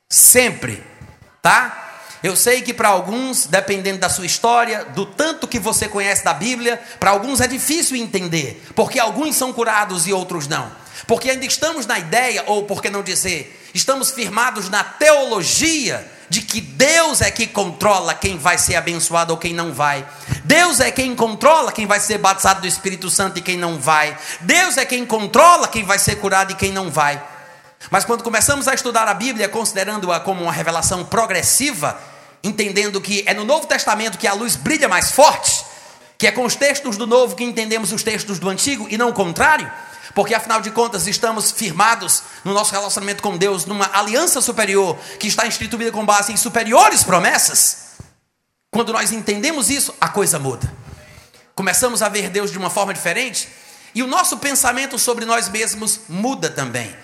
Sempre. 0.09 0.82
Tá? 1.42 1.88
Eu 2.22 2.36
sei 2.36 2.62
que 2.62 2.72
para 2.72 2.88
alguns, 2.88 3.46
dependendo 3.46 3.98
da 3.98 4.09
sua 4.09 4.26
história, 4.26 4.84
do 4.84 5.05
tanto 5.07 5.48
que 5.48 5.59
você 5.59 5.88
conhece 5.88 6.22
da 6.22 6.34
Bíblia, 6.34 6.80
para 7.01 7.11
alguns 7.11 7.40
é 7.40 7.48
difícil 7.48 7.96
entender, 7.96 8.62
porque 8.76 8.98
alguns 8.98 9.36
são 9.36 9.53
curados 9.53 10.07
e 10.07 10.12
outros 10.12 10.46
não. 10.46 10.70
Porque 11.07 11.30
ainda 11.30 11.46
estamos 11.46 11.86
na 11.86 11.98
ideia, 11.98 12.44
ou 12.46 12.64
por 12.64 12.82
que 12.82 12.90
não 12.90 13.03
dizer, 13.03 13.68
estamos 13.74 14.11
firmados 14.11 14.68
na 14.68 14.84
teologia 14.84 16.07
de 16.31 16.43
que 16.43 16.61
Deus 16.61 17.20
é 17.20 17.31
que 17.31 17.45
controla 17.45 18.14
quem 18.14 18.39
vai 18.39 18.57
ser 18.57 18.76
abençoado 18.76 19.33
ou 19.33 19.37
quem 19.37 19.53
não 19.53 19.74
vai. 19.74 20.07
Deus 20.45 20.78
é 20.78 20.89
quem 20.93 21.14
controla 21.16 21.72
quem 21.72 21.87
vai 21.87 21.99
ser 21.99 22.18
batizado 22.18 22.61
do 22.61 22.68
Espírito 22.68 23.11
Santo 23.11 23.41
e 23.41 23.43
quem 23.43 23.59
não 23.59 23.78
vai. 23.78 24.16
Deus 24.43 24.76
é 24.76 24.85
quem 24.87 25.05
controla 25.05 25.66
quem 25.66 25.83
vai 25.85 25.99
ser 25.99 26.14
curado 26.16 26.53
e 26.53 26.55
quem 26.55 26.70
não 26.70 26.89
vai. 26.89 27.20
Mas 27.91 28.05
quando 28.05 28.22
começamos 28.22 28.68
a 28.68 28.74
estudar 28.74 29.09
a 29.09 29.14
Bíblia, 29.14 29.49
considerando-a 29.49 30.20
como 30.20 30.45
uma 30.45 30.53
revelação 30.53 31.05
progressiva, 31.05 31.99
entendendo 32.45 33.01
que 33.01 33.24
é 33.26 33.35
no 33.35 33.45
Novo 33.45 33.66
Testamento 33.66 34.16
que 34.16 34.28
a 34.28 34.33
luz 34.33 34.55
brilha 34.55 34.89
mais 34.89 35.11
forte, 35.11 35.64
que 36.16 36.28
é 36.28 36.31
com 36.31 36.45
os 36.45 36.55
textos 36.55 36.97
do 36.97 37.09
Novo 37.09 37.35
que 37.35 37.43
entendemos 37.43 37.91
os 37.91 38.05
textos 38.05 38.39
do 38.39 38.49
Antigo 38.49 38.87
e 38.89 38.97
não 38.97 39.09
o 39.09 39.12
contrário, 39.12 39.68
porque 40.14 40.34
afinal 40.34 40.61
de 40.61 40.70
contas 40.70 41.06
estamos 41.06 41.50
firmados 41.50 42.22
no 42.44 42.52
nosso 42.52 42.72
relacionamento 42.72 43.22
com 43.22 43.36
Deus 43.36 43.64
numa 43.64 43.90
aliança 43.92 44.40
superior 44.40 44.98
que 45.18 45.28
está 45.28 45.46
instituída 45.46 45.92
com 45.92 46.04
base 46.04 46.32
em 46.32 46.36
superiores 46.36 47.02
promessas. 47.02 47.90
Quando 48.70 48.92
nós 48.92 49.12
entendemos 49.12 49.70
isso, 49.70 49.94
a 50.00 50.08
coisa 50.08 50.38
muda. 50.38 50.72
Começamos 51.54 52.02
a 52.02 52.08
ver 52.08 52.30
Deus 52.30 52.50
de 52.50 52.58
uma 52.58 52.70
forma 52.70 52.94
diferente 52.94 53.48
e 53.94 54.02
o 54.02 54.06
nosso 54.06 54.38
pensamento 54.38 54.98
sobre 54.98 55.24
nós 55.24 55.48
mesmos 55.48 56.00
muda 56.08 56.48
também. 56.48 56.94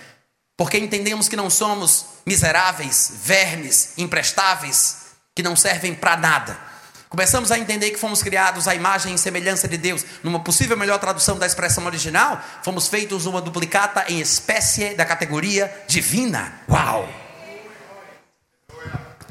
Porque 0.56 0.78
entendemos 0.78 1.28
que 1.28 1.36
não 1.36 1.50
somos 1.50 2.06
miseráveis, 2.24 3.12
vermes, 3.22 3.90
imprestáveis, 3.98 4.96
que 5.34 5.42
não 5.42 5.54
servem 5.54 5.94
para 5.94 6.16
nada 6.16 6.75
Começamos 7.08 7.52
a 7.52 7.58
entender 7.58 7.90
que 7.90 7.98
fomos 7.98 8.22
criados 8.22 8.66
à 8.66 8.74
imagem 8.74 9.14
e 9.14 9.18
semelhança 9.18 9.68
de 9.68 9.76
Deus. 9.76 10.04
Numa 10.22 10.40
possível 10.40 10.76
melhor 10.76 10.98
tradução 10.98 11.38
da 11.38 11.46
expressão 11.46 11.86
original, 11.86 12.42
fomos 12.62 12.88
feitos 12.88 13.26
uma 13.26 13.40
duplicata 13.40 14.04
em 14.08 14.20
espécie 14.20 14.94
da 14.94 15.04
categoria 15.04 15.72
divina. 15.86 16.60
Uau! 16.68 17.08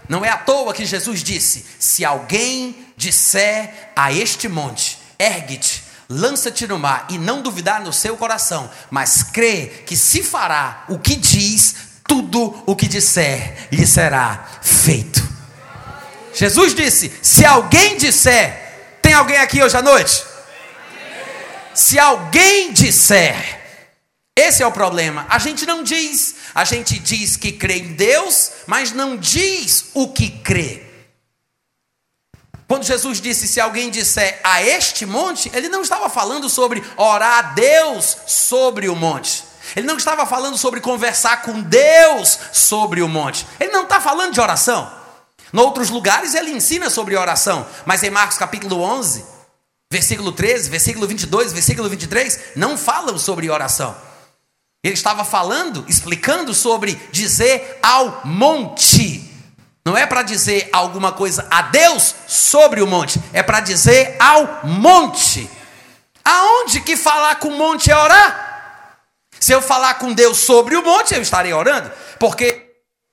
Não 0.08 0.24
é 0.24 0.30
à 0.30 0.38
toa 0.38 0.74
que 0.74 0.86
Jesus 0.86 1.22
disse: 1.22 1.66
Se 1.78 2.06
alguém 2.06 2.94
disser 2.96 3.92
a 3.96 4.14
este 4.14 4.48
monte, 4.48 4.98
ergue-te, 5.20 5.84
lança-te 6.08 6.66
no 6.68 6.80
mar, 6.80 7.08
e 7.10 7.18
não 7.18 7.42
duvidar 7.42 7.82
no 7.82 7.92
seu 7.92 8.16
coração, 8.16 8.70
mas 8.90 9.24
crê 9.24 9.84
que 9.86 9.98
se 9.98 10.24
fará 10.24 10.86
o 10.88 10.98
que 11.00 11.16
diz, 11.16 11.76
tudo 12.08 12.64
o 12.66 12.76
que 12.76 12.88
disser 12.88 13.68
lhe 13.72 13.86
será 13.86 14.46
feito. 14.62 15.35
Jesus 16.36 16.76
disse: 16.76 17.12
se 17.22 17.46
alguém 17.46 17.98
disser, 17.98 19.00
tem 19.02 19.14
alguém 19.14 19.38
aqui 19.38 19.64
hoje 19.64 19.76
à 19.76 19.82
noite? 19.82 20.24
Se 21.74 21.98
alguém 21.98 22.74
disser, 22.74 23.36
esse 24.36 24.62
é 24.62 24.68
o 24.68 24.72
problema. 24.72 25.26
A 25.30 25.40
gente 25.40 25.66
não 25.66 25.82
diz, 25.82 26.36
a 26.54 26.66
gente 26.66 27.00
diz 27.00 27.38
que 27.38 27.54
crê 27.54 27.80
em 27.80 27.94
Deus, 27.94 28.52
mas 28.68 28.92
não 28.92 29.16
diz 29.16 29.86
o 29.94 30.10
que 30.10 30.30
crê. 30.30 30.84
Quando 32.68 32.84
Jesus 32.84 33.22
disse: 33.22 33.48
Se 33.48 33.62
alguém 33.62 33.90
disser 33.90 34.42
a 34.44 34.62
este 34.62 35.06
monte, 35.06 35.50
ele 35.54 35.70
não 35.70 35.82
estava 35.82 36.10
falando 36.10 36.50
sobre 36.50 36.84
orar 36.98 37.40
a 37.40 37.42
Deus 37.54 38.18
sobre 38.28 38.90
o 38.90 38.96
monte. 38.96 39.44
Ele 39.74 39.88
não 39.88 39.98
estava 39.98 40.26
falando 40.26 40.58
sobre 40.58 40.82
conversar 40.82 41.42
com 41.42 41.62
Deus 41.62 42.38
sobre 42.52 43.02
o 43.02 43.08
monte. 43.08 43.48
Ele 43.60 43.72
não 43.72 43.84
está 43.84 44.02
falando 44.02 44.34
de 44.34 44.42
oração. 44.42 45.05
Em 45.56 45.58
outros 45.58 45.90
lugares 45.90 46.36
ele 46.36 46.52
ensina 46.52 46.90
sobre 46.90 47.16
oração, 47.16 47.66
mas 47.86 48.04
em 48.04 48.10
Marcos 48.10 48.38
capítulo 48.38 48.82
11, 48.82 49.24
versículo 49.90 50.34
13, 50.34 50.70
versículo 50.70 51.08
22, 51.08 51.54
versículo 51.54 51.88
23, 51.88 52.40
não 52.58 52.78
falam 52.78 53.18
sobre 53.18 53.50
oração. 53.50 53.96
Ele 54.84 54.96
estava 54.96 55.24
falando, 55.24 55.86
explicando 55.88 56.54
sobre 56.54 56.96
dizer 57.10 57.80
ao 57.82 58.20
monte. 58.26 59.32
Não 59.86 59.96
é 59.98 60.06
para 60.06 60.24
dizer 60.24 60.68
alguma 60.74 61.14
coisa 61.14 61.48
a 61.50 61.62
Deus 61.62 62.14
sobre 62.28 62.82
o 62.82 62.88
monte, 62.88 63.18
é 63.32 63.42
para 63.42 63.62
dizer 63.62 64.18
ao 64.20 64.66
monte. 64.66 65.50
Aonde 66.26 66.82
que 66.82 66.98
falar 66.98 67.36
com 67.36 67.48
o 67.48 67.58
monte 67.58 67.90
é 67.90 67.96
orar? 67.96 68.98
Se 69.40 69.54
eu 69.54 69.62
falar 69.62 69.94
com 69.94 70.12
Deus 70.12 70.40
sobre 70.40 70.76
o 70.76 70.84
monte, 70.84 71.16
eu 71.16 71.22
estarei 71.22 71.54
orando, 71.54 71.90
porque 72.20 72.65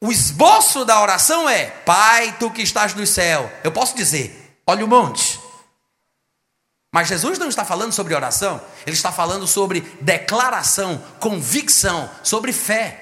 o 0.03 0.11
esboço 0.11 0.85
da 0.85 1.01
oração 1.01 1.49
é: 1.49 1.67
Pai, 1.67 2.35
tu 2.39 2.51
que 2.51 2.61
estás 2.61 2.93
no 2.93 3.07
céu. 3.07 3.51
Eu 3.63 3.71
posso 3.71 3.95
dizer: 3.95 4.61
olha 4.67 4.85
o 4.85 4.89
monte. 4.89 5.41
Mas 6.93 7.09
Jesus 7.09 7.39
não 7.39 7.49
está 7.49 7.65
falando 7.65 7.93
sobre 7.93 8.15
oração, 8.15 8.61
ele 8.85 8.97
está 8.97 9.11
falando 9.11 9.47
sobre 9.47 9.81
declaração, 10.01 11.03
convicção, 11.21 12.11
sobre 12.23 12.53
fé. 12.53 12.99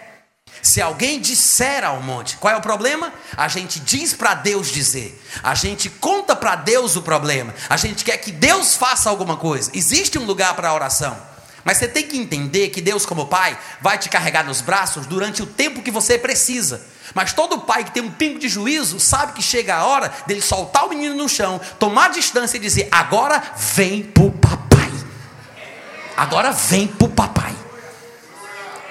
Se 0.63 0.81
alguém 0.81 1.21
disser 1.21 1.85
ao 1.85 2.01
monte, 2.01 2.37
qual 2.37 2.55
é 2.55 2.57
o 2.57 2.61
problema? 2.61 3.13
A 3.37 3.49
gente 3.49 3.81
diz 3.81 4.13
para 4.13 4.35
Deus 4.35 4.69
dizer, 4.69 5.21
a 5.43 5.55
gente 5.55 5.89
conta 5.89 6.37
para 6.37 6.55
Deus 6.55 6.95
o 6.95 7.03
problema, 7.03 7.53
a 7.69 7.77
gente 7.77 8.05
quer 8.05 8.19
que 8.19 8.31
Deus 8.31 8.77
faça 8.77 9.11
alguma 9.11 9.37
coisa. 9.37 9.71
Existe 9.75 10.19
um 10.19 10.25
lugar 10.25 10.55
para 10.55 10.69
a 10.69 10.75
oração, 10.75 11.17
mas 11.65 11.79
você 11.79 11.89
tem 11.89 12.07
que 12.07 12.17
entender 12.17 12.69
que 12.69 12.81
Deus, 12.81 13.05
como 13.05 13.27
Pai, 13.27 13.59
vai 13.81 13.99
te 13.99 14.09
carregar 14.09 14.45
nos 14.45 14.61
braços 14.61 15.07
durante 15.07 15.43
o 15.43 15.47
tempo 15.47 15.83
que 15.83 15.91
você 15.91 16.19
precisa. 16.19 16.81
Mas 17.15 17.33
todo 17.33 17.61
pai 17.61 17.85
que 17.85 17.91
tem 17.91 18.03
um 18.03 18.11
pingo 18.11 18.39
de 18.39 18.49
juízo 18.49 19.01
sabe 19.01 19.33
que 19.33 19.43
chega 19.43 19.75
a 19.75 19.85
hora 19.85 20.13
dele 20.27 20.41
soltar 20.41 20.87
o 20.87 20.91
menino 20.91 21.15
no 21.15 21.29
chão, 21.29 21.61
tomar 21.79 22.11
distância 22.11 22.57
e 22.57 22.61
dizer: 22.61 22.89
agora 22.91 23.43
vem 23.57 24.03
pro 24.03 24.31
papai. 24.31 24.91
Agora 26.17 26.53
vem 26.53 26.87
pro 26.87 27.09
papai. 27.09 27.55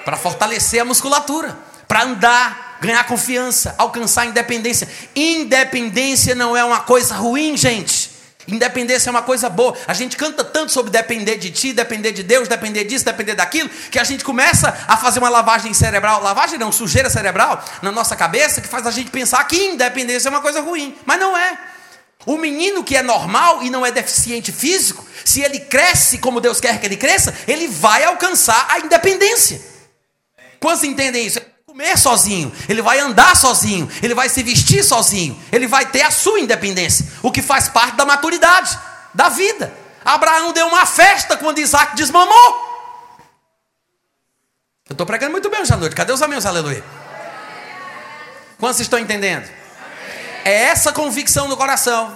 Para 0.04 0.16
fortalecer 0.16 0.80
a 0.80 0.84
musculatura, 0.84 1.56
para 1.88 2.04
andar, 2.04 2.78
ganhar 2.80 3.04
confiança, 3.04 3.74
alcançar 3.78 4.26
independência. 4.26 4.88
Independência 5.14 6.34
não 6.34 6.56
é 6.56 6.64
uma 6.64 6.80
coisa 6.80 7.14
ruim, 7.14 7.56
gente. 7.56 8.10
Independência 8.48 9.08
é 9.08 9.12
uma 9.12 9.22
coisa 9.22 9.48
boa. 9.48 9.76
A 9.86 9.92
gente 9.92 10.16
canta 10.16 10.42
tanto 10.42 10.72
sobre 10.72 10.90
depender 10.90 11.36
de 11.36 11.50
ti, 11.50 11.72
depender 11.72 12.12
de 12.12 12.22
Deus, 12.22 12.48
depender 12.48 12.84
disso, 12.84 13.04
depender 13.04 13.34
daquilo, 13.34 13.68
que 13.90 13.98
a 13.98 14.04
gente 14.04 14.24
começa 14.24 14.76
a 14.88 14.96
fazer 14.96 15.18
uma 15.18 15.28
lavagem 15.28 15.72
cerebral, 15.74 16.22
lavagem 16.22 16.58
não, 16.58 16.72
sujeira 16.72 17.10
cerebral 17.10 17.62
na 17.82 17.92
nossa 17.92 18.16
cabeça, 18.16 18.60
que 18.60 18.68
faz 18.68 18.86
a 18.86 18.90
gente 18.90 19.10
pensar 19.10 19.44
que 19.44 19.56
independência 19.56 20.28
é 20.28 20.30
uma 20.30 20.40
coisa 20.40 20.60
ruim. 20.60 20.96
Mas 21.04 21.20
não 21.20 21.36
é. 21.36 21.58
O 22.26 22.36
menino 22.36 22.84
que 22.84 22.96
é 22.96 23.02
normal 23.02 23.62
e 23.62 23.70
não 23.70 23.84
é 23.84 23.90
deficiente 23.90 24.52
físico, 24.52 25.06
se 25.24 25.40
ele 25.40 25.60
cresce 25.60 26.18
como 26.18 26.40
Deus 26.40 26.60
quer 26.60 26.78
que 26.78 26.86
ele 26.86 26.96
cresça, 26.96 27.34
ele 27.46 27.66
vai 27.68 28.04
alcançar 28.04 28.66
a 28.70 28.80
independência. 28.80 29.60
Quantos 30.58 30.84
entendem 30.84 31.26
isso? 31.26 31.40
Comer 31.70 31.96
sozinho, 31.96 32.52
ele 32.68 32.82
vai 32.82 32.98
andar 32.98 33.36
sozinho, 33.36 33.88
ele 34.02 34.12
vai 34.12 34.28
se 34.28 34.42
vestir 34.42 34.82
sozinho, 34.82 35.40
ele 35.52 35.68
vai 35.68 35.86
ter 35.86 36.02
a 36.02 36.10
sua 36.10 36.40
independência, 36.40 37.06
o 37.22 37.30
que 37.30 37.40
faz 37.40 37.68
parte 37.68 37.94
da 37.94 38.04
maturidade, 38.04 38.76
da 39.14 39.28
vida. 39.28 39.72
Abraão 40.04 40.52
deu 40.52 40.66
uma 40.66 40.84
festa 40.84 41.36
quando 41.36 41.60
Isaac 41.60 41.94
desmamou. 41.94 42.34
Eu 44.88 44.94
estou 44.94 45.06
pregando 45.06 45.30
muito 45.30 45.48
bem 45.48 45.60
hoje 45.60 45.72
à 45.72 45.76
noite. 45.76 45.94
Cadê 45.94 46.12
os 46.12 46.20
amigos? 46.20 46.44
Aleluia. 46.44 46.82
Quantos 48.58 48.80
estão 48.80 48.98
entendendo? 48.98 49.48
É 50.44 50.64
essa 50.64 50.92
convicção 50.92 51.46
no 51.46 51.56
coração. 51.56 52.12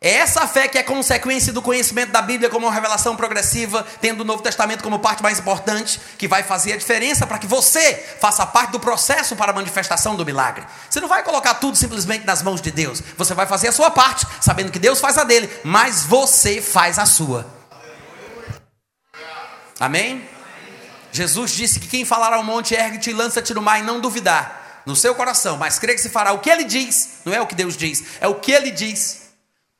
É 0.00 0.14
essa 0.14 0.46
fé 0.46 0.68
que 0.68 0.78
é 0.78 0.82
consequência 0.84 1.52
do 1.52 1.60
conhecimento 1.60 2.12
da 2.12 2.22
Bíblia 2.22 2.48
como 2.48 2.66
uma 2.66 2.72
revelação 2.72 3.16
progressiva, 3.16 3.84
tendo 4.00 4.20
o 4.20 4.24
Novo 4.24 4.40
Testamento 4.40 4.80
como 4.80 5.00
parte 5.00 5.24
mais 5.24 5.40
importante, 5.40 6.00
que 6.16 6.28
vai 6.28 6.44
fazer 6.44 6.74
a 6.74 6.76
diferença 6.76 7.26
para 7.26 7.36
que 7.36 7.48
você 7.48 7.94
faça 8.20 8.46
parte 8.46 8.70
do 8.70 8.78
processo 8.78 9.34
para 9.34 9.50
a 9.50 9.54
manifestação 9.54 10.14
do 10.14 10.24
milagre. 10.24 10.64
Você 10.88 11.00
não 11.00 11.08
vai 11.08 11.24
colocar 11.24 11.54
tudo 11.54 11.76
simplesmente 11.76 12.24
nas 12.24 12.42
mãos 12.42 12.60
de 12.60 12.70
Deus. 12.70 13.02
Você 13.16 13.34
vai 13.34 13.46
fazer 13.46 13.68
a 13.68 13.72
sua 13.72 13.90
parte, 13.90 14.24
sabendo 14.40 14.70
que 14.70 14.78
Deus 14.78 15.00
faz 15.00 15.18
a 15.18 15.24
dele, 15.24 15.50
mas 15.64 16.04
você 16.04 16.62
faz 16.62 16.96
a 16.96 17.04
sua. 17.04 17.44
Amém? 19.80 20.28
Jesus 21.10 21.50
disse 21.50 21.80
que 21.80 21.88
quem 21.88 22.04
falar 22.04 22.32
ao 22.32 22.44
monte, 22.44 22.72
ergue-te 22.72 23.10
e 23.10 23.12
lança-te 23.12 23.52
no 23.52 23.62
mar 23.62 23.80
e 23.80 23.82
não 23.82 24.00
duvidar 24.00 24.82
no 24.86 24.94
seu 24.94 25.12
coração, 25.14 25.56
mas 25.56 25.78
crê 25.78 25.94
que 25.94 26.00
se 26.00 26.08
fará 26.08 26.32
o 26.32 26.38
que 26.38 26.48
ele 26.48 26.64
diz, 26.64 27.18
não 27.24 27.34
é 27.34 27.40
o 27.40 27.46
que 27.46 27.54
Deus 27.54 27.76
diz, 27.76 28.04
é 28.20 28.28
o 28.28 28.36
que 28.36 28.52
ele 28.52 28.70
diz. 28.70 29.27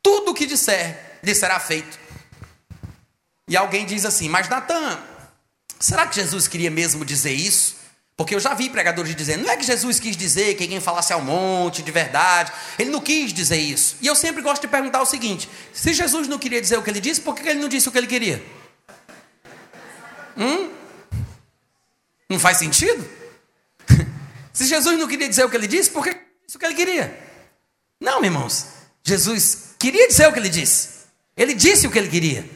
Tudo 0.08 0.30
o 0.30 0.34
que 0.34 0.46
disser, 0.46 1.18
lhe 1.22 1.34
será 1.34 1.60
feito. 1.60 1.98
E 3.46 3.54
alguém 3.54 3.84
diz 3.84 4.06
assim: 4.06 4.26
Mas 4.26 4.48
Natan, 4.48 4.98
será 5.78 6.06
que 6.06 6.16
Jesus 6.16 6.48
queria 6.48 6.70
mesmo 6.70 7.04
dizer 7.04 7.34
isso? 7.34 7.76
Porque 8.16 8.34
eu 8.34 8.40
já 8.40 8.54
vi 8.54 8.70
pregadores 8.70 9.14
dizendo, 9.14 9.44
não 9.44 9.50
é 9.50 9.56
que 9.56 9.64
Jesus 9.64 10.00
quis 10.00 10.16
dizer 10.16 10.56
que 10.56 10.66
quem 10.66 10.80
falasse 10.80 11.12
ao 11.12 11.20
monte 11.20 11.82
de 11.82 11.92
verdade, 11.92 12.50
ele 12.78 12.88
não 12.88 13.02
quis 13.02 13.34
dizer 13.34 13.58
isso. 13.58 13.96
E 14.00 14.06
eu 14.06 14.14
sempre 14.14 14.40
gosto 14.40 14.62
de 14.62 14.68
perguntar 14.68 15.02
o 15.02 15.04
seguinte: 15.04 15.46
se 15.74 15.92
Jesus 15.92 16.26
não 16.26 16.38
queria 16.38 16.60
dizer 16.62 16.78
o 16.78 16.82
que 16.82 16.88
ele 16.88 17.00
disse, 17.02 17.20
por 17.20 17.34
que 17.34 17.46
ele 17.46 17.60
não 17.60 17.68
disse 17.68 17.86
o 17.86 17.92
que 17.92 17.98
ele 17.98 18.06
queria? 18.06 18.42
Hum? 20.38 20.70
Não 22.30 22.40
faz 22.40 22.56
sentido? 22.56 23.06
Se 24.54 24.64
Jesus 24.66 24.98
não 24.98 25.06
queria 25.06 25.28
dizer 25.28 25.44
o 25.44 25.50
que 25.50 25.56
ele 25.56 25.66
disse, 25.66 25.90
por 25.90 26.02
que 26.02 26.14
disse 26.46 26.56
o 26.56 26.58
que 26.58 26.64
ele 26.64 26.74
queria? 26.74 27.28
Não, 28.00 28.24
irmãos. 28.24 28.66
Jesus 29.02 29.67
queria 29.78 30.08
dizer 30.08 30.28
o 30.28 30.32
que 30.32 30.38
ele 30.38 30.48
disse. 30.48 30.98
Ele 31.36 31.54
disse 31.54 31.86
o 31.86 31.90
que 31.90 31.98
ele 31.98 32.08
queria. 32.08 32.48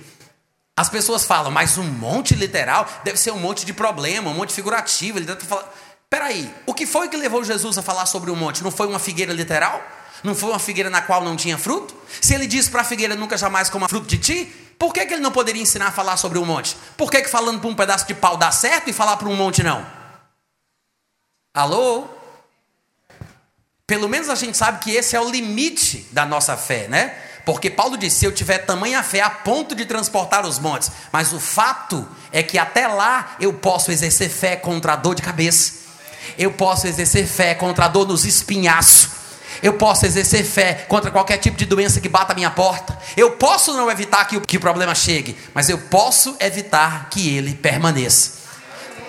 As 0.76 0.88
pessoas 0.88 1.24
falam, 1.24 1.50
mas 1.50 1.78
um 1.78 1.84
monte 1.84 2.34
literal 2.34 2.88
deve 3.04 3.18
ser 3.18 3.30
um 3.30 3.38
monte 3.38 3.64
de 3.64 3.72
problema, 3.72 4.30
um 4.30 4.34
monte 4.34 4.52
figurativo. 4.52 5.18
Ele 5.18 5.26
deve 5.26 5.40
falar. 5.42 5.72
Peraí, 6.08 6.52
o 6.66 6.74
que 6.74 6.86
foi 6.86 7.08
que 7.08 7.16
levou 7.16 7.44
Jesus 7.44 7.78
a 7.78 7.82
falar 7.82 8.06
sobre 8.06 8.30
o 8.30 8.34
um 8.34 8.36
monte? 8.36 8.62
Não 8.62 8.70
foi 8.70 8.86
uma 8.86 8.98
figueira 8.98 9.32
literal? 9.32 9.82
Não 10.22 10.34
foi 10.34 10.50
uma 10.50 10.58
figueira 10.58 10.88
na 10.88 11.02
qual 11.02 11.22
não 11.22 11.36
tinha 11.36 11.58
fruto? 11.58 11.94
Se 12.20 12.34
ele 12.34 12.46
disse 12.46 12.70
para 12.70 12.82
a 12.82 12.84
figueira 12.84 13.16
nunca 13.16 13.36
jamais 13.36 13.68
coma 13.68 13.88
fruto 13.88 14.06
de 14.06 14.18
ti, 14.18 14.44
por 14.78 14.92
que, 14.92 15.04
que 15.04 15.14
ele 15.14 15.22
não 15.22 15.32
poderia 15.32 15.62
ensinar 15.62 15.88
a 15.88 15.92
falar 15.92 16.16
sobre 16.16 16.38
o 16.38 16.42
um 16.42 16.44
monte? 16.44 16.76
Por 16.96 17.10
que, 17.10 17.22
que 17.22 17.28
falando 17.28 17.60
para 17.60 17.68
um 17.68 17.74
pedaço 17.74 18.06
de 18.06 18.14
pau 18.14 18.36
dá 18.36 18.50
certo 18.50 18.88
e 18.88 18.92
falar 18.92 19.16
para 19.16 19.28
um 19.28 19.36
monte 19.36 19.62
não? 19.62 19.86
Alô? 21.54 22.08
Pelo 23.87 24.09
menos 24.09 24.28
a 24.28 24.35
gente 24.35 24.57
sabe 24.57 24.78
que 24.78 24.93
esse 24.93 25.16
é 25.16 25.20
o 25.20 25.28
limite 25.28 26.07
da 26.12 26.24
nossa 26.24 26.57
fé, 26.57 26.87
né? 26.89 27.14
Porque 27.45 27.68
Paulo 27.68 27.97
disse: 27.97 28.20
se 28.20 28.24
eu 28.24 28.33
tiver 28.33 28.59
tamanha 28.59 29.03
fé 29.03 29.20
a 29.20 29.30
ponto 29.30 29.74
de 29.74 29.85
transportar 29.85 30.47
os 30.47 30.59
montes, 30.59 30.91
mas 31.11 31.33
o 31.33 31.41
fato 31.41 32.07
é 32.30 32.43
que 32.43 32.59
até 32.59 32.87
lá 32.87 33.37
eu 33.41 33.53
posso 33.53 33.91
exercer 33.91 34.30
fé 34.30 34.57
contra 34.57 34.93
a 34.93 34.97
dor 34.97 35.14
de 35.14 35.22
cabeça, 35.22 35.74
eu 36.39 36.53
posso 36.53 36.87
exercer 36.87 37.26
fé 37.26 37.55
contra 37.55 37.87
a 37.87 37.89
dor 37.89 38.07
nos 38.07 38.24
espinhaços, 38.24 39.11
eu 39.62 39.74
posso 39.74 40.07
exercer 40.07 40.45
fé 40.45 40.74
contra 40.89 41.11
qualquer 41.11 41.39
tipo 41.39 41.57
de 41.57 41.66
doença 41.66 42.01
que 42.01 42.09
bata 42.09 42.33
a 42.33 42.37
minha 42.37 42.51
porta, 42.51 42.97
eu 43.16 43.33
posso 43.33 43.74
não 43.74 43.91
evitar 43.91 44.24
que 44.26 44.37
o, 44.37 44.41
que 44.41 44.57
o 44.57 44.61
problema 44.61 44.95
chegue, 44.95 45.37
mas 45.53 45.68
eu 45.68 45.78
posso 45.78 46.37
evitar 46.39 47.11
que 47.11 47.37
ele 47.37 47.55
permaneça. 47.55 48.41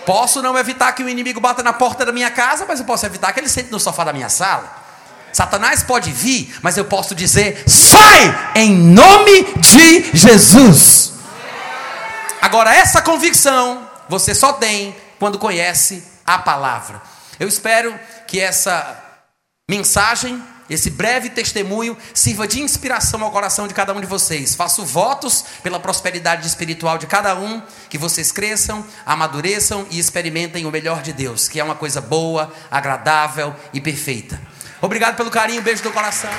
Posso 0.05 0.41
não 0.41 0.57
evitar 0.57 0.91
que 0.93 1.03
o 1.03 1.09
inimigo 1.09 1.39
bata 1.39 1.63
na 1.63 1.73
porta 1.73 2.05
da 2.05 2.11
minha 2.11 2.29
casa, 2.29 2.65
mas 2.67 2.79
eu 2.79 2.85
posso 2.85 3.05
evitar 3.05 3.31
que 3.31 3.39
ele 3.39 3.49
sente 3.49 3.71
no 3.71 3.79
sofá 3.79 4.03
da 4.03 4.13
minha 4.13 4.29
sala. 4.29 4.83
Satanás 5.31 5.81
pode 5.81 6.11
vir, 6.11 6.55
mas 6.61 6.77
eu 6.77 6.85
posso 6.85 7.15
dizer: 7.15 7.63
sai 7.67 8.51
em 8.55 8.75
nome 8.75 9.53
de 9.57 10.11
Jesus. 10.13 11.13
Agora, 12.41 12.73
essa 12.75 13.01
convicção 13.01 13.89
você 14.07 14.35
só 14.35 14.53
tem 14.53 14.95
quando 15.17 15.39
conhece 15.39 16.03
a 16.25 16.37
palavra. 16.37 17.01
Eu 17.39 17.47
espero 17.47 17.97
que 18.27 18.39
essa 18.39 19.01
mensagem 19.69 20.43
esse 20.69 20.89
breve 20.89 21.29
testemunho 21.29 21.97
sirva 22.13 22.47
de 22.47 22.61
inspiração 22.61 23.23
ao 23.23 23.31
coração 23.31 23.67
de 23.67 23.73
cada 23.73 23.93
um 23.93 23.99
de 23.99 24.07
vocês. 24.07 24.55
Faço 24.55 24.85
votos 24.85 25.43
pela 25.61 25.79
prosperidade 25.79 26.47
espiritual 26.47 26.97
de 26.97 27.07
cada 27.07 27.35
um, 27.35 27.61
que 27.89 27.97
vocês 27.97 28.31
cresçam, 28.31 28.85
amadureçam 29.05 29.85
e 29.91 29.99
experimentem 29.99 30.65
o 30.65 30.71
melhor 30.71 31.01
de 31.01 31.13
Deus, 31.13 31.47
que 31.47 31.59
é 31.59 31.63
uma 31.63 31.75
coisa 31.75 32.01
boa, 32.01 32.51
agradável 32.71 33.53
e 33.73 33.81
perfeita. 33.81 34.39
Obrigado 34.81 35.15
pelo 35.15 35.31
carinho, 35.31 35.61
beijo 35.61 35.83
do 35.83 35.91
coração. 35.91 36.31